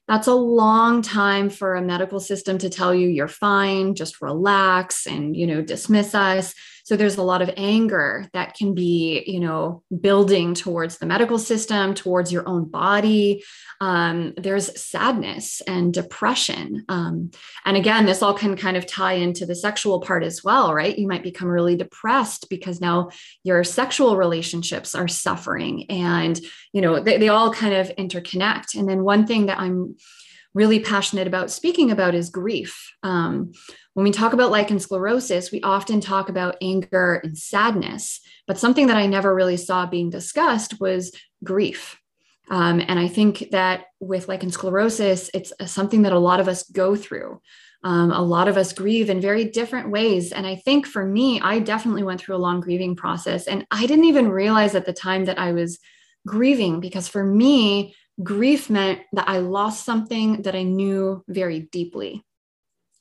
That's 0.08 0.26
a 0.26 0.34
long 0.34 1.02
time 1.02 1.50
for 1.50 1.76
a 1.76 1.82
medical 1.82 2.18
system 2.18 2.58
to 2.58 2.70
tell 2.70 2.94
you 2.94 3.08
you're 3.08 3.28
fine 3.28 3.94
just 3.94 4.22
relax 4.22 5.06
and 5.06 5.36
you 5.36 5.46
know 5.46 5.60
dismiss 5.62 6.14
us 6.14 6.54
so 6.88 6.96
there's 6.96 7.18
a 7.18 7.22
lot 7.22 7.42
of 7.42 7.50
anger 7.58 8.30
that 8.32 8.54
can 8.54 8.74
be 8.74 9.22
you 9.26 9.40
know 9.40 9.82
building 10.00 10.54
towards 10.54 10.96
the 10.96 11.04
medical 11.04 11.38
system 11.38 11.92
towards 11.92 12.32
your 12.32 12.48
own 12.48 12.64
body. 12.64 13.44
Um, 13.82 14.32
there's 14.38 14.80
sadness 14.80 15.60
and 15.66 15.92
depression. 15.92 16.86
Um, 16.88 17.30
and 17.66 17.76
again 17.76 18.06
this 18.06 18.22
all 18.22 18.32
can 18.32 18.56
kind 18.56 18.78
of 18.78 18.86
tie 18.86 19.12
into 19.12 19.44
the 19.44 19.54
sexual 19.54 20.00
part 20.00 20.24
as 20.24 20.42
well 20.42 20.72
right? 20.72 20.98
You 20.98 21.06
might 21.06 21.22
become 21.22 21.48
really 21.48 21.76
depressed 21.76 22.48
because 22.48 22.80
now 22.80 23.10
your 23.44 23.64
sexual 23.64 24.16
relationships 24.16 24.94
are 24.94 25.08
suffering 25.08 25.90
and 25.90 26.40
you 26.72 26.80
know 26.80 27.00
they, 27.00 27.18
they 27.18 27.28
all 27.28 27.52
kind 27.52 27.74
of 27.74 27.94
interconnect. 27.96 28.74
And 28.74 28.88
then 28.88 29.04
one 29.04 29.26
thing 29.26 29.44
that 29.46 29.58
i'm 29.58 29.94
really 30.54 30.80
passionate 30.80 31.26
about 31.26 31.50
speaking 31.50 31.90
about 31.90 32.14
is 32.14 32.30
grief. 32.30 32.92
Um, 33.02 33.52
when 33.98 34.04
we 34.04 34.12
talk 34.12 34.32
about 34.32 34.52
lichen 34.52 34.76
sclerosus, 34.76 35.50
we 35.50 35.60
often 35.62 36.00
talk 36.00 36.28
about 36.28 36.56
anger 36.62 37.20
and 37.24 37.36
sadness, 37.36 38.20
but 38.46 38.56
something 38.56 38.86
that 38.86 38.96
I 38.96 39.06
never 39.08 39.34
really 39.34 39.56
saw 39.56 39.86
being 39.86 40.08
discussed 40.08 40.78
was 40.78 41.10
grief. 41.42 42.00
Um, 42.48 42.80
and 42.86 42.96
I 42.96 43.08
think 43.08 43.48
that 43.50 43.86
with 43.98 44.28
lichen 44.28 44.50
sclerosus, 44.50 45.30
it's 45.34 45.52
something 45.66 46.02
that 46.02 46.12
a 46.12 46.18
lot 46.20 46.38
of 46.38 46.46
us 46.46 46.62
go 46.70 46.94
through. 46.94 47.40
Um, 47.82 48.12
a 48.12 48.22
lot 48.22 48.46
of 48.46 48.56
us 48.56 48.72
grieve 48.72 49.10
in 49.10 49.20
very 49.20 49.46
different 49.46 49.90
ways. 49.90 50.30
And 50.30 50.46
I 50.46 50.54
think 50.54 50.86
for 50.86 51.04
me, 51.04 51.40
I 51.40 51.58
definitely 51.58 52.04
went 52.04 52.20
through 52.20 52.36
a 52.36 52.46
long 52.46 52.60
grieving 52.60 52.94
process. 52.94 53.48
And 53.48 53.66
I 53.72 53.84
didn't 53.86 54.04
even 54.04 54.28
realize 54.28 54.76
at 54.76 54.86
the 54.86 54.92
time 54.92 55.24
that 55.24 55.40
I 55.40 55.50
was 55.50 55.80
grieving 56.24 56.78
because 56.78 57.08
for 57.08 57.24
me, 57.24 57.96
grief 58.22 58.70
meant 58.70 59.00
that 59.14 59.28
I 59.28 59.38
lost 59.38 59.84
something 59.84 60.42
that 60.42 60.54
I 60.54 60.62
knew 60.62 61.24
very 61.26 61.62
deeply. 61.72 62.24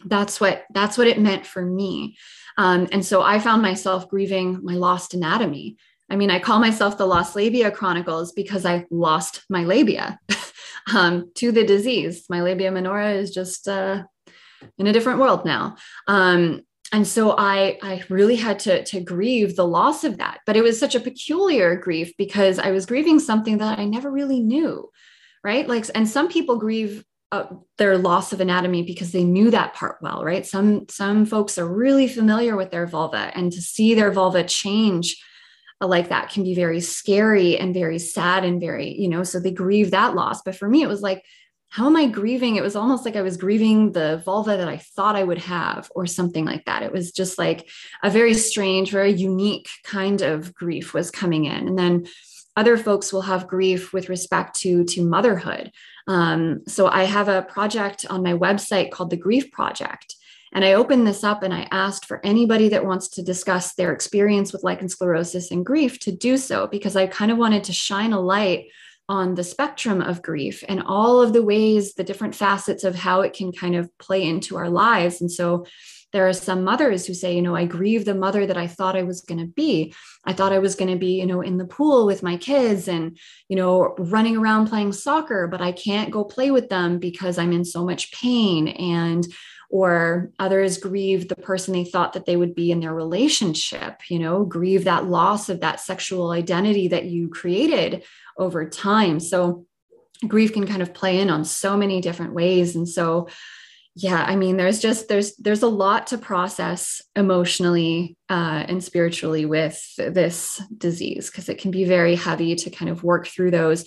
That's 0.05 0.39
what 0.39 0.65
that's 0.73 0.97
what 0.97 1.07
it 1.07 1.19
meant 1.19 1.45
for 1.45 1.63
me. 1.63 2.17
Um, 2.57 2.87
and 2.91 3.05
so 3.05 3.21
I 3.21 3.39
found 3.39 3.61
myself 3.61 4.09
grieving 4.09 4.59
my 4.63 4.73
lost 4.73 5.13
anatomy. 5.13 5.77
I 6.09 6.15
mean, 6.15 6.31
I 6.31 6.39
call 6.39 6.59
myself 6.59 6.97
the 6.97 7.05
Lost 7.05 7.35
Labia 7.35 7.69
Chronicles 7.69 8.31
because 8.31 8.65
I 8.65 8.85
lost 8.89 9.43
my 9.49 9.65
labia 9.65 10.19
um, 10.95 11.31
to 11.35 11.51
the 11.51 11.65
disease. 11.65 12.25
My 12.29 12.41
labia 12.41 12.71
minora 12.71 13.11
is 13.11 13.31
just 13.31 13.67
uh, 13.67 14.03
in 14.77 14.87
a 14.87 14.93
different 14.93 15.19
world 15.19 15.43
now. 15.43 15.75
Um, 16.07 16.61
and 16.93 17.05
so 17.05 17.35
I, 17.37 17.77
I 17.83 18.03
really 18.07 18.37
had 18.37 18.59
to, 18.59 18.85
to 18.85 19.01
grieve 19.01 19.57
the 19.57 19.67
loss 19.67 20.05
of 20.05 20.19
that. 20.19 20.39
But 20.45 20.55
it 20.55 20.63
was 20.63 20.79
such 20.79 20.95
a 20.95 21.01
peculiar 21.01 21.75
grief 21.75 22.13
because 22.17 22.57
I 22.57 22.71
was 22.71 22.85
grieving 22.85 23.19
something 23.19 23.57
that 23.57 23.77
I 23.77 23.83
never 23.83 24.09
really 24.09 24.39
knew 24.39 24.89
right? 25.47 25.67
Like, 25.67 25.85
and 25.95 26.07
some 26.07 26.27
people 26.27 26.57
grieve 26.57 27.05
uh, 27.31 27.45
their 27.77 27.97
loss 27.97 28.31
of 28.31 28.39
anatomy 28.39 28.83
because 28.83 29.11
they 29.11 29.23
knew 29.23 29.51
that 29.51 29.73
part 29.73 29.97
well, 30.01 30.23
right? 30.23 30.45
Some 30.45 30.87
some 30.89 31.25
folks 31.25 31.57
are 31.57 31.67
really 31.67 32.07
familiar 32.07 32.55
with 32.55 32.71
their 32.71 32.87
vulva, 32.87 33.31
and 33.35 33.51
to 33.51 33.61
see 33.61 33.93
their 33.93 34.11
vulva 34.11 34.43
change 34.43 35.21
uh, 35.81 35.87
like 35.87 36.09
that 36.09 36.29
can 36.29 36.43
be 36.43 36.55
very 36.55 36.79
scary 36.79 37.57
and 37.57 37.73
very 37.73 37.99
sad 37.99 38.45
and 38.45 38.61
very, 38.61 38.93
you 38.93 39.09
know, 39.09 39.23
so 39.23 39.39
they 39.39 39.51
grieve 39.51 39.91
that 39.91 40.15
loss. 40.15 40.41
But 40.41 40.55
for 40.55 40.69
me, 40.69 40.81
it 40.81 40.87
was 40.87 41.01
like, 41.01 41.23
how 41.69 41.85
am 41.85 41.97
I 41.97 42.07
grieving? 42.07 42.55
It 42.55 42.63
was 42.63 42.77
almost 42.77 43.03
like 43.03 43.17
I 43.17 43.21
was 43.21 43.35
grieving 43.35 43.91
the 43.91 44.21
vulva 44.23 44.55
that 44.55 44.69
I 44.69 44.77
thought 44.77 45.17
I 45.17 45.23
would 45.23 45.39
have, 45.39 45.91
or 45.93 46.05
something 46.05 46.45
like 46.45 46.63
that. 46.65 46.81
It 46.81 46.93
was 46.93 47.11
just 47.11 47.37
like 47.37 47.67
a 48.03 48.09
very 48.09 48.33
strange, 48.35 48.89
very 48.89 49.11
unique 49.11 49.67
kind 49.83 50.21
of 50.21 50.55
grief 50.55 50.93
was 50.93 51.11
coming 51.11 51.43
in, 51.43 51.67
and 51.67 51.77
then 51.77 52.07
other 52.57 52.77
folks 52.77 53.13
will 53.13 53.21
have 53.21 53.47
grief 53.47 53.93
with 53.93 54.09
respect 54.09 54.59
to 54.59 54.83
to 54.83 55.01
motherhood 55.01 55.71
um, 56.07 56.61
so 56.67 56.87
i 56.87 57.03
have 57.03 57.29
a 57.29 57.43
project 57.43 58.05
on 58.09 58.23
my 58.23 58.33
website 58.33 58.91
called 58.91 59.09
the 59.09 59.15
grief 59.15 59.49
project 59.51 60.15
and 60.53 60.65
i 60.65 60.73
opened 60.73 61.07
this 61.07 61.23
up 61.23 61.43
and 61.43 61.53
i 61.53 61.67
asked 61.71 62.05
for 62.05 62.19
anybody 62.25 62.67
that 62.67 62.85
wants 62.85 63.07
to 63.07 63.23
discuss 63.23 63.73
their 63.75 63.93
experience 63.93 64.51
with 64.51 64.63
lichen 64.63 64.87
sclerosus 64.87 65.51
and 65.51 65.65
grief 65.65 65.99
to 65.99 66.11
do 66.11 66.35
so 66.35 66.67
because 66.67 66.97
i 66.97 67.07
kind 67.07 67.31
of 67.31 67.37
wanted 67.37 67.63
to 67.63 67.71
shine 67.71 68.11
a 68.11 68.19
light 68.19 68.65
on 69.09 69.35
the 69.35 69.43
spectrum 69.43 70.01
of 70.01 70.21
grief 70.21 70.63
and 70.67 70.83
all 70.83 71.21
of 71.21 71.31
the 71.31 71.41
ways, 71.41 71.93
the 71.93 72.03
different 72.03 72.35
facets 72.35 72.83
of 72.83 72.95
how 72.95 73.21
it 73.21 73.33
can 73.33 73.53
kind 73.53 73.75
of 73.75 73.89
play 73.99 74.23
into 74.23 74.57
our 74.57 74.69
lives. 74.69 75.21
And 75.21 75.31
so 75.31 75.65
there 76.17 76.27
are 76.27 76.33
some 76.33 76.63
mothers 76.63 77.05
who 77.05 77.13
say, 77.13 77.35
you 77.35 77.43
know, 77.43 77.55
I 77.55 77.65
grieve 77.65 78.03
the 78.03 78.15
mother 78.15 78.47
that 78.47 78.57
I 78.57 78.65
thought 78.65 78.95
I 78.95 79.03
was 79.03 79.21
going 79.21 79.37
to 79.37 79.45
be. 79.45 79.93
I 80.25 80.33
thought 80.33 80.51
I 80.51 80.57
was 80.57 80.73
going 80.73 80.89
to 80.89 80.97
be, 80.97 81.19
you 81.19 81.27
know, 81.27 81.41
in 81.41 81.59
the 81.59 81.65
pool 81.67 82.07
with 82.07 82.23
my 82.23 82.37
kids 82.37 82.87
and, 82.87 83.19
you 83.49 83.55
know, 83.55 83.93
running 83.99 84.35
around 84.35 84.65
playing 84.65 84.93
soccer, 84.93 85.45
but 85.45 85.61
I 85.61 85.71
can't 85.73 86.09
go 86.09 86.23
play 86.23 86.49
with 86.49 86.69
them 86.69 86.97
because 86.97 87.37
I'm 87.37 87.53
in 87.53 87.63
so 87.63 87.85
much 87.85 88.11
pain. 88.11 88.67
And, 88.67 89.27
or 89.69 90.31
others 90.39 90.79
grieve 90.79 91.27
the 91.27 91.35
person 91.35 91.71
they 91.71 91.83
thought 91.83 92.13
that 92.13 92.25
they 92.25 92.35
would 92.35 92.55
be 92.55 92.71
in 92.71 92.79
their 92.79 92.95
relationship, 92.95 94.01
you 94.09 94.17
know, 94.17 94.43
grieve 94.43 94.85
that 94.85 95.05
loss 95.05 95.49
of 95.49 95.59
that 95.59 95.79
sexual 95.81 96.31
identity 96.31 96.87
that 96.87 97.05
you 97.05 97.29
created 97.29 98.03
over 98.39 98.67
time. 98.67 99.19
So, 99.19 99.67
grief 100.27 100.51
can 100.51 100.65
kind 100.65 100.81
of 100.81 100.95
play 100.95 101.19
in 101.19 101.29
on 101.29 101.45
so 101.45 101.77
many 101.77 102.01
different 102.01 102.33
ways. 102.33 102.75
And 102.75 102.89
so, 102.89 103.27
yeah 103.99 104.23
i 104.27 104.35
mean 104.35 104.57
there's 104.57 104.79
just 104.79 105.07
there's 105.07 105.35
there's 105.37 105.63
a 105.63 105.67
lot 105.67 106.07
to 106.07 106.17
process 106.19 107.01
emotionally 107.15 108.15
uh, 108.29 108.63
and 108.67 108.83
spiritually 108.83 109.45
with 109.45 109.83
this 109.97 110.61
disease 110.77 111.29
because 111.29 111.49
it 111.49 111.57
can 111.57 111.71
be 111.71 111.83
very 111.83 112.15
heavy 112.15 112.55
to 112.55 112.69
kind 112.69 112.89
of 112.89 113.03
work 113.03 113.25
through 113.25 113.49
those 113.49 113.85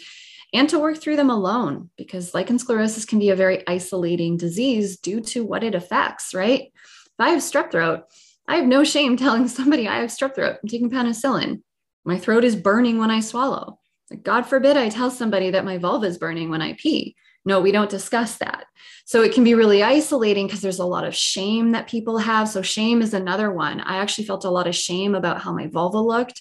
and 0.52 0.68
to 0.68 0.80
work 0.80 0.98
through 0.98 1.14
them 1.14 1.30
alone 1.30 1.90
because 1.96 2.34
lichen 2.34 2.58
sclerosus 2.58 3.06
can 3.06 3.20
be 3.20 3.30
a 3.30 3.36
very 3.36 3.66
isolating 3.68 4.36
disease 4.36 4.98
due 4.98 5.20
to 5.20 5.44
what 5.44 5.62
it 5.62 5.76
affects 5.76 6.34
right? 6.34 6.72
If 6.72 7.20
i 7.20 7.30
have 7.30 7.40
strep 7.40 7.70
throat 7.70 8.02
i 8.48 8.56
have 8.56 8.66
no 8.66 8.82
shame 8.82 9.16
telling 9.18 9.46
somebody 9.46 9.86
i 9.86 10.00
have 10.00 10.10
strep 10.10 10.34
throat 10.34 10.56
i'm 10.60 10.68
taking 10.68 10.90
penicillin. 10.90 11.62
My 12.04 12.18
throat 12.18 12.42
is 12.42 12.56
burning 12.56 12.98
when 12.98 13.12
i 13.12 13.20
swallow. 13.20 13.78
God 14.24 14.42
forbid 14.42 14.76
i 14.76 14.88
tell 14.88 15.10
somebody 15.12 15.52
that 15.52 15.64
my 15.64 15.78
vulva 15.78 16.06
is 16.06 16.18
burning 16.18 16.50
when 16.50 16.62
i 16.62 16.72
pee 16.72 17.14
no, 17.44 17.60
we 17.60 17.72
don't 17.72 17.90
discuss 17.90 18.36
that. 18.38 18.64
So 19.04 19.22
it 19.22 19.34
can 19.34 19.44
be 19.44 19.54
really 19.54 19.82
isolating 19.82 20.46
because 20.46 20.60
there's 20.60 20.78
a 20.78 20.84
lot 20.84 21.04
of 21.04 21.14
shame 21.14 21.72
that 21.72 21.88
people 21.88 22.18
have. 22.18 22.48
So 22.48 22.62
shame 22.62 23.02
is 23.02 23.12
another 23.14 23.50
one. 23.50 23.80
I 23.80 23.96
actually 23.96 24.24
felt 24.24 24.44
a 24.44 24.50
lot 24.50 24.66
of 24.66 24.74
shame 24.74 25.14
about 25.14 25.40
how 25.40 25.52
my 25.52 25.66
vulva 25.66 25.98
looked. 25.98 26.40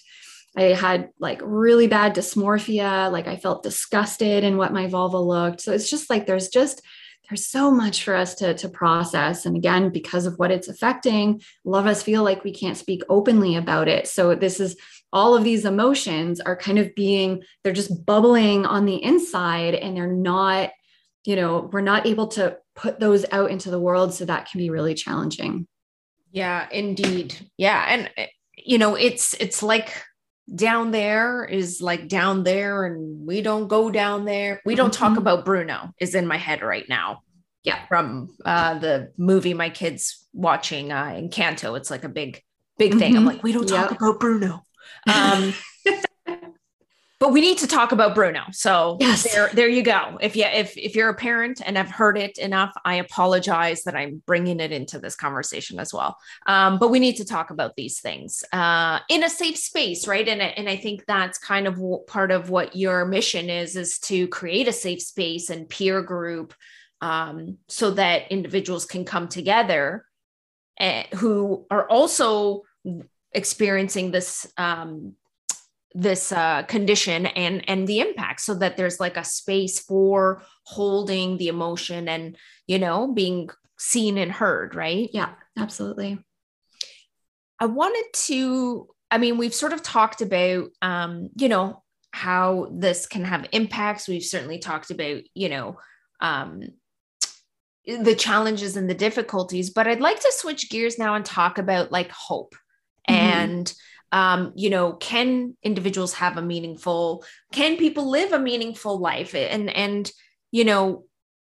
I 0.56 0.62
had 0.64 1.10
like 1.18 1.40
really 1.42 1.86
bad 1.86 2.14
dysmorphia. 2.14 3.10
Like 3.10 3.26
I 3.26 3.36
felt 3.36 3.62
disgusted 3.62 4.44
in 4.44 4.56
what 4.56 4.72
my 4.72 4.86
vulva 4.86 5.18
looked. 5.18 5.60
So 5.60 5.72
it's 5.72 5.90
just 5.90 6.10
like 6.10 6.26
there's 6.26 6.48
just 6.48 6.82
there's 7.28 7.46
so 7.46 7.70
much 7.70 8.02
for 8.02 8.16
us 8.16 8.34
to, 8.36 8.54
to 8.54 8.68
process. 8.68 9.46
And 9.46 9.56
again, 9.56 9.90
because 9.90 10.26
of 10.26 10.34
what 10.38 10.50
it's 10.50 10.66
affecting, 10.66 11.40
a 11.64 11.68
lot 11.68 11.80
of 11.80 11.86
us 11.86 12.02
feel 12.02 12.24
like 12.24 12.42
we 12.42 12.52
can't 12.52 12.76
speak 12.76 13.02
openly 13.08 13.54
about 13.54 13.86
it. 13.86 14.08
So 14.08 14.34
this 14.34 14.58
is 14.58 14.76
all 15.12 15.36
of 15.36 15.44
these 15.44 15.64
emotions 15.64 16.40
are 16.40 16.56
kind 16.56 16.78
of 16.78 16.92
being, 16.96 17.44
they're 17.62 17.72
just 17.72 18.04
bubbling 18.04 18.66
on 18.66 18.84
the 18.84 19.02
inside 19.02 19.76
and 19.76 19.96
they're 19.96 20.12
not 20.12 20.70
you 21.24 21.36
know 21.36 21.68
we're 21.72 21.80
not 21.80 22.06
able 22.06 22.28
to 22.28 22.56
put 22.74 23.00
those 23.00 23.24
out 23.32 23.50
into 23.50 23.70
the 23.70 23.80
world 23.80 24.14
so 24.14 24.24
that 24.24 24.50
can 24.50 24.58
be 24.58 24.70
really 24.70 24.94
challenging. 24.94 25.66
Yeah 26.32 26.68
indeed. 26.70 27.34
Yeah 27.56 27.84
and 27.88 28.10
eh, 28.16 28.26
you 28.56 28.78
know 28.78 28.94
it's 28.94 29.34
it's 29.34 29.62
like 29.62 30.02
down 30.52 30.90
there 30.90 31.44
is 31.44 31.80
like 31.80 32.08
down 32.08 32.42
there 32.42 32.84
and 32.84 33.26
we 33.26 33.42
don't 33.42 33.68
go 33.68 33.90
down 33.90 34.24
there. 34.24 34.60
We 34.64 34.74
don't 34.74 34.92
talk 34.92 35.10
mm-hmm. 35.10 35.18
about 35.18 35.44
bruno 35.44 35.92
is 36.00 36.14
in 36.14 36.26
my 36.26 36.38
head 36.38 36.62
right 36.62 36.88
now. 36.88 37.22
Yeah. 37.62 37.84
From 37.86 38.36
uh 38.44 38.78
the 38.78 39.12
movie 39.18 39.54
my 39.54 39.70
kids 39.70 40.26
watching 40.32 40.92
uh 40.92 41.04
encanto 41.04 41.76
it's 41.76 41.90
like 41.90 42.04
a 42.04 42.08
big 42.08 42.42
big 42.78 42.94
thing. 42.94 43.12
Mm-hmm. 43.12 43.18
i'm 43.18 43.24
like 43.26 43.42
we 43.42 43.52
don't 43.52 43.68
talk 43.68 43.90
yep. 43.90 44.00
about 44.00 44.20
bruno. 44.20 44.64
Um 45.12 45.54
but 47.20 47.32
we 47.32 47.42
need 47.42 47.58
to 47.58 47.66
talk 47.66 47.92
about 47.92 48.14
Bruno. 48.14 48.44
So 48.50 48.96
yes. 48.98 49.30
there, 49.30 49.50
there 49.52 49.68
you 49.68 49.82
go. 49.82 50.16
If 50.22 50.34
you 50.34 50.44
if 50.46 50.76
if 50.78 50.96
you're 50.96 51.10
a 51.10 51.14
parent 51.14 51.60
and 51.64 51.76
have 51.76 51.90
heard 51.90 52.16
it 52.16 52.38
enough, 52.38 52.72
I 52.82 52.94
apologize 52.94 53.82
that 53.82 53.94
I'm 53.94 54.22
bringing 54.26 54.58
it 54.58 54.72
into 54.72 54.98
this 54.98 55.16
conversation 55.16 55.78
as 55.78 55.92
well. 55.92 56.16
Um, 56.46 56.78
but 56.78 56.88
we 56.88 56.98
need 56.98 57.16
to 57.16 57.26
talk 57.26 57.50
about 57.50 57.76
these 57.76 58.00
things 58.00 58.42
uh, 58.54 59.00
in 59.10 59.22
a 59.22 59.28
safe 59.28 59.58
space, 59.58 60.08
right? 60.08 60.26
And 60.26 60.40
and 60.40 60.66
I 60.66 60.76
think 60.76 61.04
that's 61.06 61.36
kind 61.36 61.66
of 61.66 61.78
part 62.06 62.30
of 62.30 62.48
what 62.48 62.74
your 62.74 63.04
mission 63.04 63.50
is 63.50 63.76
is 63.76 63.98
to 64.00 64.26
create 64.28 64.66
a 64.66 64.72
safe 64.72 65.02
space 65.02 65.50
and 65.50 65.68
peer 65.68 66.00
group 66.00 66.54
um, 67.02 67.58
so 67.68 67.90
that 67.90 68.32
individuals 68.32 68.86
can 68.86 69.04
come 69.04 69.28
together 69.28 70.06
uh, 70.80 71.02
who 71.16 71.66
are 71.70 71.86
also 71.86 72.62
experiencing 73.32 74.10
this 74.10 74.50
um, 74.56 75.14
this 75.94 76.32
uh, 76.32 76.62
condition 76.64 77.26
and 77.26 77.68
and 77.68 77.86
the 77.86 78.00
impact 78.00 78.40
so 78.40 78.54
that 78.54 78.76
there's 78.76 79.00
like 79.00 79.16
a 79.16 79.24
space 79.24 79.80
for 79.80 80.42
holding 80.64 81.36
the 81.36 81.48
emotion 81.48 82.08
and 82.08 82.36
you 82.66 82.78
know 82.78 83.12
being 83.12 83.50
seen 83.78 84.18
and 84.18 84.30
heard 84.32 84.74
right? 84.74 85.10
Yeah 85.12 85.30
absolutely. 85.58 86.18
I 87.58 87.66
wanted 87.66 88.04
to 88.26 88.88
i 89.10 89.18
mean 89.18 89.36
we've 89.36 89.54
sort 89.54 89.72
of 89.72 89.82
talked 89.82 90.22
about 90.22 90.68
um 90.80 91.30
you 91.36 91.48
know 91.48 91.82
how 92.12 92.68
this 92.72 93.06
can 93.06 93.24
have 93.24 93.48
impacts. 93.52 94.08
We've 94.08 94.22
certainly 94.22 94.58
talked 94.58 94.90
about 94.90 95.22
you 95.34 95.48
know 95.48 95.78
um 96.20 96.62
the 97.86 98.14
challenges 98.14 98.76
and 98.76 98.88
the 98.88 98.94
difficulties 98.94 99.70
but 99.70 99.88
i'd 99.88 100.00
like 100.00 100.20
to 100.20 100.32
switch 100.32 100.68
gears 100.70 100.98
now 100.98 101.14
and 101.14 101.24
talk 101.24 101.58
about 101.58 101.90
like 101.90 102.10
hope 102.10 102.54
mm-hmm. 103.08 103.14
and 103.14 103.74
um, 104.12 104.52
you 104.56 104.70
know 104.70 104.92
can 104.92 105.56
individuals 105.62 106.14
have 106.14 106.36
a 106.36 106.42
meaningful 106.42 107.24
can 107.52 107.76
people 107.76 108.10
live 108.10 108.32
a 108.32 108.38
meaningful 108.38 108.98
life 108.98 109.34
and 109.34 109.70
and 109.70 110.10
you 110.50 110.64
know 110.64 111.04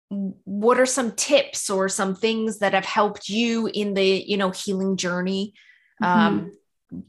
what 0.10 0.80
are 0.80 0.86
some 0.86 1.12
tips 1.14 1.70
or 1.70 1.90
some 1.90 2.16
things 2.16 2.60
that 2.60 2.74
have 2.74 2.86
helped 2.86 3.28
you 3.28 3.68
in 3.68 3.94
the 3.94 4.24
you 4.26 4.38
know 4.38 4.52
healing 4.52 4.96
journey 4.98 5.54
um 6.02 6.52
mm-hmm. 6.92 7.00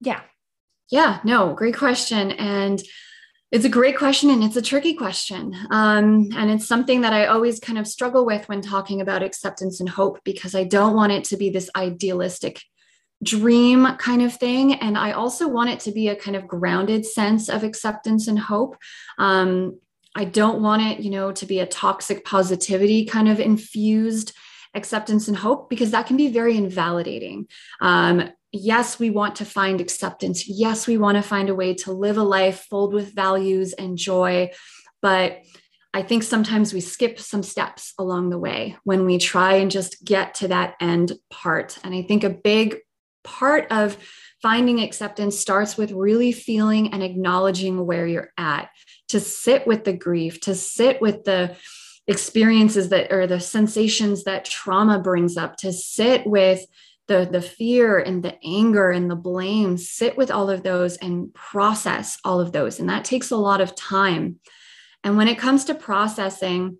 yeah 0.00 0.20
yeah 0.90 1.20
no 1.24 1.54
great 1.54 1.76
question 1.76 2.32
and 2.32 2.82
it's 3.52 3.64
a 3.64 3.70
great 3.70 3.96
question 3.96 4.30
and 4.30 4.42
it's 4.42 4.56
a 4.56 4.62
tricky 4.62 4.94
question. 4.94 5.54
Um, 5.70 6.28
and 6.36 6.50
it's 6.50 6.66
something 6.66 7.02
that 7.02 7.12
I 7.12 7.26
always 7.26 7.60
kind 7.60 7.78
of 7.78 7.86
struggle 7.86 8.26
with 8.26 8.48
when 8.48 8.60
talking 8.60 9.00
about 9.00 9.22
acceptance 9.22 9.78
and 9.78 9.88
hope 9.88 10.18
because 10.24 10.54
I 10.54 10.64
don't 10.64 10.94
want 10.94 11.12
it 11.12 11.24
to 11.24 11.36
be 11.36 11.50
this 11.50 11.70
idealistic 11.76 12.60
dream 13.22 13.86
kind 13.96 14.22
of 14.22 14.34
thing. 14.34 14.74
And 14.74 14.96
I 14.96 15.12
also 15.12 15.48
want 15.48 15.70
it 15.70 15.80
to 15.80 15.92
be 15.92 16.08
a 16.08 16.16
kind 16.16 16.36
of 16.36 16.46
grounded 16.46 17.06
sense 17.06 17.48
of 17.48 17.64
acceptance 17.64 18.28
and 18.28 18.38
hope. 18.38 18.76
Um, 19.18 19.78
I 20.14 20.24
don't 20.24 20.62
want 20.62 20.82
it, 20.82 21.00
you 21.00 21.10
know, 21.10 21.32
to 21.32 21.46
be 21.46 21.60
a 21.60 21.66
toxic 21.66 22.24
positivity 22.24 23.04
kind 23.04 23.28
of 23.28 23.40
infused 23.40 24.32
acceptance 24.74 25.28
and 25.28 25.36
hope 25.36 25.68
because 25.68 25.90
that 25.90 26.06
can 26.06 26.16
be 26.16 26.28
very 26.28 26.56
invalidating. 26.56 27.46
Um, 27.80 28.30
yes, 28.52 28.98
we 28.98 29.10
want 29.10 29.36
to 29.36 29.44
find 29.44 29.80
acceptance. 29.80 30.48
Yes, 30.48 30.86
we 30.86 30.98
want 30.98 31.16
to 31.16 31.22
find 31.22 31.48
a 31.48 31.54
way 31.54 31.74
to 31.74 31.92
live 31.92 32.16
a 32.16 32.22
life 32.22 32.66
filled 32.68 32.94
with 32.94 33.14
values 33.14 33.72
and 33.72 33.96
joy. 33.98 34.50
But 35.02 35.42
I 35.92 36.02
think 36.02 36.22
sometimes 36.22 36.74
we 36.74 36.80
skip 36.80 37.18
some 37.18 37.42
steps 37.42 37.94
along 37.98 38.30
the 38.30 38.38
way 38.38 38.76
when 38.84 39.06
we 39.06 39.18
try 39.18 39.54
and 39.54 39.70
just 39.70 40.04
get 40.04 40.34
to 40.36 40.48
that 40.48 40.74
end 40.80 41.12
part. 41.30 41.78
And 41.82 41.94
I 41.94 42.02
think 42.02 42.22
a 42.22 42.30
big 42.30 42.78
part 43.26 43.66
of 43.70 43.98
finding 44.40 44.80
acceptance 44.80 45.38
starts 45.38 45.76
with 45.76 45.90
really 45.90 46.32
feeling 46.32 46.92
and 46.92 47.02
acknowledging 47.02 47.84
where 47.84 48.06
you're 48.06 48.32
at, 48.38 48.70
to 49.08 49.20
sit 49.20 49.66
with 49.66 49.84
the 49.84 49.92
grief, 49.92 50.40
to 50.40 50.54
sit 50.54 51.00
with 51.02 51.24
the 51.24 51.56
experiences 52.06 52.88
that 52.90 53.12
or 53.12 53.26
the 53.26 53.40
sensations 53.40 54.24
that 54.24 54.44
trauma 54.44 55.00
brings 55.00 55.36
up, 55.36 55.56
to 55.56 55.72
sit 55.72 56.26
with 56.26 56.64
the, 57.08 57.28
the 57.30 57.42
fear 57.42 57.98
and 57.98 58.22
the 58.22 58.36
anger 58.44 58.90
and 58.90 59.10
the 59.10 59.16
blame, 59.16 59.76
sit 59.76 60.16
with 60.16 60.30
all 60.30 60.50
of 60.50 60.62
those 60.62 60.96
and 60.96 61.32
process 61.34 62.18
all 62.24 62.40
of 62.40 62.52
those. 62.52 62.78
And 62.78 62.88
that 62.88 63.04
takes 63.04 63.30
a 63.30 63.36
lot 63.36 63.60
of 63.60 63.74
time. 63.74 64.38
And 65.02 65.16
when 65.16 65.28
it 65.28 65.38
comes 65.38 65.64
to 65.64 65.74
processing, 65.74 66.78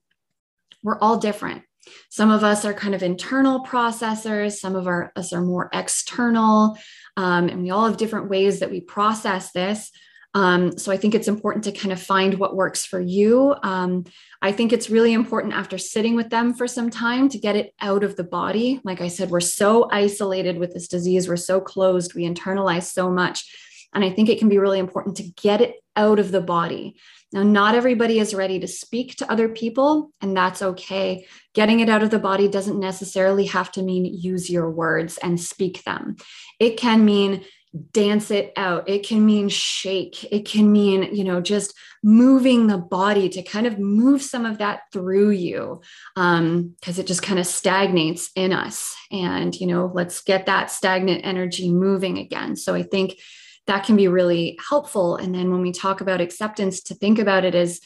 we're 0.82 0.98
all 0.98 1.18
different. 1.18 1.62
Some 2.10 2.30
of 2.30 2.44
us 2.44 2.64
are 2.64 2.74
kind 2.74 2.94
of 2.94 3.02
internal 3.02 3.64
processors, 3.64 4.52
some 4.52 4.76
of 4.76 4.86
our, 4.86 5.12
us 5.16 5.32
are 5.32 5.42
more 5.42 5.68
external, 5.72 6.76
um, 7.16 7.48
and 7.48 7.62
we 7.62 7.70
all 7.70 7.86
have 7.86 7.96
different 7.96 8.28
ways 8.28 8.60
that 8.60 8.70
we 8.70 8.80
process 8.80 9.52
this. 9.52 9.90
Um, 10.34 10.76
so 10.76 10.92
I 10.92 10.98
think 10.98 11.14
it's 11.14 11.28
important 11.28 11.64
to 11.64 11.72
kind 11.72 11.92
of 11.92 12.02
find 12.02 12.34
what 12.34 12.56
works 12.56 12.84
for 12.84 13.00
you. 13.00 13.54
Um, 13.62 14.04
I 14.42 14.52
think 14.52 14.70
it's 14.70 14.90
really 14.90 15.14
important 15.14 15.54
after 15.54 15.78
sitting 15.78 16.14
with 16.14 16.28
them 16.28 16.52
for 16.52 16.68
some 16.68 16.90
time 16.90 17.30
to 17.30 17.38
get 17.38 17.56
it 17.56 17.72
out 17.80 18.04
of 18.04 18.16
the 18.16 18.24
body. 18.24 18.80
Like 18.84 19.00
I 19.00 19.08
said, 19.08 19.30
we're 19.30 19.40
so 19.40 19.88
isolated 19.90 20.58
with 20.58 20.74
this 20.74 20.88
disease, 20.88 21.26
we're 21.26 21.36
so 21.36 21.58
closed, 21.58 22.14
we 22.14 22.28
internalize 22.28 22.92
so 22.92 23.10
much. 23.10 23.50
And 23.94 24.04
I 24.04 24.10
think 24.10 24.28
it 24.28 24.38
can 24.38 24.50
be 24.50 24.58
really 24.58 24.78
important 24.78 25.16
to 25.16 25.30
get 25.40 25.62
it 25.62 25.76
out 25.96 26.18
of 26.18 26.30
the 26.30 26.42
body 26.42 26.96
Now, 27.32 27.42
not 27.42 27.74
everybody 27.74 28.18
is 28.18 28.34
ready 28.34 28.60
to 28.60 28.68
speak 28.68 29.16
to 29.16 29.30
other 29.30 29.48
people, 29.48 30.10
and 30.20 30.36
that's 30.36 30.62
okay. 30.62 31.26
Getting 31.54 31.80
it 31.80 31.88
out 31.88 32.02
of 32.02 32.10
the 32.10 32.18
body 32.18 32.48
doesn't 32.48 32.78
necessarily 32.78 33.46
have 33.46 33.72
to 33.72 33.82
mean 33.82 34.04
use 34.04 34.48
your 34.48 34.70
words 34.70 35.18
and 35.18 35.40
speak 35.40 35.82
them. 35.84 36.16
It 36.60 36.76
can 36.76 37.04
mean 37.04 37.44
dance 37.92 38.30
it 38.30 38.52
out. 38.56 38.88
It 38.88 39.06
can 39.06 39.26
mean 39.26 39.48
shake. 39.48 40.24
It 40.32 40.46
can 40.46 40.70
mean, 40.72 41.14
you 41.14 41.24
know, 41.24 41.40
just 41.40 41.74
moving 42.02 42.66
the 42.66 42.78
body 42.78 43.28
to 43.30 43.42
kind 43.42 43.66
of 43.66 43.78
move 43.78 44.22
some 44.22 44.46
of 44.46 44.58
that 44.58 44.82
through 44.92 45.30
you 45.30 45.80
because 46.14 46.38
um, 46.38 46.74
it 46.86 47.06
just 47.06 47.22
kind 47.22 47.38
of 47.38 47.46
stagnates 47.46 48.30
in 48.34 48.52
us. 48.52 48.96
And, 49.10 49.54
you 49.54 49.66
know, 49.66 49.90
let's 49.92 50.22
get 50.22 50.46
that 50.46 50.70
stagnant 50.70 51.24
energy 51.24 51.70
moving 51.70 52.18
again. 52.18 52.56
So 52.56 52.74
I 52.74 52.82
think 52.82 53.18
that 53.66 53.84
can 53.84 53.96
be 53.96 54.08
really 54.08 54.58
helpful. 54.68 55.16
And 55.16 55.34
then 55.34 55.50
when 55.50 55.62
we 55.62 55.72
talk 55.72 56.00
about 56.00 56.20
acceptance, 56.20 56.80
to 56.82 56.94
think 56.94 57.18
about 57.18 57.44
it 57.44 57.54
as 57.54 57.80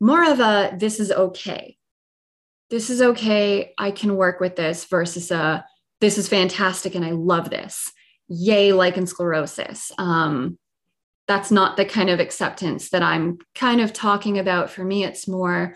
more 0.00 0.24
of 0.30 0.40
a 0.40 0.76
this 0.78 1.00
is 1.00 1.10
okay. 1.10 1.76
This 2.70 2.90
is 2.90 3.00
okay. 3.00 3.72
I 3.78 3.90
can 3.90 4.16
work 4.16 4.40
with 4.40 4.56
this 4.56 4.84
versus 4.84 5.30
a 5.30 5.64
this 6.00 6.18
is 6.18 6.28
fantastic 6.28 6.94
and 6.94 7.04
I 7.04 7.12
love 7.12 7.50
this 7.50 7.92
yay 8.28 8.72
lichen 8.72 9.04
sclerosus 9.04 9.90
um, 9.98 10.58
that's 11.26 11.50
not 11.50 11.76
the 11.76 11.84
kind 11.84 12.10
of 12.10 12.20
acceptance 12.20 12.90
that 12.90 13.02
i'm 13.02 13.38
kind 13.54 13.80
of 13.80 13.92
talking 13.92 14.38
about 14.38 14.70
for 14.70 14.84
me 14.84 15.04
it's 15.04 15.28
more 15.28 15.74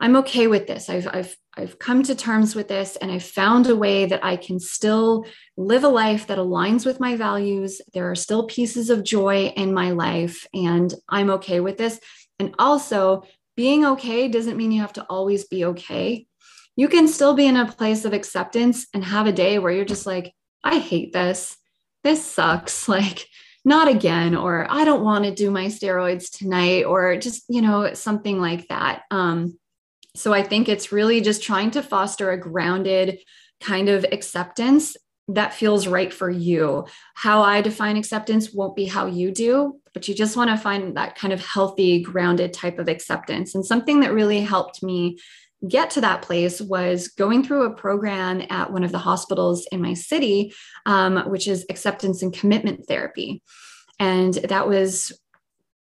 i'm 0.00 0.16
okay 0.16 0.46
with 0.46 0.66
this 0.66 0.88
i've 0.88 1.08
i've 1.12 1.36
i've 1.56 1.78
come 1.78 2.02
to 2.02 2.14
terms 2.14 2.54
with 2.54 2.68
this 2.68 2.96
and 2.96 3.10
i've 3.10 3.24
found 3.24 3.66
a 3.68 3.76
way 3.76 4.06
that 4.06 4.24
i 4.24 4.36
can 4.36 4.58
still 4.58 5.24
live 5.56 5.84
a 5.84 5.88
life 5.88 6.26
that 6.26 6.38
aligns 6.38 6.84
with 6.86 7.00
my 7.00 7.16
values 7.16 7.80
there 7.92 8.10
are 8.10 8.16
still 8.16 8.44
pieces 8.44 8.90
of 8.90 9.04
joy 9.04 9.52
in 9.56 9.72
my 9.72 9.90
life 9.90 10.46
and 10.54 10.94
i'm 11.08 11.30
okay 11.30 11.60
with 11.60 11.76
this 11.76 12.00
and 12.38 12.54
also 12.58 13.22
being 13.56 13.84
okay 13.84 14.28
doesn't 14.28 14.56
mean 14.56 14.72
you 14.72 14.80
have 14.80 14.92
to 14.92 15.04
always 15.04 15.44
be 15.44 15.64
okay 15.64 16.26
you 16.76 16.88
can 16.88 17.06
still 17.06 17.34
be 17.34 17.46
in 17.46 17.56
a 17.56 17.70
place 17.70 18.04
of 18.04 18.12
acceptance 18.12 18.86
and 18.92 19.04
have 19.04 19.26
a 19.26 19.32
day 19.32 19.58
where 19.58 19.72
you're 19.72 19.84
just 19.84 20.06
like 20.06 20.32
i 20.62 20.78
hate 20.78 21.12
this 21.12 21.56
this 22.04 22.24
sucks. 22.24 22.88
Like, 22.94 23.26
not 23.66 23.88
again, 23.88 24.36
or 24.36 24.66
I 24.68 24.84
don't 24.84 25.02
want 25.02 25.24
to 25.24 25.34
do 25.34 25.50
my 25.50 25.66
steroids 25.66 26.30
tonight, 26.30 26.84
or 26.84 27.16
just, 27.16 27.44
you 27.48 27.62
know, 27.62 27.94
something 27.94 28.38
like 28.38 28.68
that. 28.68 29.02
Um, 29.10 29.58
so 30.14 30.32
I 30.32 30.42
think 30.42 30.68
it's 30.68 30.92
really 30.92 31.20
just 31.20 31.42
trying 31.42 31.70
to 31.72 31.82
foster 31.82 32.30
a 32.30 32.40
grounded 32.40 33.18
kind 33.60 33.88
of 33.88 34.04
acceptance 34.12 34.96
that 35.28 35.54
feels 35.54 35.86
right 35.86 36.12
for 36.12 36.28
you. 36.30 36.86
How 37.14 37.42
I 37.42 37.62
define 37.62 37.96
acceptance 37.96 38.52
won't 38.52 38.76
be 38.76 38.84
how 38.84 39.06
you 39.06 39.30
do, 39.30 39.80
but 39.94 40.06
you 40.06 40.14
just 40.14 40.36
want 40.36 40.50
to 40.50 40.56
find 40.56 40.96
that 40.96 41.16
kind 41.16 41.32
of 41.32 41.44
healthy, 41.44 42.02
grounded 42.02 42.52
type 42.52 42.78
of 42.78 42.88
acceptance. 42.88 43.54
And 43.54 43.64
something 43.64 44.00
that 44.00 44.12
really 44.12 44.40
helped 44.40 44.82
me 44.82 45.18
get 45.66 45.88
to 45.90 46.00
that 46.02 46.20
place 46.20 46.60
was 46.60 47.08
going 47.08 47.42
through 47.42 47.62
a 47.62 47.74
program 47.74 48.42
at 48.50 48.70
one 48.70 48.84
of 48.84 48.92
the 48.92 48.98
hospitals 48.98 49.66
in 49.72 49.80
my 49.80 49.94
city, 49.94 50.52
um, 50.84 51.30
which 51.30 51.48
is 51.48 51.64
acceptance 51.70 52.22
and 52.22 52.34
commitment 52.34 52.86
therapy. 52.86 53.42
And 53.98 54.34
that 54.34 54.68
was, 54.68 55.12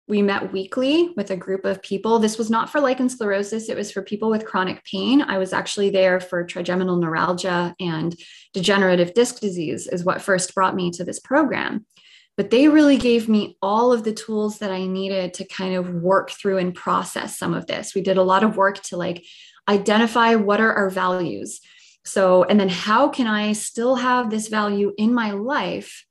we 0.07 0.21
met 0.21 0.51
weekly 0.51 1.13
with 1.15 1.31
a 1.31 1.37
group 1.37 1.63
of 1.65 1.81
people. 1.81 2.19
This 2.19 2.37
was 2.37 2.49
not 2.49 2.69
for 2.69 2.81
lichen 2.81 3.07
sclerosus, 3.07 3.69
it 3.69 3.77
was 3.77 3.91
for 3.91 4.01
people 4.01 4.29
with 4.29 4.45
chronic 4.45 4.83
pain. 4.83 5.21
I 5.21 5.37
was 5.37 5.53
actually 5.53 5.89
there 5.89 6.19
for 6.19 6.43
trigeminal 6.43 6.97
neuralgia 6.97 7.73
and 7.79 8.15
degenerative 8.53 9.13
disc 9.13 9.39
disease, 9.39 9.87
is 9.87 10.03
what 10.03 10.21
first 10.21 10.53
brought 10.53 10.75
me 10.75 10.91
to 10.91 11.03
this 11.03 11.19
program 11.19 11.85
but 12.35 12.49
they 12.49 12.67
really 12.67 12.97
gave 12.97 13.29
me 13.29 13.57
all 13.61 13.93
of 13.93 14.03
the 14.03 14.13
tools 14.13 14.59
that 14.59 14.71
I 14.71 14.85
needed 14.85 15.35
to 15.35 15.45
kind 15.45 15.75
of 15.75 15.93
work 15.93 16.31
through 16.31 16.57
and 16.57 16.73
process 16.73 17.37
some 17.37 17.53
of 17.53 17.67
this. 17.67 17.93
We 17.93 18.01
did 18.01 18.17
a 18.17 18.23
lot 18.23 18.43
of 18.43 18.57
work 18.57 18.81
to 18.83 18.97
like 18.97 19.23
identify 19.67 20.35
what 20.35 20.59
are 20.59 20.73
our 20.73 20.89
values. 20.89 21.61
So, 22.05 22.43
and 22.43 22.59
then 22.59 22.69
how 22.69 23.09
can 23.09 23.27
I 23.27 23.53
still 23.53 23.95
have 23.95 24.29
this 24.29 24.47
value 24.47 24.93
in 24.97 25.13
my 25.13 25.31
life 25.31 26.05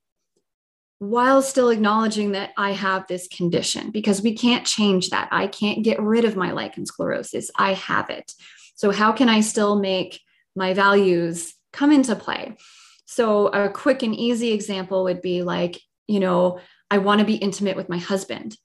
while 1.02 1.42
still 1.42 1.70
acknowledging 1.70 2.30
that 2.30 2.52
I 2.56 2.70
have 2.70 3.08
this 3.08 3.26
condition? 3.26 3.90
Because 3.90 4.22
we 4.22 4.36
can't 4.36 4.64
change 4.64 5.10
that. 5.10 5.28
I 5.32 5.48
can't 5.48 5.82
get 5.82 6.00
rid 6.00 6.24
of 6.24 6.36
my 6.36 6.52
lichen 6.52 6.84
sclerosus. 6.84 7.50
I 7.56 7.72
have 7.72 8.08
it. 8.08 8.32
So, 8.76 8.92
how 8.92 9.10
can 9.10 9.28
I 9.28 9.40
still 9.40 9.80
make 9.80 10.20
my 10.54 10.74
values 10.74 11.54
come 11.72 11.90
into 11.90 12.14
play? 12.14 12.56
So, 13.04 13.48
a 13.48 13.68
quick 13.68 14.04
and 14.04 14.14
easy 14.14 14.52
example 14.52 15.02
would 15.02 15.22
be 15.22 15.42
like, 15.42 15.80
you 16.06 16.20
know, 16.20 16.60
I 16.88 16.98
want 16.98 17.18
to 17.18 17.26
be 17.26 17.34
intimate 17.34 17.76
with 17.76 17.88
my 17.88 17.98
husband. 17.98 18.56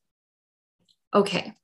Okay, 1.15 1.55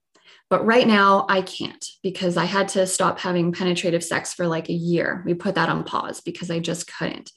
but 0.50 0.66
right 0.66 0.88
now, 0.88 1.28
I 1.30 1.44
can't 1.44 1.86
because 2.02 2.36
I 2.36 2.46
had 2.46 2.70
to 2.70 2.88
stop 2.88 3.20
having 3.20 3.52
penetrative 3.52 4.04
sex 4.04 4.34
for 4.34 4.48
like 4.48 4.70
a 4.70 4.74
year. 4.74 5.22
We 5.24 5.36
put 5.36 5.54
that 5.54 5.70
on 5.70 5.84
pause 5.84 6.20
because 6.22 6.50
I 6.50 6.58
just 6.58 6.92
couldn't. 6.92 7.32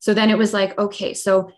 So 0.00 0.12
then 0.12 0.30
it 0.30 0.38
was 0.38 0.52
like, 0.52 0.76
okay, 0.78 1.14
so 1.14 1.52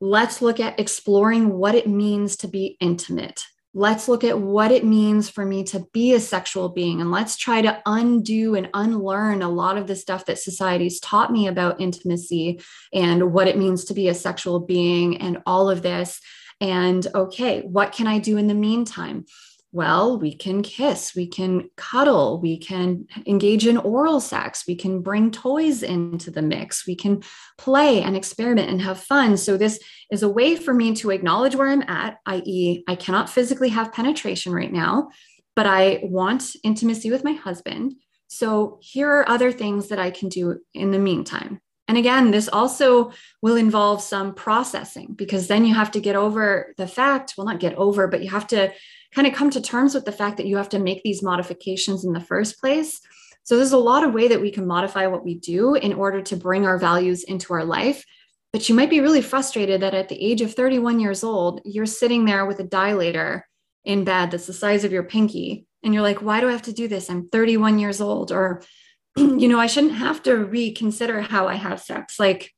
let's 0.00 0.40
look 0.40 0.60
at 0.60 0.78
exploring 0.78 1.52
what 1.52 1.74
it 1.74 1.86
means 1.86 2.36
to 2.38 2.48
be 2.48 2.76
intimate. 2.80 3.44
Let's 3.74 4.08
look 4.08 4.24
at 4.24 4.40
what 4.40 4.72
it 4.72 4.84
means 4.84 5.28
for 5.28 5.44
me 5.44 5.62
to 5.64 5.86
be 5.92 6.14
a 6.14 6.20
sexual 6.20 6.70
being. 6.70 7.00
And 7.00 7.10
let's 7.10 7.36
try 7.36 7.60
to 7.62 7.82
undo 7.84 8.54
and 8.54 8.70
unlearn 8.74 9.42
a 9.42 9.48
lot 9.48 9.76
of 9.76 9.86
the 9.86 9.94
stuff 9.94 10.24
that 10.26 10.38
society's 10.38 11.00
taught 11.00 11.30
me 11.30 11.46
about 11.46 11.80
intimacy 11.80 12.60
and 12.92 13.32
what 13.32 13.46
it 13.46 13.58
means 13.58 13.84
to 13.86 13.94
be 13.94 14.08
a 14.08 14.14
sexual 14.14 14.60
being 14.60 15.18
and 15.18 15.42
all 15.46 15.68
of 15.68 15.82
this. 15.82 16.20
And 16.60 17.06
okay, 17.14 17.60
what 17.60 17.92
can 17.92 18.06
I 18.06 18.18
do 18.18 18.36
in 18.36 18.48
the 18.48 18.54
meantime? 18.54 19.26
Well, 19.70 20.18
we 20.18 20.34
can 20.34 20.62
kiss, 20.62 21.14
we 21.14 21.26
can 21.26 21.68
cuddle, 21.76 22.40
we 22.40 22.56
can 22.56 23.06
engage 23.26 23.66
in 23.66 23.76
oral 23.76 24.18
sex, 24.18 24.64
we 24.66 24.74
can 24.74 25.02
bring 25.02 25.30
toys 25.30 25.82
into 25.82 26.30
the 26.30 26.40
mix, 26.40 26.86
we 26.86 26.96
can 26.96 27.22
play 27.58 28.00
and 28.02 28.16
experiment 28.16 28.70
and 28.70 28.80
have 28.80 28.98
fun. 28.98 29.36
So, 29.36 29.58
this 29.58 29.78
is 30.10 30.22
a 30.22 30.28
way 30.28 30.56
for 30.56 30.72
me 30.72 30.94
to 30.96 31.10
acknowledge 31.10 31.54
where 31.54 31.68
I'm 31.68 31.82
at, 31.82 32.16
i.e., 32.24 32.82
I 32.88 32.94
cannot 32.94 33.28
physically 33.28 33.68
have 33.68 33.92
penetration 33.92 34.54
right 34.54 34.72
now, 34.72 35.10
but 35.54 35.66
I 35.66 36.00
want 36.04 36.56
intimacy 36.64 37.10
with 37.10 37.22
my 37.22 37.32
husband. 37.32 37.96
So, 38.26 38.78
here 38.80 39.10
are 39.10 39.28
other 39.28 39.52
things 39.52 39.88
that 39.88 39.98
I 39.98 40.10
can 40.10 40.30
do 40.30 40.60
in 40.72 40.92
the 40.92 40.98
meantime. 40.98 41.60
And 41.88 41.96
again, 41.96 42.30
this 42.30 42.48
also 42.48 43.12
will 43.40 43.56
involve 43.56 44.02
some 44.02 44.34
processing 44.34 45.14
because 45.14 45.46
then 45.46 45.64
you 45.64 45.74
have 45.74 45.90
to 45.92 46.00
get 46.00 46.16
over 46.16 46.74
the 46.76 46.86
fact, 46.86 47.34
well, 47.36 47.46
not 47.46 47.60
get 47.60 47.74
over, 47.76 48.08
but 48.08 48.22
you 48.22 48.28
have 48.30 48.46
to 48.48 48.72
kind 49.14 49.26
of 49.26 49.34
come 49.34 49.50
to 49.50 49.60
terms 49.60 49.94
with 49.94 50.04
the 50.04 50.12
fact 50.12 50.36
that 50.36 50.46
you 50.46 50.56
have 50.56 50.68
to 50.70 50.78
make 50.78 51.02
these 51.02 51.22
modifications 51.22 52.04
in 52.04 52.12
the 52.12 52.20
first 52.20 52.60
place. 52.60 53.00
So 53.42 53.56
there's 53.56 53.72
a 53.72 53.78
lot 53.78 54.04
of 54.04 54.12
way 54.12 54.28
that 54.28 54.40
we 54.40 54.50
can 54.50 54.66
modify 54.66 55.06
what 55.06 55.24
we 55.24 55.34
do 55.34 55.74
in 55.74 55.94
order 55.94 56.20
to 56.20 56.36
bring 56.36 56.66
our 56.66 56.78
values 56.78 57.24
into 57.24 57.54
our 57.54 57.64
life. 57.64 58.04
But 58.52 58.68
you 58.68 58.74
might 58.74 58.90
be 58.90 59.00
really 59.00 59.22
frustrated 59.22 59.82
that 59.82 59.94
at 59.94 60.08
the 60.08 60.22
age 60.22 60.40
of 60.40 60.54
31 60.54 61.00
years 61.00 61.22
old, 61.24 61.60
you're 61.64 61.86
sitting 61.86 62.24
there 62.24 62.46
with 62.46 62.60
a 62.60 62.64
dilator 62.64 63.42
in 63.84 64.04
bed 64.04 64.30
that's 64.30 64.46
the 64.46 64.52
size 64.52 64.84
of 64.84 64.92
your 64.92 65.02
pinky. 65.02 65.66
And 65.82 65.94
you're 65.94 66.02
like, 66.02 66.22
why 66.22 66.40
do 66.40 66.48
I 66.48 66.52
have 66.52 66.62
to 66.62 66.72
do 66.72 66.88
this? 66.88 67.08
I'm 67.08 67.28
31 67.28 67.78
years 67.78 68.00
old. 68.00 68.32
Or, 68.32 68.62
you 69.16 69.48
know, 69.48 69.58
I 69.58 69.66
shouldn't 69.66 69.94
have 69.94 70.22
to 70.24 70.34
reconsider 70.34 71.20
how 71.20 71.48
I 71.48 71.54
have 71.54 71.80
sex. 71.80 72.18
Like, 72.18 72.52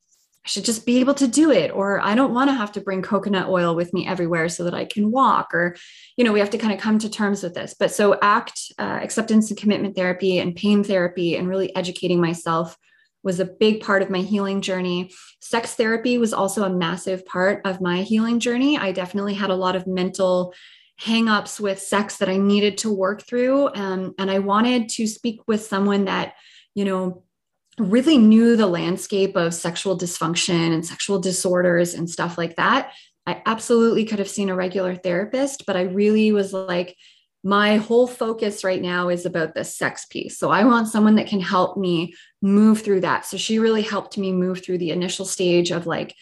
I 0.44 0.48
should 0.48 0.64
just 0.64 0.86
be 0.86 1.00
able 1.00 1.14
to 1.14 1.28
do 1.28 1.50
it. 1.50 1.70
Or 1.70 2.00
I 2.00 2.14
don't 2.14 2.32
want 2.32 2.48
to 2.48 2.54
have 2.54 2.72
to 2.72 2.80
bring 2.80 3.02
coconut 3.02 3.48
oil 3.48 3.74
with 3.74 3.92
me 3.92 4.06
everywhere 4.06 4.48
so 4.48 4.64
that 4.64 4.74
I 4.74 4.86
can 4.86 5.10
walk. 5.10 5.52
Or, 5.52 5.76
you 6.16 6.24
know, 6.24 6.32
we 6.32 6.40
have 6.40 6.50
to 6.50 6.58
kind 6.58 6.72
of 6.72 6.80
come 6.80 6.98
to 6.98 7.10
terms 7.10 7.42
with 7.42 7.54
this. 7.54 7.74
But 7.78 7.90
so, 7.90 8.18
ACT, 8.22 8.72
uh, 8.78 9.00
acceptance 9.02 9.50
and 9.50 9.58
commitment 9.58 9.96
therapy, 9.96 10.38
and 10.38 10.56
pain 10.56 10.82
therapy, 10.82 11.36
and 11.36 11.48
really 11.48 11.74
educating 11.76 12.20
myself 12.20 12.76
was 13.22 13.38
a 13.38 13.44
big 13.44 13.82
part 13.82 14.02
of 14.02 14.08
my 14.08 14.20
healing 14.20 14.62
journey. 14.62 15.10
Sex 15.40 15.74
therapy 15.74 16.16
was 16.16 16.32
also 16.32 16.64
a 16.64 16.70
massive 16.70 17.26
part 17.26 17.60
of 17.66 17.80
my 17.80 17.98
healing 17.98 18.40
journey. 18.40 18.78
I 18.78 18.92
definitely 18.92 19.34
had 19.34 19.50
a 19.50 19.54
lot 19.54 19.76
of 19.76 19.86
mental 19.86 20.54
hangups 21.00 21.60
with 21.60 21.80
sex 21.80 22.18
that 22.18 22.28
I 22.28 22.36
needed 22.36 22.78
to 22.78 22.92
work 22.92 23.22
through. 23.22 23.70
Um, 23.74 24.14
and 24.18 24.30
I 24.30 24.38
wanted 24.38 24.88
to 24.90 25.06
speak 25.06 25.40
with 25.46 25.64
someone 25.64 26.06
that, 26.06 26.34
you 26.74 26.84
know, 26.84 27.24
really 27.80 28.18
knew 28.18 28.56
the 28.56 28.66
landscape 28.66 29.36
of 29.36 29.54
sexual 29.54 29.98
dysfunction 29.98 30.72
and 30.72 30.84
sexual 30.84 31.18
disorders 31.18 31.94
and 31.94 32.08
stuff 32.08 32.38
like 32.38 32.56
that. 32.56 32.92
I 33.26 33.42
absolutely 33.46 34.04
could 34.04 34.18
have 34.18 34.28
seen 34.28 34.48
a 34.48 34.56
regular 34.56 34.94
therapist, 34.94 35.66
but 35.66 35.76
I 35.76 35.82
really 35.82 36.32
was 36.32 36.52
like, 36.52 36.96
my 37.42 37.76
whole 37.76 38.06
focus 38.06 38.64
right 38.64 38.82
now 38.82 39.08
is 39.08 39.24
about 39.24 39.54
the 39.54 39.64
sex 39.64 40.04
piece. 40.04 40.38
So 40.38 40.50
I 40.50 40.64
want 40.64 40.88
someone 40.88 41.14
that 41.14 41.26
can 41.26 41.40
help 41.40 41.76
me 41.76 42.14
move 42.42 42.82
through 42.82 43.00
that. 43.00 43.24
So 43.24 43.36
she 43.36 43.58
really 43.58 43.82
helped 43.82 44.18
me 44.18 44.32
move 44.32 44.62
through 44.62 44.78
the 44.78 44.90
initial 44.90 45.24
stage 45.24 45.70
of 45.70 45.86
like 45.86 46.14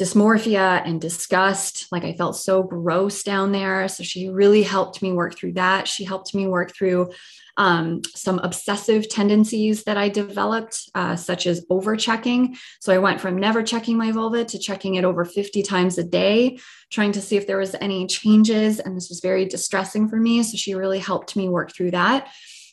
dysmorphia 0.00 0.82
and 0.84 1.00
disgust. 1.00 1.86
Like 1.92 2.04
I 2.04 2.14
felt 2.14 2.36
so 2.36 2.62
gross 2.62 3.22
down 3.22 3.52
there. 3.52 3.86
So 3.88 4.02
she 4.02 4.28
really 4.28 4.62
helped 4.62 5.02
me 5.02 5.12
work 5.12 5.36
through 5.36 5.52
that. 5.52 5.86
She 5.86 6.04
helped 6.04 6.34
me 6.34 6.48
work 6.48 6.74
through 6.74 7.12
um, 7.56 8.02
some 8.16 8.40
obsessive 8.40 9.08
tendencies 9.08 9.84
that 9.84 9.96
I 9.96 10.08
developed, 10.08 10.90
uh, 10.96 11.14
such 11.14 11.46
as 11.46 11.64
over 11.70 11.96
checking. 11.96 12.56
So 12.80 12.92
I 12.92 12.98
went 12.98 13.20
from 13.20 13.38
never 13.38 13.62
checking 13.62 13.96
my 13.96 14.10
vulva 14.10 14.44
to 14.44 14.58
checking 14.58 14.96
it 14.96 15.04
over 15.04 15.24
50 15.24 15.62
times 15.62 15.96
a 15.96 16.02
day, 16.02 16.58
trying 16.90 17.12
to 17.12 17.20
see 17.20 17.36
if 17.36 17.46
there 17.46 17.58
was 17.58 17.76
any 17.80 18.08
changes. 18.08 18.80
And 18.80 18.96
this 18.96 19.08
was 19.08 19.20
very 19.20 19.44
distressing 19.44 20.08
for 20.08 20.16
me. 20.16 20.42
So 20.42 20.56
she 20.56 20.74
really 20.74 20.98
helped 20.98 21.36
me 21.36 21.48
work 21.48 21.72
through 21.72 21.92
that. 21.92 22.28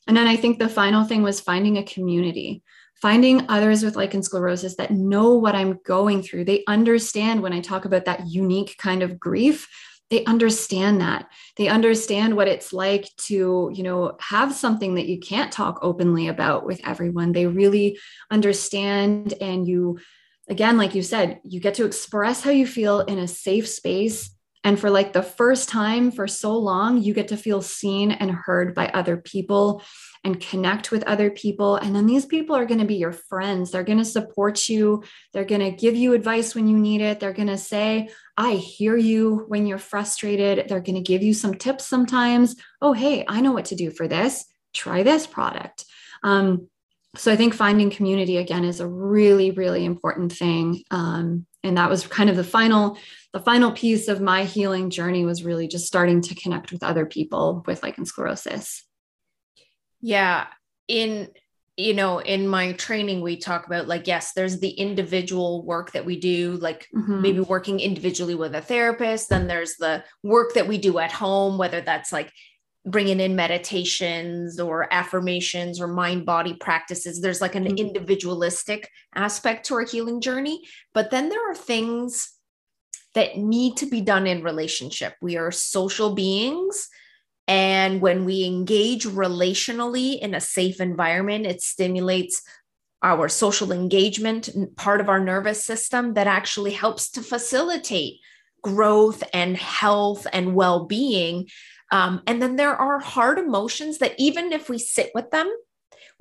And 0.07 0.17
then 0.17 0.27
I 0.27 0.35
think 0.35 0.57
the 0.57 0.69
final 0.69 1.03
thing 1.03 1.21
was 1.21 1.39
finding 1.39 1.77
a 1.77 1.83
community 1.83 2.63
finding 3.01 3.45
others 3.49 3.83
with 3.83 3.95
lichen 3.95 4.21
sclerosus 4.21 4.75
that 4.75 4.91
know 4.91 5.33
what 5.33 5.55
I'm 5.55 5.79
going 5.85 6.21
through. 6.21 6.45
They 6.45 6.63
understand 6.67 7.41
when 7.41 7.53
I 7.53 7.59
talk 7.59 7.85
about 7.85 8.05
that 8.05 8.27
unique 8.27 8.75
kind 8.77 9.01
of 9.01 9.19
grief. 9.19 9.67
They 10.11 10.23
understand 10.25 11.01
that. 11.01 11.27
They 11.57 11.69
understand 11.69 12.35
what 12.35 12.49
it's 12.49 12.73
like 12.73 13.09
to, 13.27 13.71
you 13.73 13.83
know, 13.83 14.17
have 14.19 14.53
something 14.53 14.95
that 14.95 15.07
you 15.07 15.19
can't 15.19 15.51
talk 15.51 15.79
openly 15.81 16.27
about 16.27 16.65
with 16.65 16.81
everyone. 16.85 17.31
They 17.31 17.47
really 17.47 17.97
understand. 18.29 19.33
And 19.39 19.65
you, 19.65 19.99
again, 20.49 20.77
like 20.77 20.93
you 20.93 21.01
said, 21.01 21.39
you 21.43 21.61
get 21.61 21.75
to 21.75 21.85
express 21.85 22.43
how 22.43 22.51
you 22.51 22.67
feel 22.67 22.99
in 22.99 23.19
a 23.19 23.27
safe 23.27 23.67
space. 23.69 24.35
And 24.63 24.79
for 24.79 24.89
like 24.89 25.13
the 25.13 25.23
first 25.23 25.69
time 25.69 26.11
for 26.11 26.27
so 26.27 26.57
long, 26.57 27.01
you 27.01 27.13
get 27.13 27.29
to 27.29 27.37
feel 27.37 27.61
seen 27.61 28.11
and 28.11 28.29
heard 28.29 28.75
by 28.75 28.89
other 28.89 29.17
people 29.17 29.81
and 30.23 30.39
connect 30.39 30.91
with 30.91 31.03
other 31.03 31.31
people. 31.31 31.77
And 31.77 31.95
then 31.95 32.05
these 32.05 32.25
people 32.25 32.55
are 32.55 32.65
going 32.65 32.79
to 32.79 32.85
be 32.85 32.95
your 32.95 33.11
friends. 33.11 33.71
They're 33.71 33.83
going 33.83 33.97
to 33.97 34.05
support 34.05 34.69
you. 34.69 35.03
They're 35.33 35.45
going 35.45 35.61
to 35.61 35.71
give 35.71 35.95
you 35.95 36.13
advice 36.13 36.53
when 36.53 36.67
you 36.67 36.77
need 36.77 37.01
it. 37.01 37.19
They're 37.19 37.33
going 37.33 37.47
to 37.47 37.57
say, 37.57 38.09
I 38.37 38.53
hear 38.53 38.95
you 38.95 39.45
when 39.47 39.65
you're 39.65 39.79
frustrated. 39.79 40.67
They're 40.67 40.79
going 40.79 40.95
to 40.95 41.01
give 41.01 41.23
you 41.23 41.33
some 41.33 41.55
tips 41.55 41.85
sometimes. 41.85 42.55
Oh, 42.81 42.93
hey, 42.93 43.25
I 43.27 43.41
know 43.41 43.51
what 43.51 43.65
to 43.65 43.75
do 43.75 43.89
for 43.89 44.07
this. 44.07 44.45
Try 44.73 45.03
this 45.03 45.25
product. 45.25 45.85
Um, 46.23 46.67
so 47.17 47.31
I 47.31 47.35
think 47.35 47.53
finding 47.53 47.89
community 47.89 48.37
again 48.37 48.63
is 48.63 48.79
a 48.79 48.87
really, 48.87 49.51
really 49.51 49.85
important 49.85 50.31
thing. 50.31 50.83
Um, 50.91 51.45
and 51.63 51.77
that 51.77 51.89
was 51.89 52.07
kind 52.07 52.29
of 52.29 52.37
the 52.37 52.43
final, 52.43 52.97
the 53.33 53.41
final 53.41 53.71
piece 53.71 54.07
of 54.07 54.21
my 54.21 54.45
healing 54.45 54.89
journey 54.89 55.25
was 55.25 55.43
really 55.43 55.67
just 55.67 55.87
starting 55.87 56.21
to 56.21 56.35
connect 56.35 56.71
with 56.71 56.83
other 56.83 57.05
people 57.05 57.63
with 57.67 57.83
lichen 57.83 58.05
sclerosus. 58.05 58.83
Yeah. 60.01 60.47
In, 60.87 61.29
you 61.77 61.93
know, 61.93 62.19
in 62.19 62.47
my 62.47 62.73
training, 62.73 63.21
we 63.21 63.37
talk 63.37 63.65
about 63.65 63.87
like, 63.87 64.07
yes, 64.07 64.33
there's 64.33 64.59
the 64.59 64.69
individual 64.69 65.63
work 65.63 65.91
that 65.93 66.05
we 66.05 66.19
do, 66.19 66.53
like 66.53 66.87
mm-hmm. 66.95 67.21
maybe 67.21 67.39
working 67.39 67.79
individually 67.79 68.35
with 68.35 68.55
a 68.55 68.61
therapist. 68.61 69.29
Then 69.29 69.47
there's 69.47 69.75
the 69.75 70.03
work 70.23 70.53
that 70.53 70.67
we 70.67 70.77
do 70.77 70.99
at 70.99 71.11
home, 71.11 71.57
whether 71.57 71.81
that's 71.81 72.11
like 72.11 72.31
bringing 72.85 73.19
in 73.19 73.35
meditations 73.35 74.59
or 74.59 74.91
affirmations 74.91 75.79
or 75.79 75.87
mind 75.87 76.25
body 76.25 76.55
practices. 76.55 77.21
There's 77.21 77.41
like 77.41 77.55
an 77.55 77.65
mm-hmm. 77.65 77.77
individualistic 77.77 78.89
aspect 79.15 79.67
to 79.67 79.75
our 79.75 79.85
healing 79.85 80.19
journey. 80.19 80.63
But 80.93 81.11
then 81.11 81.29
there 81.29 81.51
are 81.51 81.55
things 81.55 82.31
that 83.13 83.37
need 83.37 83.77
to 83.77 83.85
be 83.85 84.01
done 84.01 84.25
in 84.25 84.43
relationship. 84.43 85.15
We 85.21 85.37
are 85.37 85.51
social 85.51 86.15
beings 86.15 86.89
and 87.51 87.99
when 87.99 88.23
we 88.23 88.45
engage 88.45 89.05
relationally 89.05 90.17
in 90.17 90.33
a 90.33 90.39
safe 90.39 90.79
environment, 90.79 91.45
it 91.45 91.61
stimulates 91.61 92.43
our 93.03 93.27
social 93.27 93.73
engagement, 93.73 94.47
part 94.77 95.01
of 95.01 95.09
our 95.09 95.19
nervous 95.19 95.61
system 95.61 96.13
that 96.13 96.27
actually 96.27 96.71
helps 96.71 97.11
to 97.11 97.21
facilitate 97.21 98.21
growth 98.63 99.21
and 99.33 99.57
health 99.57 100.25
and 100.31 100.55
well 100.55 100.85
being. 100.85 101.49
Um, 101.91 102.21
and 102.25 102.41
then 102.41 102.55
there 102.55 102.73
are 102.73 102.99
hard 102.99 103.37
emotions 103.37 103.97
that, 103.97 104.13
even 104.17 104.53
if 104.53 104.69
we 104.69 104.79
sit 104.79 105.11
with 105.13 105.29
them, 105.31 105.53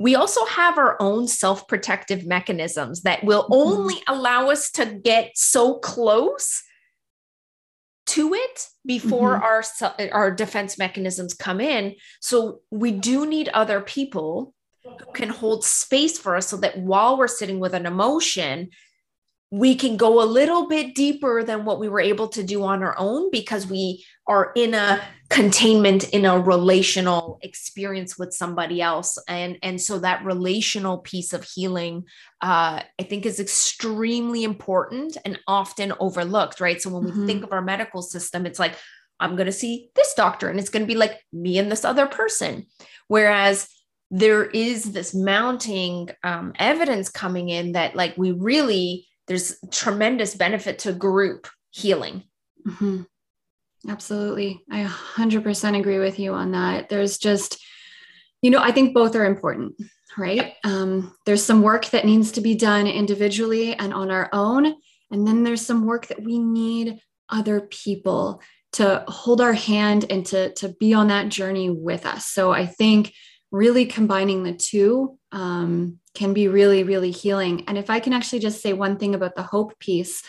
we 0.01 0.17
also 0.17 0.45
have 0.47 0.79
our 0.79 1.01
own 1.01 1.29
self 1.29 1.69
protective 1.69 2.27
mechanisms 2.27 3.03
that 3.03 3.23
will 3.23 3.45
mm-hmm. 3.45 3.53
only 3.53 4.03
allow 4.09 4.51
us 4.51 4.69
to 4.73 4.85
get 4.85 5.31
so 5.37 5.79
close 5.79 6.65
to 8.07 8.35
it 8.35 8.67
before 8.85 9.39
mm-hmm. 9.39 9.85
our 9.85 10.11
our 10.13 10.31
defense 10.31 10.79
mechanisms 10.79 11.35
come 11.35 11.61
in 11.61 11.95
so 12.21 12.61
we 12.71 12.91
do 12.91 13.27
need 13.27 13.49
other 13.51 13.81
people 13.81 14.55
who 14.83 15.13
can 15.13 15.29
hold 15.29 15.65
space 15.65 16.19
for 16.19 16.35
us 16.35 16.49
so 16.49 16.57
that 16.57 16.79
while 16.79 17.17
we're 17.17 17.29
sitting 17.29 17.61
with 17.61 17.75
an 17.75 17.87
emotion 17.87 18.69
we 19.51 19.75
can 19.75 19.97
go 19.97 20.23
a 20.23 20.25
little 20.25 20.69
bit 20.69 20.95
deeper 20.95 21.43
than 21.43 21.65
what 21.65 21.81
we 21.81 21.89
were 21.89 22.01
able 22.01 22.29
to 22.29 22.43
do 22.43 22.63
on 22.63 22.83
our 22.83 22.97
own 22.99 23.31
because 23.31 23.67
we 23.67 24.05
are 24.27 24.53
in 24.55 24.75
a 24.75 25.01
containment 25.31 26.09
in 26.11 26.25
a 26.27 26.39
relational 26.39 27.39
experience 27.43 28.19
with 28.19 28.35
somebody 28.35 28.83
else 28.83 29.17
and 29.29 29.57
and 29.63 29.81
so 29.81 29.99
that 29.99 30.25
relational 30.25 30.99
piece 30.99 31.33
of 31.33 31.45
healing 31.45 32.05
uh, 32.43 32.83
i 32.99 33.03
think 33.03 33.25
is 33.25 33.41
extremely 33.41 34.43
important 34.45 35.17
and 35.25 35.39
often 35.47 35.93
overlooked 36.01 36.61
right 36.61 36.83
so 36.83 36.91
when 36.91 37.05
mm-hmm. 37.05 37.21
we 37.21 37.27
think 37.27 37.45
of 37.45 37.53
our 37.53 37.63
medical 37.63 38.03
system 38.03 38.45
it's 38.45 38.59
like 38.59 38.75
i'm 39.21 39.37
going 39.37 39.47
to 39.47 39.53
see 39.53 39.91
this 39.95 40.15
doctor 40.15 40.49
and 40.49 40.59
it's 40.59 40.71
going 40.71 40.83
to 40.83 40.93
be 40.93 40.99
like 40.99 41.21
me 41.33 41.59
and 41.59 41.71
this 41.71 41.85
other 41.85 42.07
person 42.07 42.67
whereas 43.07 43.69
there 44.11 44.45
is 44.47 44.93
this 44.93 45.15
mounting 45.15 46.11
um, 46.25 46.53
evidence 46.59 47.09
coming 47.09 47.49
in 47.49 47.73
that 47.73 47.95
like 47.95 48.15
we 48.17 48.33
really 48.33 49.07
there's 49.31 49.57
tremendous 49.71 50.35
benefit 50.35 50.81
to 50.81 50.93
group 50.93 51.47
healing. 51.71 52.25
Mm-hmm. 52.67 53.03
Absolutely. 53.89 54.63
I 54.71 54.85
100% 54.85 55.79
agree 55.79 55.99
with 55.99 56.19
you 56.19 56.35
on 56.35 56.53
that. 56.53 56.89
There's 56.89 57.19
just, 57.19 57.59
you 58.43 58.51
know, 58.51 58.61
I 58.61 58.73
think 58.73 58.95
both 58.95 59.15
are 59.17 59.25
important, 59.25 59.81
right? 60.19 60.55
Um, 60.65 61.15
there's 61.25 61.43
some 61.43 61.63
work 61.63 61.87
that 61.87 62.05
needs 62.05 62.33
to 62.33 62.41
be 62.41 62.55
done 62.55 62.87
individually 62.87 63.75
and 63.75 63.95
on 63.95 64.11
our 64.11 64.29
own. 64.33 64.75
And 65.11 65.27
then 65.27 65.45
there's 65.45 65.65
some 65.65 65.87
work 65.87 66.09
that 66.09 66.23
we 66.23 66.39
need 66.39 67.01
other 67.31 67.63
people 67.63 68.43
to 68.73 69.05
hold 69.09 69.41
our 69.41 69.53
hand 69.53 70.07
and 70.11 70.25
to, 70.27 70.53
to 70.55 70.69
be 70.79 70.95
on 70.95 71.09
that 71.09 71.29
journey 71.29 71.71
with 71.71 72.07
us. 72.07 72.27
So 72.27 72.53
I 72.53 72.67
think 72.67 73.13
really 73.51 73.87
combining 73.87 74.45
the 74.45 74.55
two 74.55 75.19
um, 75.33 75.99
can 76.15 76.35
be 76.35 76.49
really, 76.49 76.85
really 76.85 77.11
healing. 77.11 77.65
And 77.67 77.77
if 77.77 77.91
I 77.91 77.99
can 77.99 78.13
actually 78.13 78.39
just 78.41 78.63
say 78.63 78.73
one 78.73 78.99
thing 78.99 79.15
about 79.15 79.35
the 79.35 79.43
hope 79.43 79.79
piece, 79.79 80.23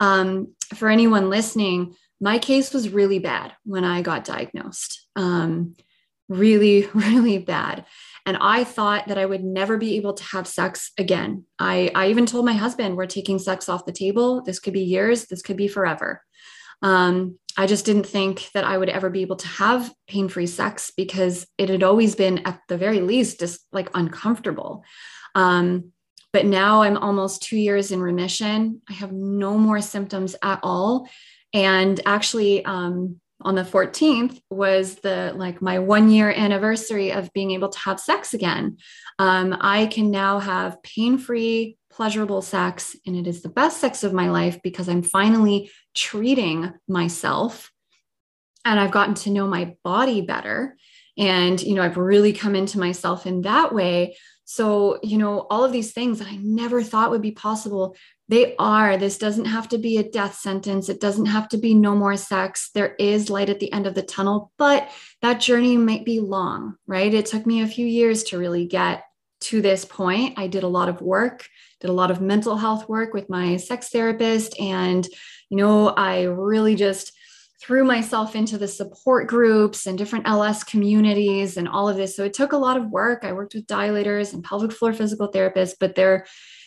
um, 0.00 0.54
for 0.74 0.88
anyone 0.88 1.30
listening, 1.30 1.94
my 2.20 2.38
case 2.38 2.72
was 2.72 2.88
really 2.88 3.18
bad 3.18 3.52
when 3.64 3.84
I 3.84 4.02
got 4.02 4.24
diagnosed. 4.24 5.06
Um, 5.16 5.76
really, 6.28 6.88
really 6.94 7.38
bad. 7.38 7.84
And 8.24 8.36
I 8.40 8.64
thought 8.64 9.08
that 9.08 9.18
I 9.18 9.26
would 9.26 9.44
never 9.44 9.76
be 9.76 9.96
able 9.96 10.14
to 10.14 10.24
have 10.24 10.48
sex 10.48 10.90
again. 10.98 11.44
I, 11.58 11.92
I 11.94 12.08
even 12.08 12.26
told 12.26 12.44
my 12.44 12.54
husband, 12.54 12.96
we're 12.96 13.06
taking 13.06 13.38
sex 13.38 13.68
off 13.68 13.86
the 13.86 13.92
table. 13.92 14.42
This 14.42 14.58
could 14.58 14.72
be 14.72 14.82
years, 14.82 15.26
this 15.26 15.42
could 15.42 15.56
be 15.56 15.68
forever. 15.68 16.22
Um, 16.82 17.38
I 17.56 17.66
just 17.66 17.86
didn't 17.86 18.06
think 18.06 18.50
that 18.52 18.64
I 18.64 18.76
would 18.76 18.90
ever 18.90 19.08
be 19.08 19.22
able 19.22 19.36
to 19.36 19.48
have 19.48 19.90
pain 20.06 20.28
free 20.28 20.46
sex 20.46 20.92
because 20.94 21.46
it 21.56 21.70
had 21.70 21.82
always 21.82 22.14
been, 22.14 22.38
at 22.46 22.60
the 22.68 22.76
very 22.76 23.00
least, 23.00 23.40
just 23.40 23.60
like 23.72 23.88
uncomfortable. 23.94 24.84
Um, 25.34 25.92
but 26.32 26.44
now 26.44 26.82
I'm 26.82 26.98
almost 26.98 27.42
two 27.42 27.56
years 27.56 27.92
in 27.92 28.00
remission. 28.02 28.82
I 28.90 28.92
have 28.92 29.12
no 29.12 29.56
more 29.56 29.80
symptoms 29.80 30.36
at 30.42 30.60
all. 30.62 31.08
And 31.56 31.98
actually, 32.04 32.62
um, 32.66 33.18
on 33.40 33.54
the 33.54 33.62
14th 33.62 34.38
was 34.50 34.96
the 34.96 35.32
like 35.36 35.62
my 35.62 35.78
one 35.78 36.10
year 36.10 36.30
anniversary 36.30 37.12
of 37.12 37.32
being 37.32 37.52
able 37.52 37.70
to 37.70 37.78
have 37.78 37.98
sex 37.98 38.34
again. 38.34 38.76
Um, 39.18 39.56
I 39.58 39.86
can 39.86 40.10
now 40.10 40.38
have 40.38 40.82
pain 40.82 41.16
free, 41.16 41.78
pleasurable 41.90 42.42
sex, 42.42 42.94
and 43.06 43.16
it 43.16 43.26
is 43.26 43.40
the 43.40 43.48
best 43.48 43.80
sex 43.80 44.04
of 44.04 44.12
my 44.12 44.28
life 44.28 44.60
because 44.62 44.86
I'm 44.86 45.02
finally 45.02 45.70
treating 45.94 46.74
myself 46.88 47.72
and 48.66 48.78
I've 48.78 48.90
gotten 48.90 49.14
to 49.14 49.30
know 49.30 49.46
my 49.46 49.76
body 49.82 50.20
better. 50.20 50.76
And, 51.16 51.62
you 51.62 51.74
know, 51.74 51.82
I've 51.82 51.96
really 51.96 52.34
come 52.34 52.54
into 52.54 52.78
myself 52.78 53.24
in 53.24 53.42
that 53.42 53.74
way. 53.74 54.18
So, 54.44 54.98
you 55.02 55.16
know, 55.16 55.46
all 55.50 55.64
of 55.64 55.72
these 55.72 55.92
things 55.92 56.18
that 56.18 56.28
I 56.28 56.36
never 56.36 56.82
thought 56.82 57.10
would 57.10 57.22
be 57.22 57.32
possible, 57.32 57.96
they 58.28 58.56
are. 58.56 58.96
This 58.96 59.18
doesn't 59.18 59.44
have 59.44 59.68
to 59.68 59.78
be 59.78 59.98
a 59.98 60.10
death 60.10 60.34
sentence. 60.34 60.88
It 60.88 61.00
doesn't 61.00 61.26
have 61.26 61.48
to 61.50 61.58
be 61.58 61.74
no 61.74 61.94
more 61.94 62.16
sex. 62.16 62.70
There 62.74 62.94
is 62.96 63.30
light 63.30 63.50
at 63.50 63.60
the 63.60 63.72
end 63.72 63.86
of 63.86 63.94
the 63.94 64.02
tunnel, 64.02 64.52
but 64.58 64.90
that 65.22 65.40
journey 65.40 65.76
might 65.76 66.04
be 66.04 66.20
long, 66.20 66.76
right? 66.86 67.12
It 67.12 67.26
took 67.26 67.46
me 67.46 67.62
a 67.62 67.68
few 67.68 67.86
years 67.86 68.24
to 68.24 68.38
really 68.38 68.66
get 68.66 69.04
to 69.42 69.62
this 69.62 69.84
point. 69.84 70.38
I 70.38 70.48
did 70.48 70.64
a 70.64 70.68
lot 70.68 70.88
of 70.88 71.00
work, 71.00 71.46
did 71.80 71.90
a 71.90 71.94
lot 71.94 72.10
of 72.10 72.20
mental 72.20 72.56
health 72.56 72.88
work 72.88 73.14
with 73.14 73.30
my 73.30 73.56
sex 73.58 73.90
therapist. 73.90 74.58
And, 74.58 75.06
you 75.48 75.56
know, 75.56 75.88
I 75.88 76.22
really 76.22 76.74
just 76.74 77.12
threw 77.60 77.84
myself 77.84 78.34
into 78.34 78.58
the 78.58 78.68
support 78.68 79.28
groups 79.28 79.86
and 79.86 79.96
different 79.96 80.28
LS 80.28 80.64
communities 80.64 81.56
and 81.56 81.68
all 81.68 81.88
of 81.88 81.96
this. 81.96 82.16
So 82.16 82.24
it 82.24 82.34
took 82.34 82.52
a 82.52 82.58
lot 82.58 82.76
of 82.76 82.90
work. 82.90 83.24
I 83.24 83.32
worked 83.32 83.54
with 83.54 83.66
dilators 83.66 84.34
and 84.34 84.44
pelvic 84.44 84.72
floor 84.72 84.92
physical 84.92 85.30
therapists, 85.30 85.74
but 85.78 85.94
there, 85.94 86.26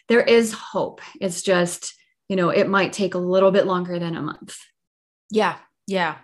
there 0.10 0.22
is 0.22 0.54
hope. 0.54 1.02
It's 1.22 1.42
just 1.42 1.94
you 2.30 2.36
know, 2.36 2.50
it 2.50 2.70
might 2.70 2.94
take 2.94 3.16
a 3.16 3.20
little 3.20 3.52
bit 3.52 3.66
longer 3.66 3.98
than 3.98 4.16
a 4.16 4.22
month. 4.22 4.56
Yeah. 5.32 5.58
Yeah. 5.88 6.18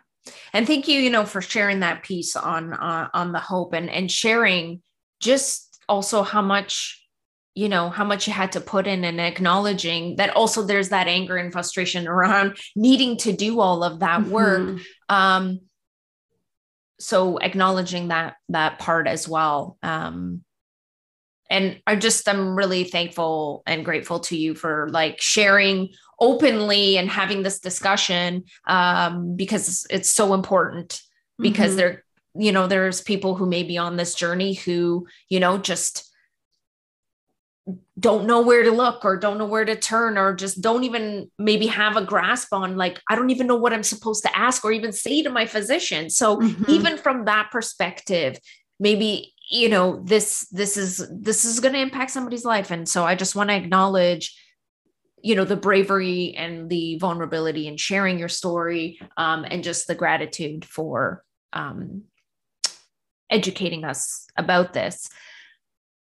And 0.53 0.65
thank 0.65 0.87
you, 0.87 0.99
you 0.99 1.09
know, 1.09 1.25
for 1.25 1.41
sharing 1.41 1.81
that 1.81 2.03
piece 2.03 2.35
on 2.35 2.73
uh, 2.73 3.09
on 3.13 3.31
the 3.31 3.39
hope 3.39 3.73
and 3.73 3.89
and 3.89 4.11
sharing 4.11 4.81
just 5.19 5.79
also 5.89 6.23
how 6.23 6.41
much 6.41 7.01
you 7.53 7.69
know 7.69 7.89
how 7.89 8.03
much 8.03 8.27
you 8.27 8.33
had 8.33 8.51
to 8.51 8.59
put 8.59 8.85
in 8.85 9.03
and 9.03 9.21
acknowledging 9.21 10.17
that 10.17 10.35
also 10.35 10.63
there's 10.63 10.89
that 10.89 11.07
anger 11.07 11.37
and 11.37 11.53
frustration 11.53 12.07
around 12.07 12.57
needing 12.75 13.17
to 13.17 13.31
do 13.31 13.59
all 13.59 13.83
of 13.83 13.99
that 13.99 14.21
mm-hmm. 14.21 14.31
work 14.31 14.79
um 15.09 15.59
so 16.99 17.37
acknowledging 17.37 18.09
that 18.09 18.35
that 18.49 18.79
part 18.79 19.07
as 19.07 19.27
well 19.27 19.77
um 19.83 20.43
and 21.49 21.79
i 21.87 21.95
just 21.95 22.27
i'm 22.27 22.55
really 22.55 22.83
thankful 22.83 23.63
and 23.65 23.85
grateful 23.85 24.19
to 24.19 24.37
you 24.37 24.55
for 24.55 24.89
like 24.89 25.21
sharing 25.21 25.89
openly 26.19 26.97
and 26.97 27.09
having 27.09 27.43
this 27.43 27.59
discussion 27.59 28.43
um 28.67 29.35
because 29.35 29.85
it's 29.89 30.09
so 30.09 30.33
important 30.33 31.01
because 31.39 31.71
mm-hmm. 31.71 31.77
there 31.77 32.03
you 32.37 32.51
know 32.51 32.67
there's 32.67 33.01
people 33.01 33.35
who 33.35 33.45
may 33.45 33.63
be 33.63 33.77
on 33.77 33.95
this 33.95 34.15
journey 34.15 34.53
who 34.53 35.07
you 35.29 35.39
know 35.39 35.57
just 35.57 36.11
don't 37.99 38.27
know 38.27 38.41
where 38.41 38.63
to 38.63 38.71
look 38.71 39.03
or 39.03 39.17
don't 39.17 39.39
know 39.39 39.45
where 39.45 39.65
to 39.65 39.75
turn 39.75 40.17
or 40.17 40.35
just 40.35 40.61
don't 40.61 40.83
even 40.83 41.31
maybe 41.39 41.65
have 41.65 41.97
a 41.97 42.05
grasp 42.05 42.53
on 42.53 42.77
like 42.77 42.99
i 43.09 43.15
don't 43.15 43.31
even 43.31 43.47
know 43.47 43.55
what 43.55 43.73
i'm 43.73 43.83
supposed 43.83 44.23
to 44.23 44.37
ask 44.37 44.63
or 44.63 44.71
even 44.71 44.91
say 44.91 45.23
to 45.23 45.29
my 45.29 45.45
physician 45.45 46.09
so 46.09 46.37
mm-hmm. 46.37 46.69
even 46.69 46.97
from 46.97 47.25
that 47.25 47.49
perspective 47.51 48.37
maybe 48.79 49.33
you 49.49 49.69
know 49.69 50.01
this 50.03 50.47
this 50.51 50.77
is 50.77 51.07
this 51.11 51.45
is 51.45 51.59
going 51.59 51.73
to 51.73 51.79
impact 51.79 52.11
somebody's 52.11 52.45
life 52.45 52.71
and 52.71 52.87
so 52.87 53.03
i 53.05 53.15
just 53.15 53.35
want 53.35 53.49
to 53.49 53.55
acknowledge 53.55 54.35
you 55.21 55.35
know 55.35 55.45
the 55.45 55.55
bravery 55.55 56.33
and 56.35 56.69
the 56.69 56.97
vulnerability 56.97 57.67
and 57.67 57.79
sharing 57.79 58.19
your 58.19 58.29
story 58.29 58.99
um, 59.17 59.45
and 59.49 59.63
just 59.63 59.87
the 59.87 59.95
gratitude 59.95 60.65
for 60.65 61.23
um, 61.53 62.03
educating 63.29 63.83
us 63.83 64.27
about 64.37 64.73
this 64.73 65.09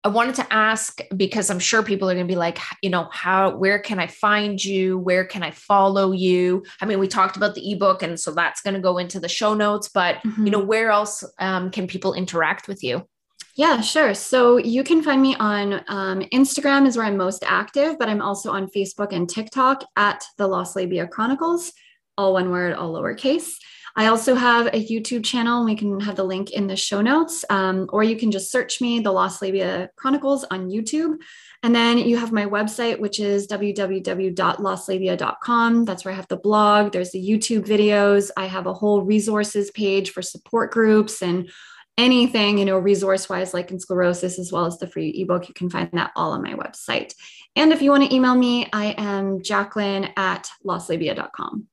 I 0.07 0.09
wanted 0.09 0.35
to 0.35 0.53
ask 0.53 1.01
because 1.17 1.49
I'm 1.49 1.59
sure 1.59 1.83
people 1.83 2.11
are 2.11 2.15
going 2.15 2.27
to 2.27 2.31
be 2.31 2.37
like, 2.37 2.59
you 2.83 2.91
know, 2.91 3.09
how, 3.11 3.57
where 3.57 3.79
can 3.79 3.99
I 3.99 4.07
find 4.07 4.63
you? 4.63 4.99
Where 4.99 5.25
can 5.25 5.43
I 5.43 5.51
follow 5.51 6.13
you? 6.13 6.63
I 6.83 6.85
mean, 6.85 6.99
we 6.99 7.09
talked 7.09 7.39
about 7.39 7.55
the 7.55 7.73
ebook, 7.73 8.03
and 8.03 8.21
so 8.21 8.31
that's 8.31 8.61
going 8.61 8.75
to 8.75 8.81
go 8.81 8.99
into 8.99 9.19
the 9.19 9.31
show 9.31 9.55
notes, 9.55 9.89
but, 9.89 10.17
mm-hmm. 10.17 10.45
you 10.45 10.51
know, 10.51 10.59
where 10.59 10.91
else 10.91 11.25
um, 11.39 11.71
can 11.71 11.87
people 11.87 12.13
interact 12.13 12.69
with 12.69 12.85
you? 12.85 13.09
Yeah, 13.57 13.83
sure. 13.83 14.15
So 14.15 14.57
you 14.57 14.83
can 14.83 15.01
find 15.01 15.23
me 15.23 15.37
on 15.37 15.75
um, 15.87 16.23
Instagram, 16.33 16.89
is 16.89 16.97
where 16.97 17.07
I'm 17.07 17.17
most 17.17 17.45
active, 17.47 18.01
but 18.01 18.09
I'm 18.09 18.21
also 18.21 18.51
on 18.51 18.67
Facebook 18.67 19.13
and 19.13 19.31
TikTok 19.31 19.85
at 19.95 20.25
the 20.39 20.49
Lost 20.49 20.75
Labia 20.75 21.07
Chronicles, 21.07 21.73
all 22.19 22.33
one 22.33 22.51
word, 22.51 22.75
all 22.75 22.93
lowercase. 22.93 23.53
I 23.97 24.07
also 24.07 24.35
have 24.35 24.67
a 24.67 24.85
YouTube 24.85 25.25
channel. 25.25 25.65
We 25.65 25.77
can 25.77 26.01
have 26.01 26.17
the 26.17 26.25
link 26.25 26.51
in 26.51 26.67
the 26.67 26.75
show 26.75 27.01
notes, 27.01 27.45
um, 27.49 27.89
or 27.93 28.03
you 28.03 28.17
can 28.17 28.33
just 28.33 28.51
search 28.51 28.81
me, 28.81 28.99
The 28.99 29.13
Lost 29.13 29.41
Labia 29.41 29.89
Chronicles, 29.95 30.43
on 30.51 30.69
YouTube. 30.69 31.19
And 31.63 31.73
then 31.73 31.99
you 31.99 32.17
have 32.17 32.33
my 32.33 32.47
website, 32.47 32.99
which 32.99 33.21
is 33.21 33.47
www.lostlabia.com. 33.47 35.85
That's 35.85 36.05
where 36.05 36.13
I 36.13 36.17
have 36.17 36.27
the 36.27 36.37
blog. 36.37 36.91
There's 36.91 37.13
the 37.13 37.25
YouTube 37.25 37.65
videos. 37.65 38.33
I 38.37 38.47
have 38.47 38.67
a 38.67 38.75
whole 38.75 39.03
resources 39.03 39.71
page 39.71 40.11
for 40.11 40.23
support 40.23 40.73
groups 40.73 41.23
and 41.23 41.49
anything, 41.97 42.59
you 42.59 42.65
know, 42.65 42.79
resource 42.79 43.29
wise, 43.29 43.55
lichen 43.55 43.79
sclerosus, 43.79 44.39
as 44.39 44.51
well 44.51 44.67
as 44.67 44.79
the 44.79 44.87
free 44.87 45.11
ebook. 45.11 45.49
You 45.49 45.55
can 45.55 45.71
find 45.71 45.91
that 45.93 46.13
all 46.17 46.33
on 46.33 46.43
my 46.43 46.55
website. 46.55 47.15
And 47.57 47.73
if 47.73 47.81
you 47.81 47.91
want 47.91 48.09
to 48.09 48.15
email 48.15 48.35
me, 48.35 48.69
I 48.73 48.95
am 48.99 49.43
Jacqueline 49.43 50.11
at 50.17 50.51
lostlabia.com. 50.65 51.69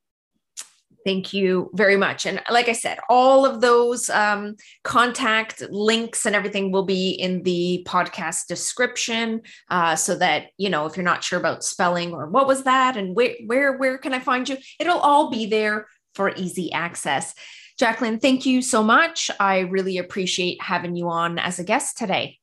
Thank 1.03 1.33
you 1.33 1.71
very 1.73 1.97
much. 1.97 2.27
And 2.27 2.41
like 2.51 2.69
I 2.69 2.73
said, 2.73 2.99
all 3.09 3.43
of 3.43 3.61
those 3.61 4.07
um, 4.11 4.55
contact 4.83 5.61
links 5.71 6.27
and 6.27 6.35
everything 6.35 6.71
will 6.71 6.85
be 6.85 7.11
in 7.11 7.41
the 7.41 7.83
podcast 7.87 8.45
description, 8.47 9.41
uh, 9.69 9.95
so 9.95 10.15
that 10.17 10.47
you 10.57 10.69
know 10.69 10.85
if 10.85 10.95
you're 10.95 11.03
not 11.03 11.23
sure 11.23 11.39
about 11.39 11.63
spelling 11.63 12.13
or 12.13 12.27
what 12.27 12.45
was 12.45 12.65
that 12.65 12.97
and 12.97 13.15
where 13.15 13.33
where 13.47 13.77
where 13.77 13.97
can 13.97 14.13
I 14.13 14.19
find 14.19 14.47
you, 14.47 14.57
it'll 14.79 14.99
all 14.99 15.31
be 15.31 15.47
there 15.47 15.87
for 16.13 16.33
easy 16.35 16.71
access. 16.71 17.33
Jacqueline, 17.81 18.19
thank 18.19 18.45
you 18.45 18.61
so 18.61 18.83
much. 18.83 19.31
I 19.39 19.61
really 19.61 19.97
appreciate 19.97 20.61
having 20.61 20.95
you 20.95 21.09
on 21.09 21.39
as 21.39 21.57
a 21.57 21.63
guest 21.63 21.97
today. 21.97 22.37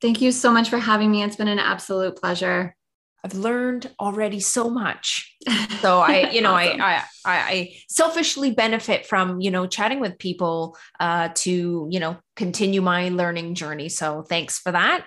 Thank 0.00 0.22
you 0.22 0.30
so 0.30 0.52
much 0.52 0.70
for 0.70 0.78
having 0.78 1.10
me. 1.10 1.24
It's 1.24 1.34
been 1.34 1.48
an 1.48 1.58
absolute 1.58 2.14
pleasure. 2.14 2.76
I've 3.24 3.34
learned 3.34 3.90
already 3.98 4.38
so 4.38 4.70
much. 4.70 5.34
So 5.80 6.00
I, 6.00 6.30
you 6.30 6.40
know, 6.40 6.54
awesome. 6.54 6.80
I, 6.80 6.94
I, 7.24 7.38
I 7.38 7.76
selfishly 7.88 8.50
benefit 8.50 9.06
from, 9.06 9.40
you 9.40 9.50
know, 9.50 9.66
chatting 9.66 10.00
with 10.00 10.18
people 10.18 10.76
uh, 10.98 11.28
to, 11.34 11.86
you 11.90 12.00
know, 12.00 12.16
continue 12.34 12.80
my 12.80 13.10
learning 13.10 13.54
journey. 13.54 13.88
So 13.88 14.22
thanks 14.22 14.58
for 14.58 14.72
that. 14.72 15.06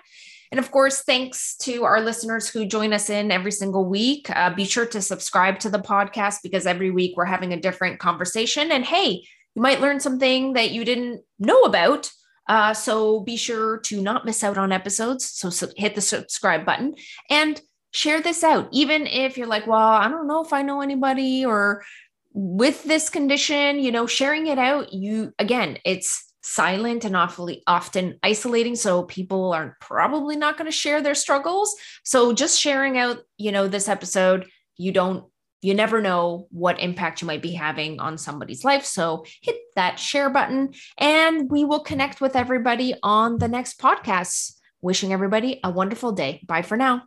And 0.52 0.60
of 0.60 0.72
course, 0.72 1.02
thanks 1.02 1.56
to 1.62 1.84
our 1.84 2.02
listeners 2.02 2.48
who 2.48 2.66
join 2.66 2.94
us 2.94 3.10
in 3.10 3.32
every 3.32 3.52
single 3.52 3.86
week. 3.86 4.30
Uh, 4.30 4.54
be 4.54 4.64
sure 4.64 4.86
to 4.86 5.02
subscribe 5.02 5.60
to 5.60 5.70
the 5.70 5.80
podcast 5.80 6.38
because 6.44 6.66
every 6.66 6.92
week 6.92 7.18
we're 7.18 7.26
having 7.26 7.52
a 7.52 7.60
different 7.60 8.00
conversation. 8.00 8.72
And 8.72 8.86
hey, 8.86 9.24
you 9.60 9.64
might 9.64 9.82
learn 9.82 10.00
something 10.00 10.54
that 10.54 10.72
you 10.72 10.86
didn't 10.86 11.22
know 11.38 11.64
about. 11.64 12.10
Uh, 12.48 12.74
so 12.74 13.20
be 13.20 13.36
sure 13.36 13.80
to 13.80 14.02
not 14.02 14.24
miss 14.24 14.42
out 14.42 14.58
on 14.58 14.72
episodes. 14.72 15.30
So, 15.30 15.50
so 15.50 15.68
hit 15.76 15.96
the 15.96 16.02
subscribe 16.02 16.66
button 16.66 16.96
and 17.30 17.60
share 17.92 18.22
this 18.22 18.42
out. 18.42 18.70
Even 18.72 19.06
if 19.06 19.38
you're 19.38 19.48
like, 19.48 19.68
well, 19.68 19.78
I 19.78 20.08
don't 20.08 20.28
know 20.28 20.42
if 20.42 20.54
I 20.54 20.62
know 20.62 20.80
anybody 20.80 21.46
or 21.46 21.84
with 22.32 22.86
this 22.86 23.10
condition, 23.10 23.80
you 23.80 23.92
know, 23.92 24.08
sharing 24.08 24.48
it 24.48 24.58
out, 24.58 24.94
you 24.94 25.34
again, 25.38 25.78
it's 25.84 26.34
silent 26.42 27.04
and 27.04 27.18
awfully 27.18 27.62
often 27.68 28.18
isolating 28.24 28.78
so 28.78 29.04
people 29.04 29.52
are 29.52 29.76
probably 29.82 30.38
not 30.38 30.58
going 30.58 30.72
to 30.72 30.76
share 30.76 31.02
their 31.02 31.14
struggles 31.14 31.76
so 32.06 32.32
just 32.32 32.60
sharing 32.60 32.98
out 32.98 33.20
you 33.38 33.52
know 33.52 33.68
this 33.68 33.90
episode 33.90 34.48
you 34.78 34.94
don't 34.94 35.26
you 35.62 35.74
never 35.74 36.02
know 36.02 36.48
what 36.52 36.80
impact 36.80 37.22
you 37.22 37.28
might 37.28 37.42
be 37.42 37.54
having 37.54 38.00
on 38.00 38.18
somebody's 38.18 38.64
life 38.64 38.86
so 38.86 39.26
hit 39.42 39.58
that 39.76 40.00
share 40.00 40.30
button 40.30 40.74
and 40.98 41.50
we 41.50 41.64
will 41.64 41.82
connect 41.82 42.22
with 42.22 42.36
everybody 42.36 42.94
on 43.04 43.38
the 43.38 43.48
next 43.48 43.80
podcast 43.80 44.56
wishing 44.82 45.14
everybody 45.14 45.60
a 45.64 45.70
wonderful 45.70 46.12
day 46.12 46.42
bye 46.48 46.62
for 46.62 46.78
now 46.78 47.04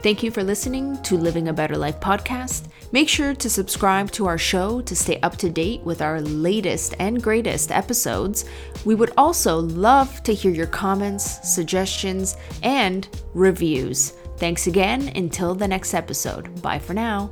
Thank 0.00 0.22
you 0.22 0.30
for 0.30 0.42
listening 0.42 1.00
to 1.02 1.16
Living 1.16 1.48
a 1.48 1.52
Better 1.52 1.76
Life 1.76 2.00
podcast. 2.00 2.68
Make 2.92 3.08
sure 3.08 3.34
to 3.34 3.50
subscribe 3.50 4.10
to 4.12 4.26
our 4.26 4.38
show 4.38 4.80
to 4.82 4.94
stay 4.94 5.18
up 5.20 5.36
to 5.38 5.50
date 5.50 5.80
with 5.82 6.02
our 6.02 6.20
latest 6.20 6.94
and 6.98 7.22
greatest 7.22 7.72
episodes. 7.72 8.44
We 8.84 8.94
would 8.94 9.12
also 9.16 9.58
love 9.58 10.22
to 10.24 10.34
hear 10.34 10.52
your 10.52 10.66
comments, 10.66 11.48
suggestions, 11.48 12.36
and 12.62 13.08
reviews. 13.32 14.10
Thanks 14.36 14.66
again. 14.66 15.10
Until 15.16 15.54
the 15.54 15.68
next 15.68 15.94
episode. 15.94 16.60
Bye 16.62 16.78
for 16.78 16.92
now. 16.92 17.30